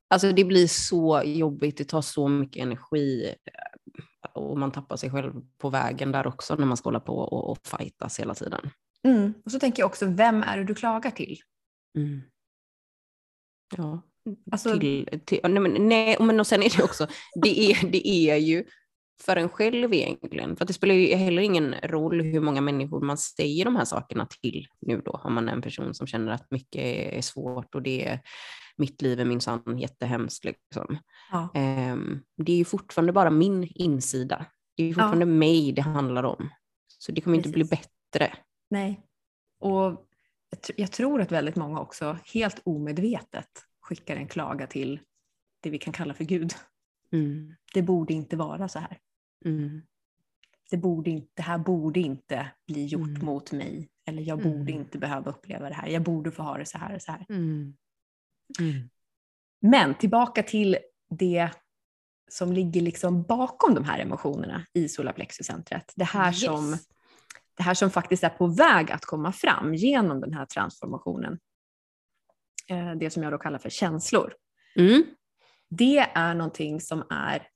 alltså 0.10 0.32
det 0.32 0.44
blir 0.44 0.68
så 0.68 1.22
jobbigt, 1.26 1.78
det 1.78 1.84
tar 1.84 2.02
så 2.02 2.28
mycket 2.28 2.64
energi 2.64 3.26
eh, 3.26 4.32
och 4.34 4.58
man 4.58 4.72
tappar 4.72 4.96
sig 4.96 5.12
själv 5.12 5.34
på 5.58 5.70
vägen 5.70 6.12
där 6.12 6.28
också 6.28 6.56
när 6.56 6.66
man 6.66 6.78
ska 6.78 6.88
hålla 6.88 7.00
på 7.00 7.18
och, 7.18 7.50
och 7.52 7.68
fightas 7.68 8.20
hela 8.20 8.36
tiden. 8.36 8.70
Mm. 9.04 9.34
Och 9.46 9.52
så 9.52 9.60
tänker 9.60 9.82
jag 9.82 9.88
också, 9.88 10.06
vem 10.06 10.44
är 10.44 10.58
det 10.58 10.64
du 10.64 10.76
klagar 10.76 11.12
till? 11.12 11.38
Mm. 11.98 12.22
Ja, 13.78 14.02
Alltså, 14.52 14.80
till, 14.80 15.20
till, 15.26 15.40
nej, 15.44 15.60
men, 15.60 15.88
nej, 15.88 16.18
men 16.20 16.40
och 16.40 16.48
sen 16.48 16.64
är 16.64 16.78
det 16.78 16.84
också, 16.84 17.08
det 17.42 17.72
är, 17.72 17.88
det 17.92 18.08
är 18.08 18.36
ju 18.36 18.66
för 19.22 19.36
en 19.36 19.50
själv 19.50 19.94
egentligen. 19.94 20.56
För 20.56 20.66
det 20.66 20.74
spelar 20.74 20.96
ju 20.96 21.16
heller 21.16 21.42
ingen 21.42 21.76
roll 21.84 22.22
hur 22.22 22.40
många 22.40 22.62
människor 22.62 23.02
man 23.02 23.18
säger 23.18 23.66
de 23.66 23.76
här 23.76 23.86
sakerna 23.86 24.26
till 24.26 24.68
nu 24.80 25.02
då, 25.06 25.12
om 25.12 25.34
man 25.34 25.50
är 25.50 25.54
en 25.54 25.62
person 25.62 25.94
som 25.94 26.08
känner 26.08 26.32
att 26.32 26.52
mycket 26.52 26.82
är 27.14 27.22
svårt 27.22 27.76
och 27.76 27.82
det 27.82 28.08
är, 28.08 28.22
mitt 28.78 29.02
liv 29.02 29.20
är 29.20 29.26
minsann 29.26 29.80
jättehemskt. 29.80 30.46
Liksom. 30.46 30.98
ja. 31.32 31.50
Ehm, 31.54 32.22
det 32.38 32.52
är 32.52 32.58
ju 32.58 32.66
fortfarande 32.66 33.14
bara 33.14 33.30
min 33.30 33.64
insida. 33.76 34.46
Det 34.76 34.84
är 34.84 34.88
ju 34.88 34.94
fortfarande 34.94 35.26
mig 35.26 35.72
det 35.72 35.82
handlar 35.82 36.24
om. 36.24 36.50
Så 36.88 37.12
det 37.12 37.22
kommer 37.22 37.38
inte 37.38 37.50
bli 37.50 37.68
Precis. 37.68 37.88
bättre. 38.12 38.34
Nej. 38.70 39.02
Och 39.60 40.06
jag 40.76 40.92
tror 40.92 41.22
att 41.22 41.32
väldigt 41.32 41.56
många 41.56 41.80
också 41.80 42.18
helt 42.34 42.62
omedvetet 42.66 43.50
skickar 43.82 44.16
en 44.16 44.28
klaga 44.28 44.68
till 44.68 45.00
det 45.62 45.70
vi 45.70 45.78
kan 45.78 45.94
kalla 45.94 46.14
för 46.14 46.24
Gud. 46.24 46.54
Mm. 47.12 47.56
Det 47.74 47.82
borde 47.82 48.14
inte 48.14 48.36
vara 48.36 48.68
så 48.68 48.80
här. 48.80 48.98
Mm. 49.46 49.82
Det, 50.72 50.78
borde 50.78 51.10
inte, 51.10 51.32
det 51.34 51.42
här 51.42 51.58
borde 51.58 52.00
inte 52.00 52.52
bli 52.68 52.86
gjort 52.86 53.08
Mm. 53.08 53.26
mot 53.26 53.52
mig. 53.52 53.90
Eller 54.06 54.24
jag 54.24 54.40
Mm. 54.42 54.52
borde 54.60 54.72
inte 54.72 54.98
behöva 54.98 55.32
uppleva 55.32 55.70
det 55.70 55.76
här. 55.76 55.88
Jag 55.88 56.02
borde 56.04 56.32
få 56.32 56.44
ha 56.44 56.58
det 56.58 56.66
så 56.66 56.78
här 56.78 56.96
och 56.96 57.02
så 57.02 57.12
här. 57.12 57.26
Mm. 57.30 57.74
Mm. 58.60 58.90
Men 59.62 59.96
tillbaka 59.96 60.44
till 60.44 60.78
det 61.10 61.50
som 62.30 62.54
ligger 62.54 62.82
liksom 62.82 63.24
bakom 63.24 63.76
de 63.76 63.84
här 63.84 64.00
emotionerna 64.00 64.66
i 64.74 64.90
solarplexuscentret. 64.90 65.94
Det 65.96 66.04
här, 66.04 66.28
Yes. 66.32 66.42
som, 66.46 66.78
det 67.58 67.64
här 67.64 67.74
som 67.74 67.92
faktiskt 67.92 68.24
är 68.24 68.30
på 68.30 68.48
väg 68.48 68.92
att 68.92 69.06
komma 69.06 69.32
fram 69.32 69.74
genom 69.74 70.20
den 70.22 70.34
här 70.34 70.46
transformationen. 70.46 71.40
Eh, 72.68 72.92
Det 72.96 73.10
som 73.10 73.24
jag 73.24 73.32
då 73.34 73.38
kallar 73.38 73.60
för 73.60 73.70
känslor. 73.70 74.34
Mm. 74.76 75.04
Det 75.70 75.98
är 76.00 76.36
någonting 76.36 76.82
som 76.82 77.04
är 77.10 77.48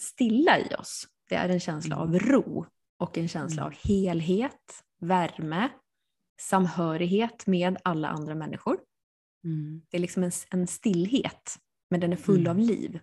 stilla 0.00 0.58
i 0.58 0.74
oss. 0.74 1.06
Det 1.28 1.34
är 1.34 1.48
en 1.48 1.60
känsla 1.60 1.96
av 1.96 2.18
ro 2.18 2.66
och 2.98 3.18
en 3.18 3.28
känsla 3.28 3.62
Mm. 3.62 3.72
av 3.72 3.88
helhet, 3.88 4.82
värme, 5.00 5.68
samhörighet 6.40 7.46
med 7.46 7.76
alla 7.84 8.08
andra 8.08 8.34
människor. 8.34 8.78
Mm. 9.44 9.82
Det 9.90 9.96
är 9.96 10.00
liksom 10.00 10.22
en, 10.22 10.32
en 10.50 10.66
stillhet, 10.66 11.56
men 11.90 12.00
den 12.00 12.12
är 12.12 12.16
full 12.16 12.40
Mm. 12.40 12.50
av 12.50 12.58
liv. 12.58 13.00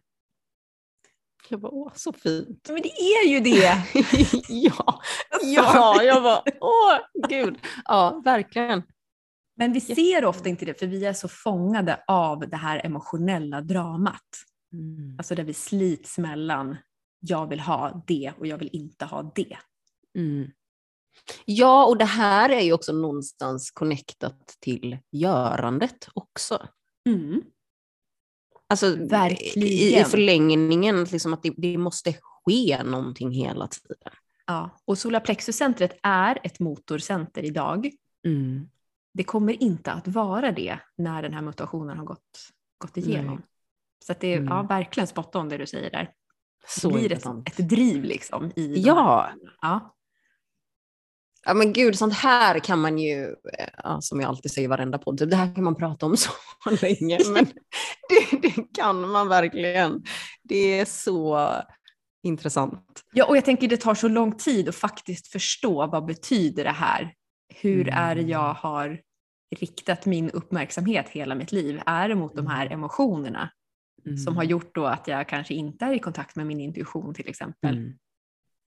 Jag 1.50 1.60
bara, 1.60 1.72
åh, 1.72 1.92
så 1.96 2.14
fint. 2.14 2.70
Men 2.70 2.82
det 2.82 3.02
är 3.02 3.28
ju 3.28 3.40
det! 3.40 3.84
ja, 4.50 5.02
ja, 5.44 6.04
jag 6.04 6.24
bara, 6.24 6.44
åh, 6.62 7.28
gud. 7.30 7.58
Ja, 7.86 8.22
verkligen. 8.26 8.84
Men 9.56 9.74
vi 9.74 9.82
ser 9.82 10.26
ofta 10.26 10.50
inte 10.50 10.66
det, 10.66 10.80
för 10.80 10.88
vi 10.88 11.06
är 11.06 11.14
så 11.14 11.28
fångade 11.28 12.04
av 12.08 12.40
det 12.50 12.58
här 12.58 12.86
emotionella 12.86 13.62
dramat. 13.62 14.22
Mm. 14.74 15.16
Alltså 15.18 15.36
där 15.36 15.44
vi 15.44 15.54
slits 15.54 16.18
mellan 16.18 16.78
jag 17.20 17.48
vill 17.48 17.60
ha 17.60 18.04
det 18.08 18.34
och 18.40 18.48
jag 18.48 18.58
vill 18.58 18.70
inte 18.74 19.06
ha 19.06 19.32
det. 19.36 19.58
Mm. 20.16 20.52
Ja, 21.46 21.86
och 21.86 21.98
det 21.98 22.06
här 22.06 22.50
är 22.50 22.62
ju 22.62 22.74
också 22.74 22.94
någonstans 22.94 23.72
connectat 23.72 24.58
till 24.60 24.98
görandet 25.12 26.08
också. 26.14 26.68
Alltså, 28.70 28.96
Verkligen. 28.96 29.68
I, 29.68 30.00
i 30.00 30.04
förlängningen, 30.04 31.04
liksom 31.04 31.34
att 31.34 31.44
det, 31.44 31.54
det 31.58 31.78
måste 31.78 32.14
ske 32.14 32.84
någonting 32.84 33.32
hela 33.32 33.68
tiden. 33.68 34.14
Ja. 34.46 34.70
Och 34.86 34.98
Solarplexuscentret 34.98 36.00
är 36.04 36.40
ett 36.44 36.60
motorcenter 36.60 37.46
idag. 37.46 37.92
Mm. 38.26 38.70
Det 39.14 39.24
kommer 39.24 39.64
inte 39.64 39.92
att 39.92 40.08
vara 40.08 40.52
det 40.52 40.80
när 40.96 41.22
den 41.22 41.34
här 41.34 41.42
mutationen 41.42 41.98
har 41.98 42.06
gått, 42.06 42.50
gått 42.78 42.98
igenom. 42.98 43.36
Nej. 43.36 43.46
Så 44.06 44.14
det 44.20 44.34
är 44.34 44.38
Mm. 44.38 44.48
ja, 44.50 44.62
verkligen 44.62 45.08
spot 45.08 45.36
on 45.36 45.50
det 45.50 45.58
du 45.58 45.68
säger 45.68 45.92
där. 45.92 46.12
Så 46.68 46.88
det 46.90 46.94
blir 46.94 47.06
ett, 47.06 47.12
intressant. 47.12 47.50
ett 47.60 47.70
driv 47.70 48.04
liksom. 48.04 48.52
I 48.56 48.82
Ja. 48.82 49.30
ja. 49.62 49.94
Ja 51.46 51.54
men 51.54 51.74
gud, 51.74 51.98
sånt 51.98 52.14
här 52.14 52.60
kan 52.60 52.80
man 52.82 52.98
ju, 52.98 53.24
eh, 53.60 53.68
ja, 53.84 54.02
som 54.02 54.22
jag 54.22 54.28
alltid 54.28 54.52
säger 54.52 54.66
i 54.68 54.70
varenda 54.70 54.98
podd, 54.98 55.18
typ, 55.18 55.30
det 55.30 55.36
här 55.36 55.56
kan 55.56 55.64
man 55.64 55.76
prata 55.76 56.06
om 56.06 56.18
så 56.18 56.32
länge, 56.82 57.20
men 57.34 57.46
det, 58.10 58.42
det 58.42 58.74
kan 58.74 59.10
man 59.10 59.28
verkligen. 59.28 60.04
Det 60.44 60.80
är 60.80 60.86
så 60.86 61.50
intressant. 62.24 63.04
Ja, 63.14 63.26
och 63.26 63.38
jag 63.38 63.46
tänker 63.46 63.68
det 63.68 63.78
tar 63.78 63.96
så 63.96 64.08
lång 64.08 64.38
tid 64.38 64.70
att 64.70 64.76
faktiskt 64.76 65.28
förstå 65.28 65.88
vad 65.88 66.06
betyder 66.06 66.64
det 66.64 66.70
här. 66.72 67.14
Hur 67.56 67.90
är 67.90 68.16
det 68.16 68.22
Mm. 68.22 68.30
jag 68.32 68.54
har 68.54 69.00
riktat 69.60 70.06
min 70.06 70.30
uppmärksamhet 70.32 71.10
hela 71.10 71.36
mitt 71.36 71.52
liv? 71.52 71.82
Är 71.86 72.10
det 72.10 72.16
mot 72.16 72.36
de 72.36 72.48
här 72.48 72.72
emotionerna 72.72 73.50
som 74.18 74.36
har 74.38 74.44
gjort 74.44 74.76
då 74.76 74.86
att 74.86 75.08
jag 75.08 75.30
kanske 75.30 75.54
inte 75.54 75.86
är 75.86 75.94
i 75.94 76.00
kontakt 76.00 76.36
med 76.36 76.46
min 76.48 76.60
intuition 76.60 77.14
till 77.14 77.28
exempel? 77.30 77.78
Mm. 77.78 77.98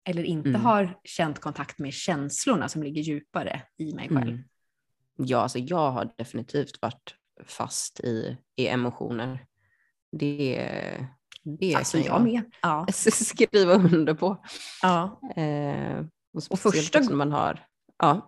Eller 0.10 0.24
inte 0.24 0.50
Mm. 0.50 0.62
har 0.62 1.00
känt 1.04 1.40
kontakt 1.40 1.80
med 1.80 1.94
känslorna 1.94 2.70
som 2.70 2.84
ligger 2.84 3.02
djupare 3.02 3.62
i 3.78 3.94
mig 3.96 4.10
själv. 4.10 4.30
Mm. 4.30 4.44
Ja, 5.18 5.38
alltså 5.40 5.60
jag 5.60 5.92
har 5.92 6.14
definitivt 6.18 6.82
varit 6.82 7.16
fast 7.46 8.00
i, 8.00 8.38
i 8.56 8.68
emotioner. 8.68 9.46
Det, 10.12 10.72
det 11.44 11.76
Alltså 11.76 11.98
kan 11.98 12.06
jag 12.06 12.24
med. 12.24 12.42
Ja. 12.62 12.86
skriva 12.92 13.74
under 13.74 14.14
på. 14.14 14.44
ja. 14.82 15.22
Eh, 15.36 16.06
och, 16.34 16.42
Och 16.50 16.60
första 16.60 17.00
när 17.00 17.16
man 17.16 17.32
har, 17.32 17.66
ja, 17.98 18.28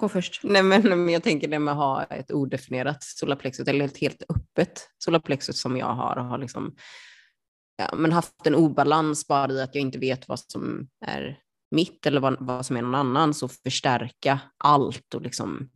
Gå 0.00 0.08
först. 0.08 0.40
Nej, 0.42 0.62
men, 0.62 1.08
jag 1.08 1.22
tänker 1.22 1.48
det 1.48 1.58
med 1.58 1.72
att 1.72 1.78
ha 1.78 2.04
ett 2.04 2.32
odefinierat 2.32 3.02
solarplexus, 3.02 3.68
eller 3.68 3.84
ett 3.84 3.98
helt 3.98 4.22
öppet 4.28 4.88
solarplexus 4.98 5.60
som 5.60 5.76
jag 5.76 5.94
har, 5.94 6.16
och 6.16 6.24
har 6.24 6.38
liksom, 6.38 6.76
ja, 7.76 7.96
men 7.96 8.12
haft 8.12 8.46
en 8.46 8.54
obalans 8.54 9.26
bara 9.26 9.52
i 9.52 9.62
att 9.62 9.74
jag 9.74 9.82
inte 9.82 9.98
vet 9.98 10.28
vad 10.28 10.40
som 10.40 10.88
är 11.06 11.38
mitt 11.70 12.06
eller 12.06 12.20
vad, 12.20 12.36
vad 12.40 12.66
som 12.66 12.76
är 12.76 12.82
någon 12.82 12.94
annans 12.94 13.42
och 13.42 13.52
förstärka 13.52 14.40
allt 14.64 15.14
och 15.14 15.22
liksom 15.22 15.70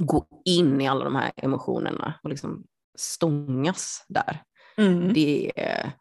gå 0.00 0.26
in 0.44 0.80
i 0.80 0.88
alla 0.88 1.04
de 1.04 1.14
här 1.14 1.32
emotionerna 1.36 2.14
och 2.22 2.30
liksom 2.30 2.64
stångas 2.98 4.04
där. 4.08 4.42
Mm. 4.76 5.12
Det 5.12 5.52
är, 5.56 5.92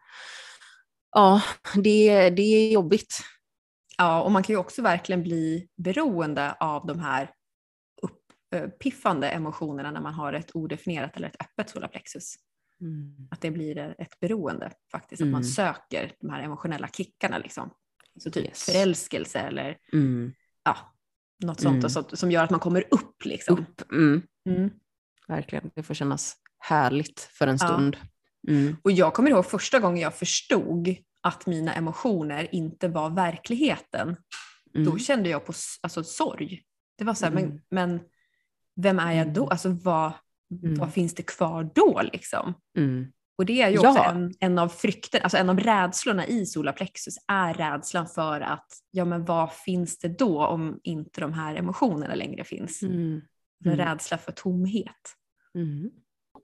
ja, 1.12 1.42
det, 1.76 2.30
det 2.30 2.42
är 2.42 2.72
jobbigt. 2.72 3.20
Ja, 3.98 4.22
och 4.22 4.32
man 4.32 4.44
kan 4.44 4.54
ju 4.54 4.60
också 4.60 4.82
verkligen 4.82 5.24
bli 5.24 5.68
beroende 5.78 6.54
av 6.60 6.86
de 6.88 7.00
här 7.00 7.32
uppiffande 8.52 9.30
emotionerna 9.30 9.92
när 9.92 10.02
man 10.02 10.14
har 10.14 10.34
ett 10.34 10.52
odefinierat 10.56 11.16
eller 11.18 11.28
ett 11.28 11.42
öppet 11.42 11.70
solarplexus. 11.70 12.36
Att 13.32 13.42
det 13.42 13.52
blir 13.52 13.96
ett 13.98 14.20
beroende 14.20 14.72
faktiskt, 14.92 15.22
att 15.22 15.28
man 15.28 15.42
Mm. 15.42 15.52
söker 15.52 16.14
de 16.20 16.30
här 16.30 16.42
emotionella 16.44 16.88
kickarna 16.88 17.38
liksom. 17.38 17.74
Så 18.20 18.32
typ 18.32 18.46
Yes. 18.46 18.64
förälskelse 18.66 19.40
eller 19.40 19.78
Mm. 19.94 20.34
ja, 20.64 20.78
något 21.44 21.60
sånt 21.62 21.76
Mm. 21.78 21.90
sånt 21.90 22.20
som 22.20 22.32
gör 22.32 22.44
att 22.44 22.50
man 22.50 22.60
kommer 22.60 22.84
upp 22.92 23.26
liksom. 23.26 23.60
Upp, 23.60 23.92
mm. 23.92 24.22
Mm. 24.50 24.70
Verkligen, 25.28 25.72
det 25.76 25.84
får 25.84 25.94
kännas 25.94 26.36
härligt 26.60 27.20
för 27.20 27.48
en 27.48 27.58
Ja. 27.62 27.68
stund. 27.68 27.98
Mm. 28.48 28.76
Och 28.84 28.92
jag 28.92 29.14
kommer 29.14 29.30
ihåg 29.30 29.46
första 29.46 29.80
gången 29.80 30.02
jag 30.02 30.16
förstod 30.16 30.96
att 31.22 31.46
mina 31.46 31.74
emotioner 31.74 32.56
inte 32.56 32.88
var 32.88 33.10
verkligheten. 33.10 34.16
Mm. 34.76 34.86
Då 34.92 34.98
kände 34.98 35.30
jag 35.30 35.46
på 35.46 35.54
alltså, 35.82 36.04
sorg. 36.04 36.64
Det 36.98 37.04
var 37.04 37.14
så 37.14 37.26
här, 37.26 37.32
Mm. 37.32 37.50
men, 37.50 37.62
men 37.70 38.00
vem 38.76 39.00
är 39.00 39.12
jag 39.14 39.34
då? 39.34 39.42
Mm. 39.42 39.52
Alltså 39.52 39.70
vad, 39.70 40.12
Mm. 40.64 40.80
vad 40.80 40.94
finns 40.94 41.16
det 41.16 41.24
kvar 41.24 41.70
då 41.76 42.02
liksom? 42.14 42.54
Mm. 42.78 43.12
Och 43.38 43.46
det 43.46 43.62
är 43.62 43.70
ju 43.70 43.76
Ja. 43.82 43.90
också 43.90 44.04
en, 44.04 44.34
en 44.40 44.60
av 44.60 44.70
frykten, 44.70 45.22
alltså 45.24 45.38
en 45.38 45.50
av 45.50 45.60
rädslorna 45.60 46.28
i 46.28 46.46
solarplexus 46.46 47.16
är 47.28 47.54
rädslan 47.54 48.08
för 48.08 48.42
att, 48.42 48.68
ja 48.92 49.06
men 49.06 49.26
vad 49.26 49.54
finns 49.54 49.98
det 50.00 50.08
då 50.20 50.46
om 50.46 50.80
inte 50.84 51.22
de 51.22 51.34
här 51.34 51.56
emotionerna 51.56 52.16
längre 52.16 52.44
finns? 52.44 52.84
Mm. 52.84 53.22
en 53.66 53.72
Mm. 53.72 53.78
rädsla 53.78 54.18
för 54.18 54.32
tomhet. 54.32 55.16
Mm. 55.56 55.90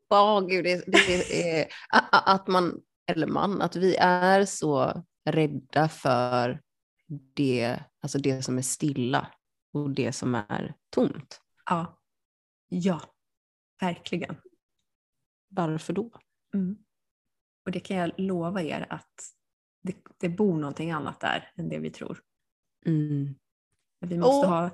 Ja, 0.09 0.39
gud, 0.39 0.63
det, 0.65 0.84
det 0.88 1.59
är, 1.59 1.67
att 2.11 2.47
man, 2.47 2.80
eller 3.11 3.28
man, 3.28 3.61
att 3.61 3.75
vi 3.75 3.95
är 3.99 4.45
så 4.45 5.03
rädda 5.25 5.89
för 5.89 6.61
det, 7.36 7.80
alltså 8.01 8.17
det 8.19 8.41
som 8.41 8.57
är 8.57 8.61
stilla 8.61 9.28
och 9.73 9.89
det 9.89 10.11
som 10.11 10.36
är 10.36 10.73
tomt. 10.89 11.41
Ja, 11.69 11.99
ja 12.70 13.01
verkligen. 13.82 14.36
Varför 15.47 15.93
då? 15.93 16.11
Mm. 16.53 16.78
Och 17.65 17.72
det 17.72 17.80
kan 17.80 17.97
jag 17.97 18.11
lova 18.18 18.61
er 18.61 18.86
att 18.89 19.34
det, 19.82 19.95
det 20.18 20.30
bor 20.30 20.57
någonting 20.57 20.91
annat 20.91 21.20
där 21.20 21.51
än 21.55 21.70
det 21.70 21.80
vi 21.80 21.89
tror. 21.89 22.22
Mm. 22.86 23.36
Vi 23.99 24.18
måste 24.18 24.47
Åh. 24.47 24.49
ha 24.49 24.70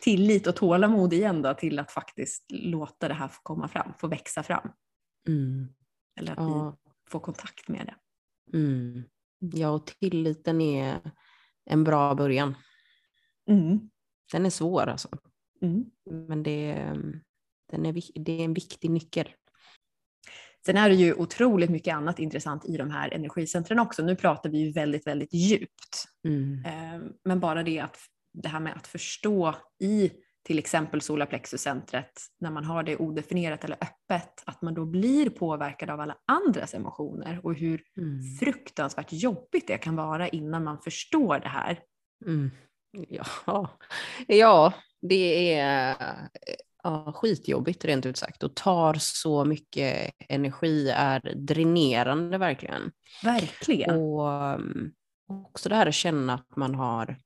tillit 0.00 0.46
och 0.46 0.56
tålamod 0.56 1.12
igen 1.12 1.42
då 1.42 1.54
till 1.54 1.78
att 1.78 1.90
faktiskt 1.90 2.44
låta 2.52 3.08
det 3.08 3.14
här 3.14 3.28
få 3.28 3.40
komma 3.42 3.68
fram, 3.68 3.92
få 3.98 4.08
växa 4.08 4.42
fram. 4.42 4.72
Mm. 5.28 5.68
Eller 6.20 6.32
att 6.32 6.38
Ja. 6.38 6.70
vi 6.70 7.10
får 7.10 7.20
kontakt 7.20 7.68
med 7.68 7.86
det. 7.86 7.96
Mm. 8.58 9.02
ja, 9.38 9.70
och 9.70 9.86
tilliten 9.86 10.60
är 10.60 11.12
en 11.64 11.84
bra 11.84 12.14
början. 12.14 12.54
Mm. 13.48 13.90
Den 14.32 14.46
är 14.46 14.50
svår 14.50 14.86
alltså, 14.86 15.08
Mm. 15.62 15.84
men 16.28 16.42
det, 16.42 16.74
den 17.72 17.86
är, 17.86 18.20
det 18.24 18.32
är 18.40 18.44
en 18.44 18.54
viktig 18.54 18.90
nyckel. 18.90 19.28
Sen 20.66 20.76
är 20.76 20.88
det 20.88 20.94
ju 20.94 21.14
otroligt 21.14 21.70
mycket 21.70 21.94
annat 21.94 22.18
intressant 22.18 22.64
i 22.64 22.76
de 22.76 22.90
här 22.90 23.14
energicentren 23.14 23.78
också. 23.78 24.02
Nu 24.02 24.16
pratar 24.16 24.50
vi 24.50 24.58
ju 24.58 24.72
väldigt, 24.72 25.06
väldigt 25.06 25.34
djupt. 25.34 26.04
Mm. 26.24 26.64
Eh, 26.64 27.10
Men 27.24 27.40
bara 27.40 27.62
det 27.62 27.80
att 27.80 27.96
det 28.32 28.48
här 28.48 28.60
med 28.60 28.76
att 28.76 28.86
förstå 28.86 29.54
i 29.82 30.10
till 30.42 30.58
exempel 30.58 31.00
solarplexuscentret, 31.00 32.10
när 32.40 32.50
man 32.50 32.64
har 32.64 32.82
det 32.82 32.96
odefinierat 32.96 33.64
eller 33.64 33.76
öppet, 33.80 34.42
att 34.46 34.62
man 34.62 34.74
då 34.74 34.86
blir 34.86 35.30
påverkad 35.30 35.90
av 35.90 36.00
alla 36.00 36.16
andras 36.26 36.74
emotioner 36.74 37.40
och 37.46 37.54
hur 37.54 37.82
Mm. 37.96 38.22
fruktansvärt 38.40 39.12
jobbigt 39.12 39.66
det 39.66 39.78
kan 39.78 39.96
vara 39.96 40.28
innan 40.28 40.64
man 40.64 40.78
förstår 40.82 41.38
det 41.38 41.48
här. 41.48 41.80
Mm. 42.26 42.50
Ja. 43.08 43.78
ja, 44.26 44.74
det 45.02 45.54
är 45.54 45.96
ja, 46.82 47.12
skitjobbigt 47.12 47.84
rent 47.84 48.06
ut 48.06 48.16
sagt 48.16 48.42
och 48.42 48.54
tar 48.54 48.94
så 48.98 49.44
mycket 49.44 50.12
energi, 50.28 50.90
är 50.90 51.34
dränerande 51.36 52.38
verkligen. 52.38 52.92
Verkligen. 53.22 53.90
Och 53.90 54.54
um, 54.54 54.92
också 55.28 55.68
det 55.68 55.74
här 55.74 55.86
att 55.86 55.94
känna 55.94 56.34
att 56.34 56.56
man 56.56 56.74
har 56.74 57.16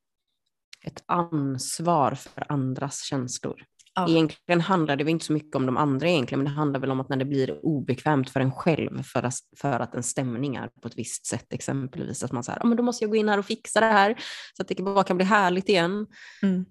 ett 0.85 1.03
ansvar 1.07 2.14
för 2.14 2.45
andras 2.49 3.03
känslor. 3.03 3.64
Ja. 3.95 4.09
Egentligen 4.09 4.61
handlar 4.61 4.97
det 4.97 5.11
inte 5.11 5.25
så 5.25 5.33
mycket 5.33 5.57
om 5.57 5.66
de 5.66 5.77
andra 5.77 6.09
egentligen, 6.09 6.39
men 6.39 6.53
det 6.53 6.59
handlar 6.59 6.81
väl 6.81 6.91
om 6.91 7.01
att 7.01 7.09
när 7.09 7.16
det 7.16 7.25
blir 7.25 7.66
obekvämt 7.66 8.31
för 8.31 8.41
en 8.41 8.53
själv 8.53 9.03
för 9.03 9.22
att, 9.22 9.35
för 9.57 9.81
att 9.81 9.95
en 9.95 10.03
stämning 10.03 10.57
är 10.57 10.68
på 10.68 10.89
ett 10.89 10.99
visst 10.99 11.27
sätt, 11.27 11.53
exempelvis 11.53 12.25
att 12.25 12.33
man 12.33 12.45
säger, 12.45 12.59
ja 12.62 12.66
men 12.66 12.77
då 12.77 12.83
måste 12.83 13.05
jag 13.05 13.11
gå 13.11 13.16
in 13.16 13.29
här 13.29 13.39
och 13.39 13.47
fixa 13.47 13.81
det 13.81 13.87
här 13.87 14.16
så 14.57 14.62
att 14.62 14.68
det 14.68 14.83
bara 14.83 15.05
kan 15.05 15.16
bli 15.16 15.27
härligt 15.27 15.68
igen. 15.68 16.07
Mm. 16.43 16.64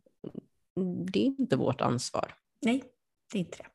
Det 1.12 1.20
är 1.20 1.26
inte 1.40 1.56
vårt 1.56 1.82
ansvar. 1.82 2.34
Nej, 2.62 2.84
det 3.32 3.38
är 3.38 3.40
inte 3.40 3.58
det. 3.58 3.66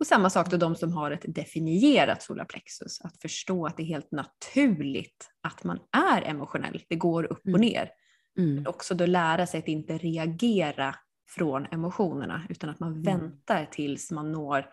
Och 0.00 0.06
samma 0.06 0.30
sak 0.30 0.50
då 0.50 0.56
de 0.56 0.74
som 0.76 0.92
har 0.92 1.10
ett 1.10 1.24
definierat 1.34 2.22
solarplexus, 2.22 3.00
att 3.00 3.16
förstå 3.22 3.66
att 3.66 3.76
det 3.76 3.82
är 3.82 3.86
helt 3.86 4.12
naturligt 4.12 5.30
att 5.42 5.64
man 5.64 5.78
är 5.96 6.22
emotionell. 6.22 6.82
Det 6.88 6.96
går 6.96 7.24
upp 7.24 7.40
och 7.42 7.48
Mm. 7.48 7.60
ner. 7.60 7.90
Mm. 8.38 8.66
också 8.66 8.94
då 8.94 9.06
lära 9.06 9.46
sig 9.46 9.58
att 9.58 9.68
inte 9.68 9.98
reagera 9.98 10.94
från 11.30 11.66
emotionerna 11.66 12.42
utan 12.48 12.70
att 12.70 12.80
man 12.80 12.92
Mm. 12.92 13.02
väntar 13.02 13.68
tills 13.70 14.10
man 14.10 14.32
når 14.32 14.66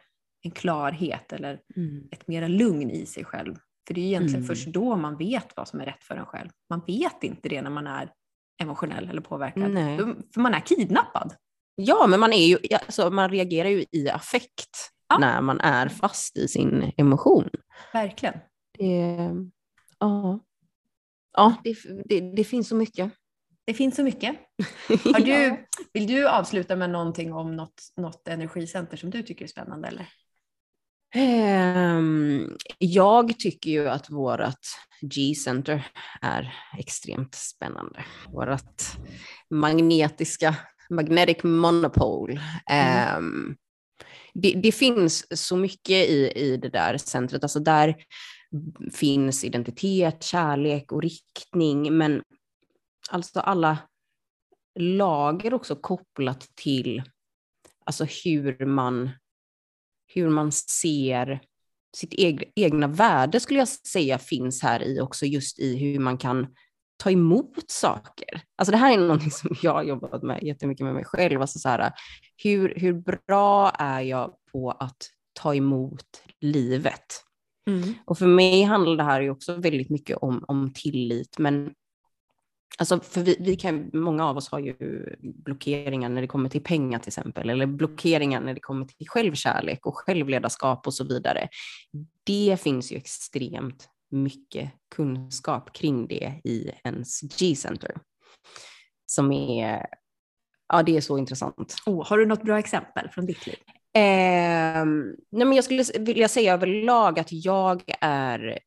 en 0.44 0.52
klarhet 0.52 1.34
eller 1.34 1.60
Mm. 1.76 2.08
ett 2.12 2.28
mera 2.28 2.48
lugn 2.48 2.90
i 2.92 3.06
sig 3.06 3.26
själv. 3.26 3.56
För 3.88 3.94
det 3.94 4.02
är 4.02 4.06
egentligen 4.06 4.36
Mm. 4.44 4.48
först 4.48 4.68
då 4.68 4.96
man 4.96 5.18
vet 5.18 5.58
vad 5.58 5.68
som 5.68 5.82
är 5.82 5.86
rätt 5.86 6.04
för 6.04 6.16
en 6.16 6.26
själv. 6.26 6.50
Man 6.70 6.82
vet 6.88 7.24
inte 7.24 7.50
det 7.50 7.62
när 7.62 7.70
man 7.70 7.88
är 7.88 8.12
emotionell 8.62 9.10
eller 9.10 9.22
påverkad. 9.22 9.72
Nej. 9.72 9.98
För 10.34 10.40
man 10.42 10.54
är 10.54 10.60
kidnappad. 10.60 11.36
Ja, 11.76 12.08
men 12.08 12.20
man, 12.20 12.34
är 12.34 12.48
ju, 12.48 12.58
alltså, 12.86 13.10
man 13.10 13.30
reagerar 13.30 13.70
ju 13.70 13.86
i 13.92 14.10
affekt 14.10 14.92
Ja. 15.10 15.18
när 15.18 15.42
man 15.42 15.60
är 15.62 15.90
fast 15.90 16.38
i 16.38 16.48
sin 16.48 16.92
emotion. 16.98 17.50
Verkligen. 17.94 18.34
Det, 18.78 19.18
ja, 20.00 20.40
ja 21.34 21.56
det, 21.64 21.76
det, 22.06 22.36
det 22.36 22.44
finns 22.44 22.68
så 22.70 22.76
mycket. 22.76 23.12
Det 23.66 23.74
finns 23.74 23.96
så 23.96 24.04
mycket. 24.04 24.36
Har 25.14 25.20
du, 25.20 25.66
vill 25.94 26.08
du 26.08 26.28
avsluta 26.28 26.76
med 26.76 26.90
någonting 26.90 27.34
om 27.34 27.56
något, 27.56 27.84
något 27.98 28.28
energicenter 28.28 28.98
som 28.98 29.10
du 29.10 29.24
tycker 29.24 29.46
är 29.46 29.50
spännande? 29.50 29.88
Eller? 29.88 30.08
Ehm, 31.16 32.58
jag 32.78 33.40
tycker 33.40 33.72
ju 33.72 33.90
att 33.90 34.10
vårt 34.10 34.68
G-center 35.02 35.88
är 36.22 36.54
extremt 36.78 37.36
spännande. 37.36 38.06
Vårt 38.28 38.82
magnetiska, 39.50 40.56
magnetic 40.92 41.44
monopole. 41.44 42.42
Ehm, 42.70 43.56
det, 44.34 44.54
det 44.54 44.72
finns 44.72 45.40
så 45.46 45.56
mycket 45.56 46.10
i, 46.10 46.32
i 46.36 46.58
det 46.58 46.70
där 46.70 46.98
centret. 46.98 47.44
Alltså 47.44 47.60
där 47.60 47.96
finns 48.94 49.44
identitet, 49.44 50.24
kärlek 50.24 50.92
och 50.92 51.02
riktning, 51.02 51.98
men 51.98 52.24
alltså 53.10 53.40
alla 53.40 53.78
lager 54.80 55.54
också 55.54 55.76
kopplat 55.76 56.48
till 56.56 57.04
alltså 57.86 58.06
hur 58.24 58.66
man 58.66 59.10
hur 60.08 60.30
man 60.30 60.52
ser 60.52 61.42
sitt 61.98 62.14
eg 62.18 62.52
egna 62.56 62.88
värde 62.88 63.40
skulle 63.40 63.60
jag 63.60 63.68
säga 63.68 64.20
finns 64.20 64.64
här 64.64 64.84
i 64.84 65.00
också 65.00 65.26
just 65.26 65.60
i 65.60 65.78
hur 65.78 66.00
man 66.00 66.18
kan 66.18 66.56
ta 67.02 67.12
emot 67.12 67.64
saker. 67.68 68.42
Alltså 68.56 68.72
det 68.72 68.78
här 68.78 68.94
är 68.94 68.98
någonting 68.98 69.32
som 69.32 69.56
jag 69.62 69.74
har 69.74 69.84
jobbat 69.84 70.24
med 70.24 70.44
jättemycket 70.44 70.86
med 70.86 70.94
mig 70.94 71.06
själv. 71.06 71.42
Alltså 71.42 71.60
så 71.60 71.70
här, 71.70 71.92
hur, 72.44 72.74
hur 72.76 72.94
bra 72.94 73.70
är 73.70 74.02
jag 74.02 74.34
på 74.52 74.72
att 74.72 74.98
ta 75.34 75.56
emot 75.56 76.24
livet? 76.42 77.24
Och 78.06 78.18
för 78.18 78.28
mig 78.28 78.64
handlar 78.64 78.96
det 78.96 79.04
här 79.04 79.22
ju 79.22 79.30
också 79.30 79.56
väldigt 79.56 79.90
mycket 79.90 80.18
om, 80.18 80.46
om 80.48 80.74
tillit, 80.74 81.38
men 81.38 81.74
Alltså 82.78 83.00
för 83.00 83.22
vi, 83.22 83.38
vi 83.40 83.56
kan, 83.56 83.90
många 83.94 84.26
av 84.26 84.38
oss 84.38 84.50
har 84.50 84.60
ju 84.60 84.76
blockeringar 85.20 86.10
när 86.10 86.22
det 86.22 86.28
kommer 86.28 86.50
till 86.50 86.64
pengar 86.64 87.00
till 87.00 87.10
exempel, 87.10 87.50
eller 87.50 87.66
blockeringar 87.66 88.42
när 88.42 88.54
det 88.54 88.60
kommer 88.60 88.86
till 88.86 89.08
självkärlek 89.10 89.86
och 89.86 89.98
självledarskap 89.98 90.88
och 90.88 90.94
så 90.94 91.04
vidare. 91.04 91.48
Det 92.26 92.62
finns 92.62 92.92
ju 92.92 92.98
extremt 92.98 93.90
mycket 94.12 94.72
kunskap 94.96 95.74
kring 95.74 96.08
det 96.08 96.42
i 96.44 96.72
ens 96.84 97.22
G-center. 97.22 97.96
Som 99.06 99.32
är, 99.32 99.86
ja 100.74 100.84
det 100.84 100.98
är 100.98 101.02
så 101.02 101.18
intressant. 101.18 101.76
Oh, 101.86 102.08
har 102.08 102.18
du 102.18 102.26
något 102.26 102.44
bra 102.44 102.60
exempel 102.60 103.10
från 103.10 103.26
ditt 103.26 103.48
liv? 103.48 103.58
Eh, 103.94 104.86
nej 105.32 105.46
men 105.46 105.54
jag 105.54 105.64
skulle 105.64 105.84
vilja 106.00 106.28
säga 106.28 106.54
överlag 106.54 107.20
att 107.20 107.32
jag 107.32 107.84
är 108.02 108.60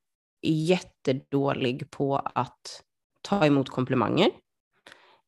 jättedålig 0.42 1.90
på 1.90 2.16
att 2.16 2.82
ta 3.22 3.46
emot 3.46 3.68
komplimanger. 3.68 4.30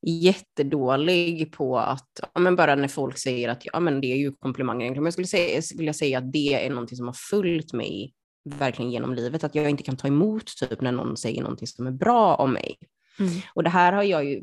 Jättedålig 0.07 1.53
på 1.53 1.79
att, 1.79 2.21
ja, 2.35 2.41
men 2.41 2.57
bara 2.57 2.75
när 2.75 2.89
folk 2.89 3.19
säger 3.19 3.49
att 3.49 3.67
ja, 3.67 3.81
men 3.81 4.01
det 4.01 4.13
är 4.13 4.17
ju 4.17 4.33
komplimanger. 4.33 4.95
Men 4.95 5.05
jag 5.05 5.13
skulle 5.13 5.27
säga, 5.27 5.63
vilja 5.77 5.93
säga 5.93 6.19
att 6.19 6.33
det 6.33 6.67
är 6.67 6.71
någonting 6.71 6.97
som 6.97 7.07
har 7.07 7.17
följt 7.31 7.73
mig 7.73 8.15
verkligen 8.47 8.91
genom 8.91 9.15
livet. 9.15 9.45
Att 9.45 9.55
jag 9.55 9.71
inte 9.71 9.83
kan 9.83 9.97
ta 9.97 10.09
emot 10.09 10.47
typ 10.47 10.81
när 10.81 10.93
någon 10.93 11.17
säger 11.17 11.43
någonting 11.43 11.67
som 11.67 11.87
är 11.87 11.91
bra 11.91 12.35
om 12.35 12.53
mig. 12.53 12.79
Mm. 13.19 13.33
Och 13.55 13.63
det 13.63 13.71
här 13.71 13.93
har 13.93 14.03
jag 14.03 14.25
ju 14.25 14.43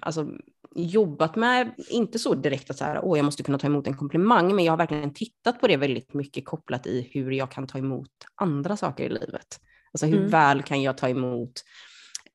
alltså, 0.00 0.28
jobbat 0.74 1.36
med, 1.36 1.74
inte 1.90 2.18
så 2.18 2.34
direkt 2.34 2.70
att 2.70 2.76
så 2.78 2.84
här, 2.84 3.00
Åh, 3.04 3.18
jag 3.18 3.24
måste 3.24 3.42
kunna 3.42 3.58
ta 3.58 3.66
emot 3.66 3.86
en 3.86 3.96
komplimang, 3.96 4.54
men 4.54 4.64
jag 4.64 4.72
har 4.72 4.78
verkligen 4.78 5.14
tittat 5.14 5.60
på 5.60 5.66
det 5.66 5.76
väldigt 5.76 6.14
mycket 6.14 6.44
kopplat 6.44 6.86
i 6.86 7.10
hur 7.12 7.30
jag 7.30 7.50
kan 7.50 7.66
ta 7.66 7.78
emot 7.78 8.10
andra 8.34 8.76
saker 8.76 9.04
i 9.04 9.08
livet. 9.08 9.60
Alltså 9.92 10.06
hur 10.06 10.18
Mm. 10.18 10.30
väl 10.30 10.62
kan 10.62 10.82
jag 10.82 10.98
ta 10.98 11.08
emot 11.08 11.52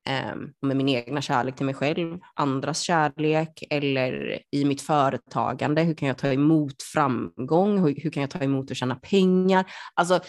eh, 0.08 0.36
med 0.62 0.76
min 0.76 0.88
egna 0.88 1.22
kärlek 1.22 1.56
till 1.56 1.66
mig 1.66 1.74
själv, 1.74 2.18
andras 2.34 2.80
kärlek 2.80 3.64
eller 3.70 4.42
i 4.50 4.64
mitt 4.64 4.82
företagande, 4.82 5.82
hur 5.82 5.94
kan 5.94 6.08
jag 6.08 6.18
ta 6.18 6.32
emot 6.32 6.82
framgång, 6.82 7.78
hur, 7.78 7.94
hur 8.02 8.10
kan 8.10 8.20
jag 8.20 8.30
ta 8.30 8.38
emot 8.38 8.70
att 8.70 8.76
tjäna 8.76 8.94
pengar? 8.94 9.64
Alltså 9.94 10.20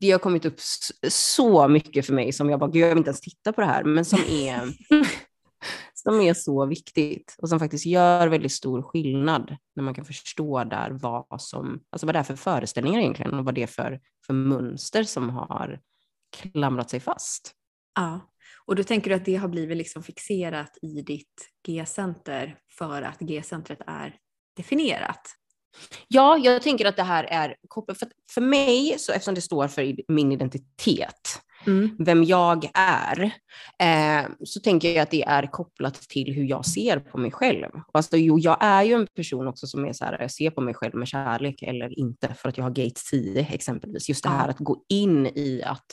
det 0.00 0.10
har 0.10 0.18
kommit 0.18 0.44
upp 0.44 0.60
så 1.08 1.68
mycket 1.68 2.06
för 2.06 2.12
mig 2.12 2.32
som 2.32 2.50
jag 2.50 2.60
bara, 2.60 2.70
gud 2.70 2.82
jag 2.82 2.88
vill 2.88 2.98
inte 2.98 3.10
ens 3.10 3.20
titta 3.20 3.52
på 3.52 3.60
det 3.60 3.66
här, 3.66 3.84
men 3.84 4.04
som 4.04 4.20
är, 4.30 4.72
som 5.94 6.20
är 6.20 6.34
så 6.34 6.66
viktigt 6.66 7.36
och 7.38 7.48
som 7.48 7.58
faktiskt 7.58 7.86
gör 7.86 8.28
väldigt 8.28 8.52
stor 8.52 8.82
skillnad 8.82 9.56
när 9.76 9.82
man 9.82 9.94
kan 9.94 10.04
förstå 10.04 10.64
där 10.64 10.90
vad 10.90 11.42
som, 11.42 11.80
alltså 11.90 12.06
vad 12.06 12.14
det 12.14 12.18
är 12.18 12.22
för 12.22 12.36
föreställningar 12.36 13.00
egentligen 13.00 13.34
och 13.34 13.44
vad 13.44 13.54
det 13.54 13.62
är 13.62 13.66
för, 13.66 14.00
för 14.26 14.34
mönster 14.34 15.04
som 15.04 15.30
har 15.30 15.80
klamrat 16.36 16.90
sig 16.90 17.00
fast. 17.00 17.52
Ja, 17.94 18.20
och 18.66 18.76
då 18.76 18.84
tänker 18.84 19.10
du 19.10 19.16
att 19.16 19.24
det 19.24 19.36
har 19.36 19.48
blivit 19.48 19.76
liksom 19.76 20.02
fixerat 20.02 20.78
i 20.82 21.02
ditt 21.02 21.48
G-center 21.66 22.58
för 22.78 23.02
att 23.02 23.18
G-centret 23.18 23.78
är 23.86 24.14
definierat? 24.56 25.20
Ja, 26.08 26.38
jag 26.38 26.62
tänker 26.62 26.84
att 26.84 26.96
det 26.96 27.02
här 27.02 27.24
är 27.24 27.56
kopplat, 27.68 27.98
för, 27.98 28.08
för 28.30 28.40
mig, 28.40 28.94
så 28.98 29.12
eftersom 29.12 29.34
det 29.34 29.40
står 29.40 29.68
för 29.68 30.12
min 30.12 30.32
identitet, 30.32 31.40
Mm. 31.66 31.96
vem 31.98 32.24
jag 32.24 32.70
är, 32.74 33.22
eh, 33.78 34.30
så 34.44 34.60
tänker 34.60 34.88
jag 34.88 35.02
att 35.02 35.10
det 35.10 35.22
är 35.22 35.46
kopplat 35.46 35.94
till 35.94 36.34
hur 36.34 36.44
jag 36.44 36.66
ser 36.66 36.98
på 36.98 37.18
mig 37.18 37.30
själv. 37.30 37.68
Alltså, 37.92 38.16
jo, 38.16 38.38
jag 38.38 38.56
är 38.60 38.82
ju 38.82 38.94
en 38.94 39.06
person 39.06 39.48
också 39.48 39.66
som 39.66 39.84
är 39.84 39.92
så 39.92 40.04
här, 40.04 40.20
jag 40.20 40.30
ser 40.30 40.50
på 40.50 40.60
mig 40.60 40.74
själv 40.74 40.94
med 40.94 41.08
kärlek 41.08 41.62
eller 41.62 41.98
inte, 41.98 42.34
för 42.34 42.48
att 42.48 42.56
jag 42.56 42.64
har 42.64 42.70
gate 42.70 43.00
10 43.10 43.46
exempelvis. 43.50 44.08
Just 44.08 44.22
det 44.22 44.28
här 44.28 44.48
att 44.48 44.58
gå 44.58 44.84
in 44.88 45.26
i 45.26 45.62
att 45.64 45.86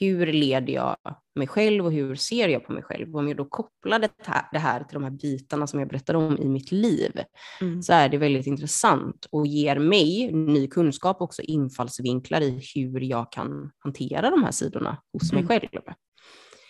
hur 0.00 0.26
leder 0.32 0.72
jag 0.72 0.96
mig 1.34 1.46
själv 1.46 1.84
och 1.86 1.92
hur 1.92 2.14
ser 2.14 2.48
jag 2.48 2.64
på 2.66 2.72
mig 2.72 2.82
själv? 2.82 3.14
Och 3.14 3.20
om 3.20 3.28
jag 3.28 3.36
då 3.36 3.44
kopplar 3.44 3.98
det 3.98 4.10
här, 4.24 4.48
det 4.52 4.58
här 4.58 4.84
till 4.84 4.94
de 4.94 5.02
här 5.04 5.10
bitarna 5.10 5.66
som 5.66 5.78
jag 5.80 5.88
berättade 5.88 6.18
om 6.18 6.38
i 6.38 6.48
mitt 6.48 6.72
liv, 6.72 7.20
Mm. 7.60 7.82
så 7.82 7.92
är 7.92 8.08
det 8.08 8.18
väldigt 8.18 8.46
intressant 8.46 9.26
och 9.30 9.46
ger 9.46 9.78
mig 9.78 10.32
ny 10.32 10.68
kunskap 10.68 11.20
också 11.20 11.42
infallsvinklar 11.42 12.40
i 12.40 12.62
hur 12.74 13.00
jag 13.00 13.32
kan 13.32 13.70
hantera 13.78 14.30
de 14.30 14.44
här 14.44 14.50
sidorna 14.52 15.02
hos 15.12 15.32
mig 15.32 15.42
Mm. 15.42 15.48
själv. 15.48 15.82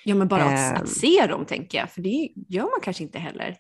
Ja 0.05 0.15
men 0.15 0.29
bara 0.29 0.45
att, 0.45 0.77
Ehm. 0.77 0.83
att 0.83 0.89
se 0.89 1.27
dem 1.27 1.45
tänker 1.45 1.79
jag, 1.79 1.91
för 1.91 2.03
det 2.03 2.29
gör 2.49 2.63
man 2.63 2.81
kanske 2.83 3.03
inte 3.03 3.19
heller. 3.19 3.57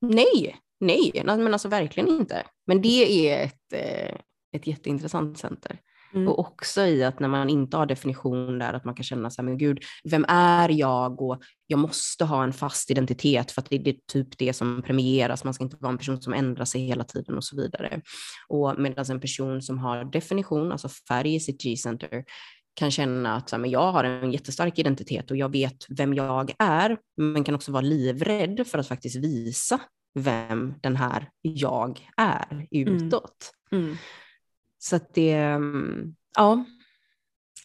Nej, 0.00 0.56
nej, 0.80 1.22
men 1.24 1.52
alltså 1.52 1.68
verkligen 1.68 2.08
inte. 2.08 2.42
Men 2.66 2.82
det 2.82 3.28
är 3.30 3.44
ett, 3.44 3.72
eh, 3.72 4.14
ett 4.56 4.66
jätteintressant 4.66 5.38
center. 5.38 5.78
Mm. 6.14 6.28
Och 6.28 6.38
också 6.38 6.80
i 6.80 7.04
att 7.04 7.20
när 7.20 7.28
man 7.28 7.50
inte 7.50 7.76
har 7.76 7.86
definition 7.86 8.58
där, 8.58 8.72
att 8.72 8.84
man 8.84 8.94
kan 8.94 9.04
känna 9.04 9.30
så 9.30 9.42
här, 9.42 9.48
men 9.48 9.58
gud, 9.58 9.78
vem 10.04 10.24
är 10.28 10.68
jag? 10.68 11.22
Och 11.22 11.42
jag 11.66 11.78
måste 11.78 12.24
ha 12.24 12.44
en 12.44 12.52
fast 12.52 12.90
identitet 12.90 13.50
för 13.50 13.62
att 13.62 13.70
det 13.70 13.88
är 13.88 13.96
typ 14.12 14.38
det 14.38 14.52
som 14.52 14.82
premieras. 14.82 15.44
Man 15.44 15.54
ska 15.54 15.64
inte 15.64 15.76
vara 15.80 15.92
en 15.92 15.98
person 15.98 16.22
som 16.22 16.32
ändrar 16.32 16.64
sig 16.64 16.80
hela 16.80 17.04
tiden 17.04 17.36
och 17.36 17.44
så 17.44 17.56
vidare. 17.56 18.00
Och 18.48 18.78
medan 18.78 19.04
en 19.10 19.20
person 19.20 19.62
som 19.62 19.78
har 19.78 20.04
definition, 20.04 20.72
alltså 20.72 20.88
färg 21.08 21.34
i 21.34 21.40
sitt 21.40 21.62
G-center, 21.62 22.24
kan 22.74 22.90
känna 22.90 23.36
att 23.36 23.60
men 23.60 23.70
jag 23.70 23.92
har 23.92 24.04
en 24.04 24.32
jättestark 24.32 24.78
identitet 24.78 25.30
och 25.30 25.36
jag 25.36 25.52
vet 25.52 25.76
vem 25.88 26.14
jag 26.14 26.54
är, 26.58 26.96
men 27.16 27.44
kan 27.44 27.54
också 27.54 27.72
vara 27.72 27.82
livrädd 27.82 28.66
för 28.66 28.78
att 28.78 28.88
faktiskt 28.88 29.16
visa 29.16 29.80
vem 30.14 30.74
den 30.80 30.96
här 30.96 31.30
jag 31.42 32.00
är 32.16 32.66
utåt. 32.70 33.52
Mm. 33.72 33.96
Så 34.78 34.96
att 34.96 35.14
det, 35.14 35.58
ja, 36.36 36.64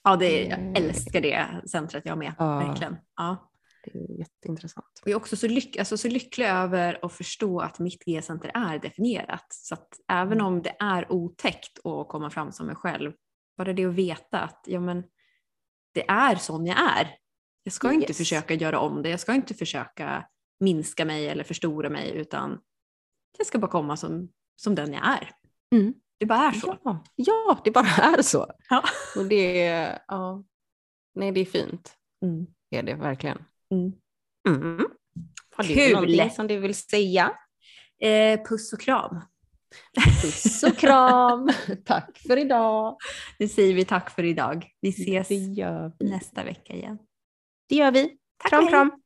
Ja, 0.03 0.15
det, 0.15 0.43
jag 0.43 0.59
Mm. 0.59 0.75
älskar 0.75 1.21
det 1.21 1.61
centret 1.69 2.05
jag 2.05 2.17
med. 2.17 2.33
Ja. 2.37 2.59
Verkligen. 2.59 2.97
Ja. 3.15 3.49
det 3.85 3.91
är 3.99 4.19
jätteintressant. 4.19 4.99
Och 5.01 5.07
jag 5.07 5.11
är 5.11 5.15
också 5.15 5.35
så, 5.35 5.47
lyck, 5.47 5.77
alltså 5.77 5.97
så 5.97 6.07
lycklig 6.07 6.45
över 6.45 7.05
att 7.05 7.13
förstå 7.13 7.59
att 7.59 7.79
mitt 7.79 8.05
G-center 8.05 8.51
är 8.53 8.79
definierat. 8.79 9.45
Så 9.49 9.73
att 9.73 9.87
även 10.07 10.33
Mm. 10.33 10.45
om 10.45 10.61
det 10.61 10.75
är 10.79 11.11
otäckt 11.11 11.85
att 11.85 12.07
komma 12.07 12.29
fram 12.29 12.51
som 12.51 12.65
mig 12.67 12.75
själv, 12.75 13.11
bara 13.57 13.73
det 13.73 13.85
att 13.85 13.93
veta 13.93 14.39
att 14.39 14.63
ja, 14.67 14.79
men, 14.79 15.03
det 15.93 16.09
är 16.09 16.35
sån 16.35 16.65
jag 16.65 16.77
är. 16.99 17.15
Jag 17.63 17.73
ska 17.73 17.93
inte 17.93 18.07
Yes. 18.07 18.17
försöka 18.17 18.53
göra 18.53 18.79
om 18.79 19.01
det, 19.01 19.09
jag 19.09 19.19
ska 19.19 19.33
inte 19.33 19.53
försöka 19.53 20.25
minska 20.59 21.05
mig 21.05 21.27
eller 21.27 21.43
förstora 21.43 21.89
mig 21.89 22.11
utan 22.15 22.59
jag 23.37 23.47
ska 23.47 23.59
bara 23.59 23.71
komma 23.71 23.97
som, 23.97 24.29
som 24.55 24.75
den 24.75 24.93
jag 24.93 25.07
är. 25.07 25.29
Mm. 25.75 25.93
Det 26.19 26.25
bara 26.25 26.47
är 26.47 26.51
så. 26.51 26.77
Ja, 26.83 27.03
ja, 27.15 27.61
det 27.63 27.71
bara 27.71 27.85
är 28.17 28.21
så. 28.21 28.47
Ja. 28.69 28.83
Och 29.17 29.25
det, 29.25 29.65
ja, 30.07 30.43
nej 31.15 31.31
det 31.31 31.41
är 31.41 31.45
fint. 31.45 31.93
Mm. 32.25 32.45
Det 32.71 32.77
är 32.77 32.83
det 32.83 32.95
verkligen. 32.95 33.37
Mm. 33.71 33.93
Mm. 34.47 34.87
Har 35.55 35.63
du 35.63 35.73
Kul. 35.73 35.93
någonting 35.93 36.29
som 36.29 36.47
du 36.47 36.57
vill 36.59 36.75
säga? 36.75 37.31
Eh, 38.01 38.39
puss 38.43 38.73
och 38.73 38.81
kram. 38.81 39.21
Puss 40.21 40.63
och 40.63 40.77
kram. 40.77 41.49
Tack 41.85 42.17
för 42.27 42.37
idag. 42.37 42.97
Nu 43.39 43.47
säger 43.47 43.73
vi 43.73 43.85
tack 43.85 44.09
för 44.09 44.23
idag. 44.23 44.67
Vi 44.81 44.89
ses 44.89 45.31
vi. 45.31 45.65
nästa 45.99 46.43
vecka 46.43 46.73
igen. 46.73 46.97
Det 47.69 47.75
gör 47.75 47.91
vi. 47.91 48.17
Tack 48.37 48.49
Kram, 48.49 48.67
kram. 48.67 49.02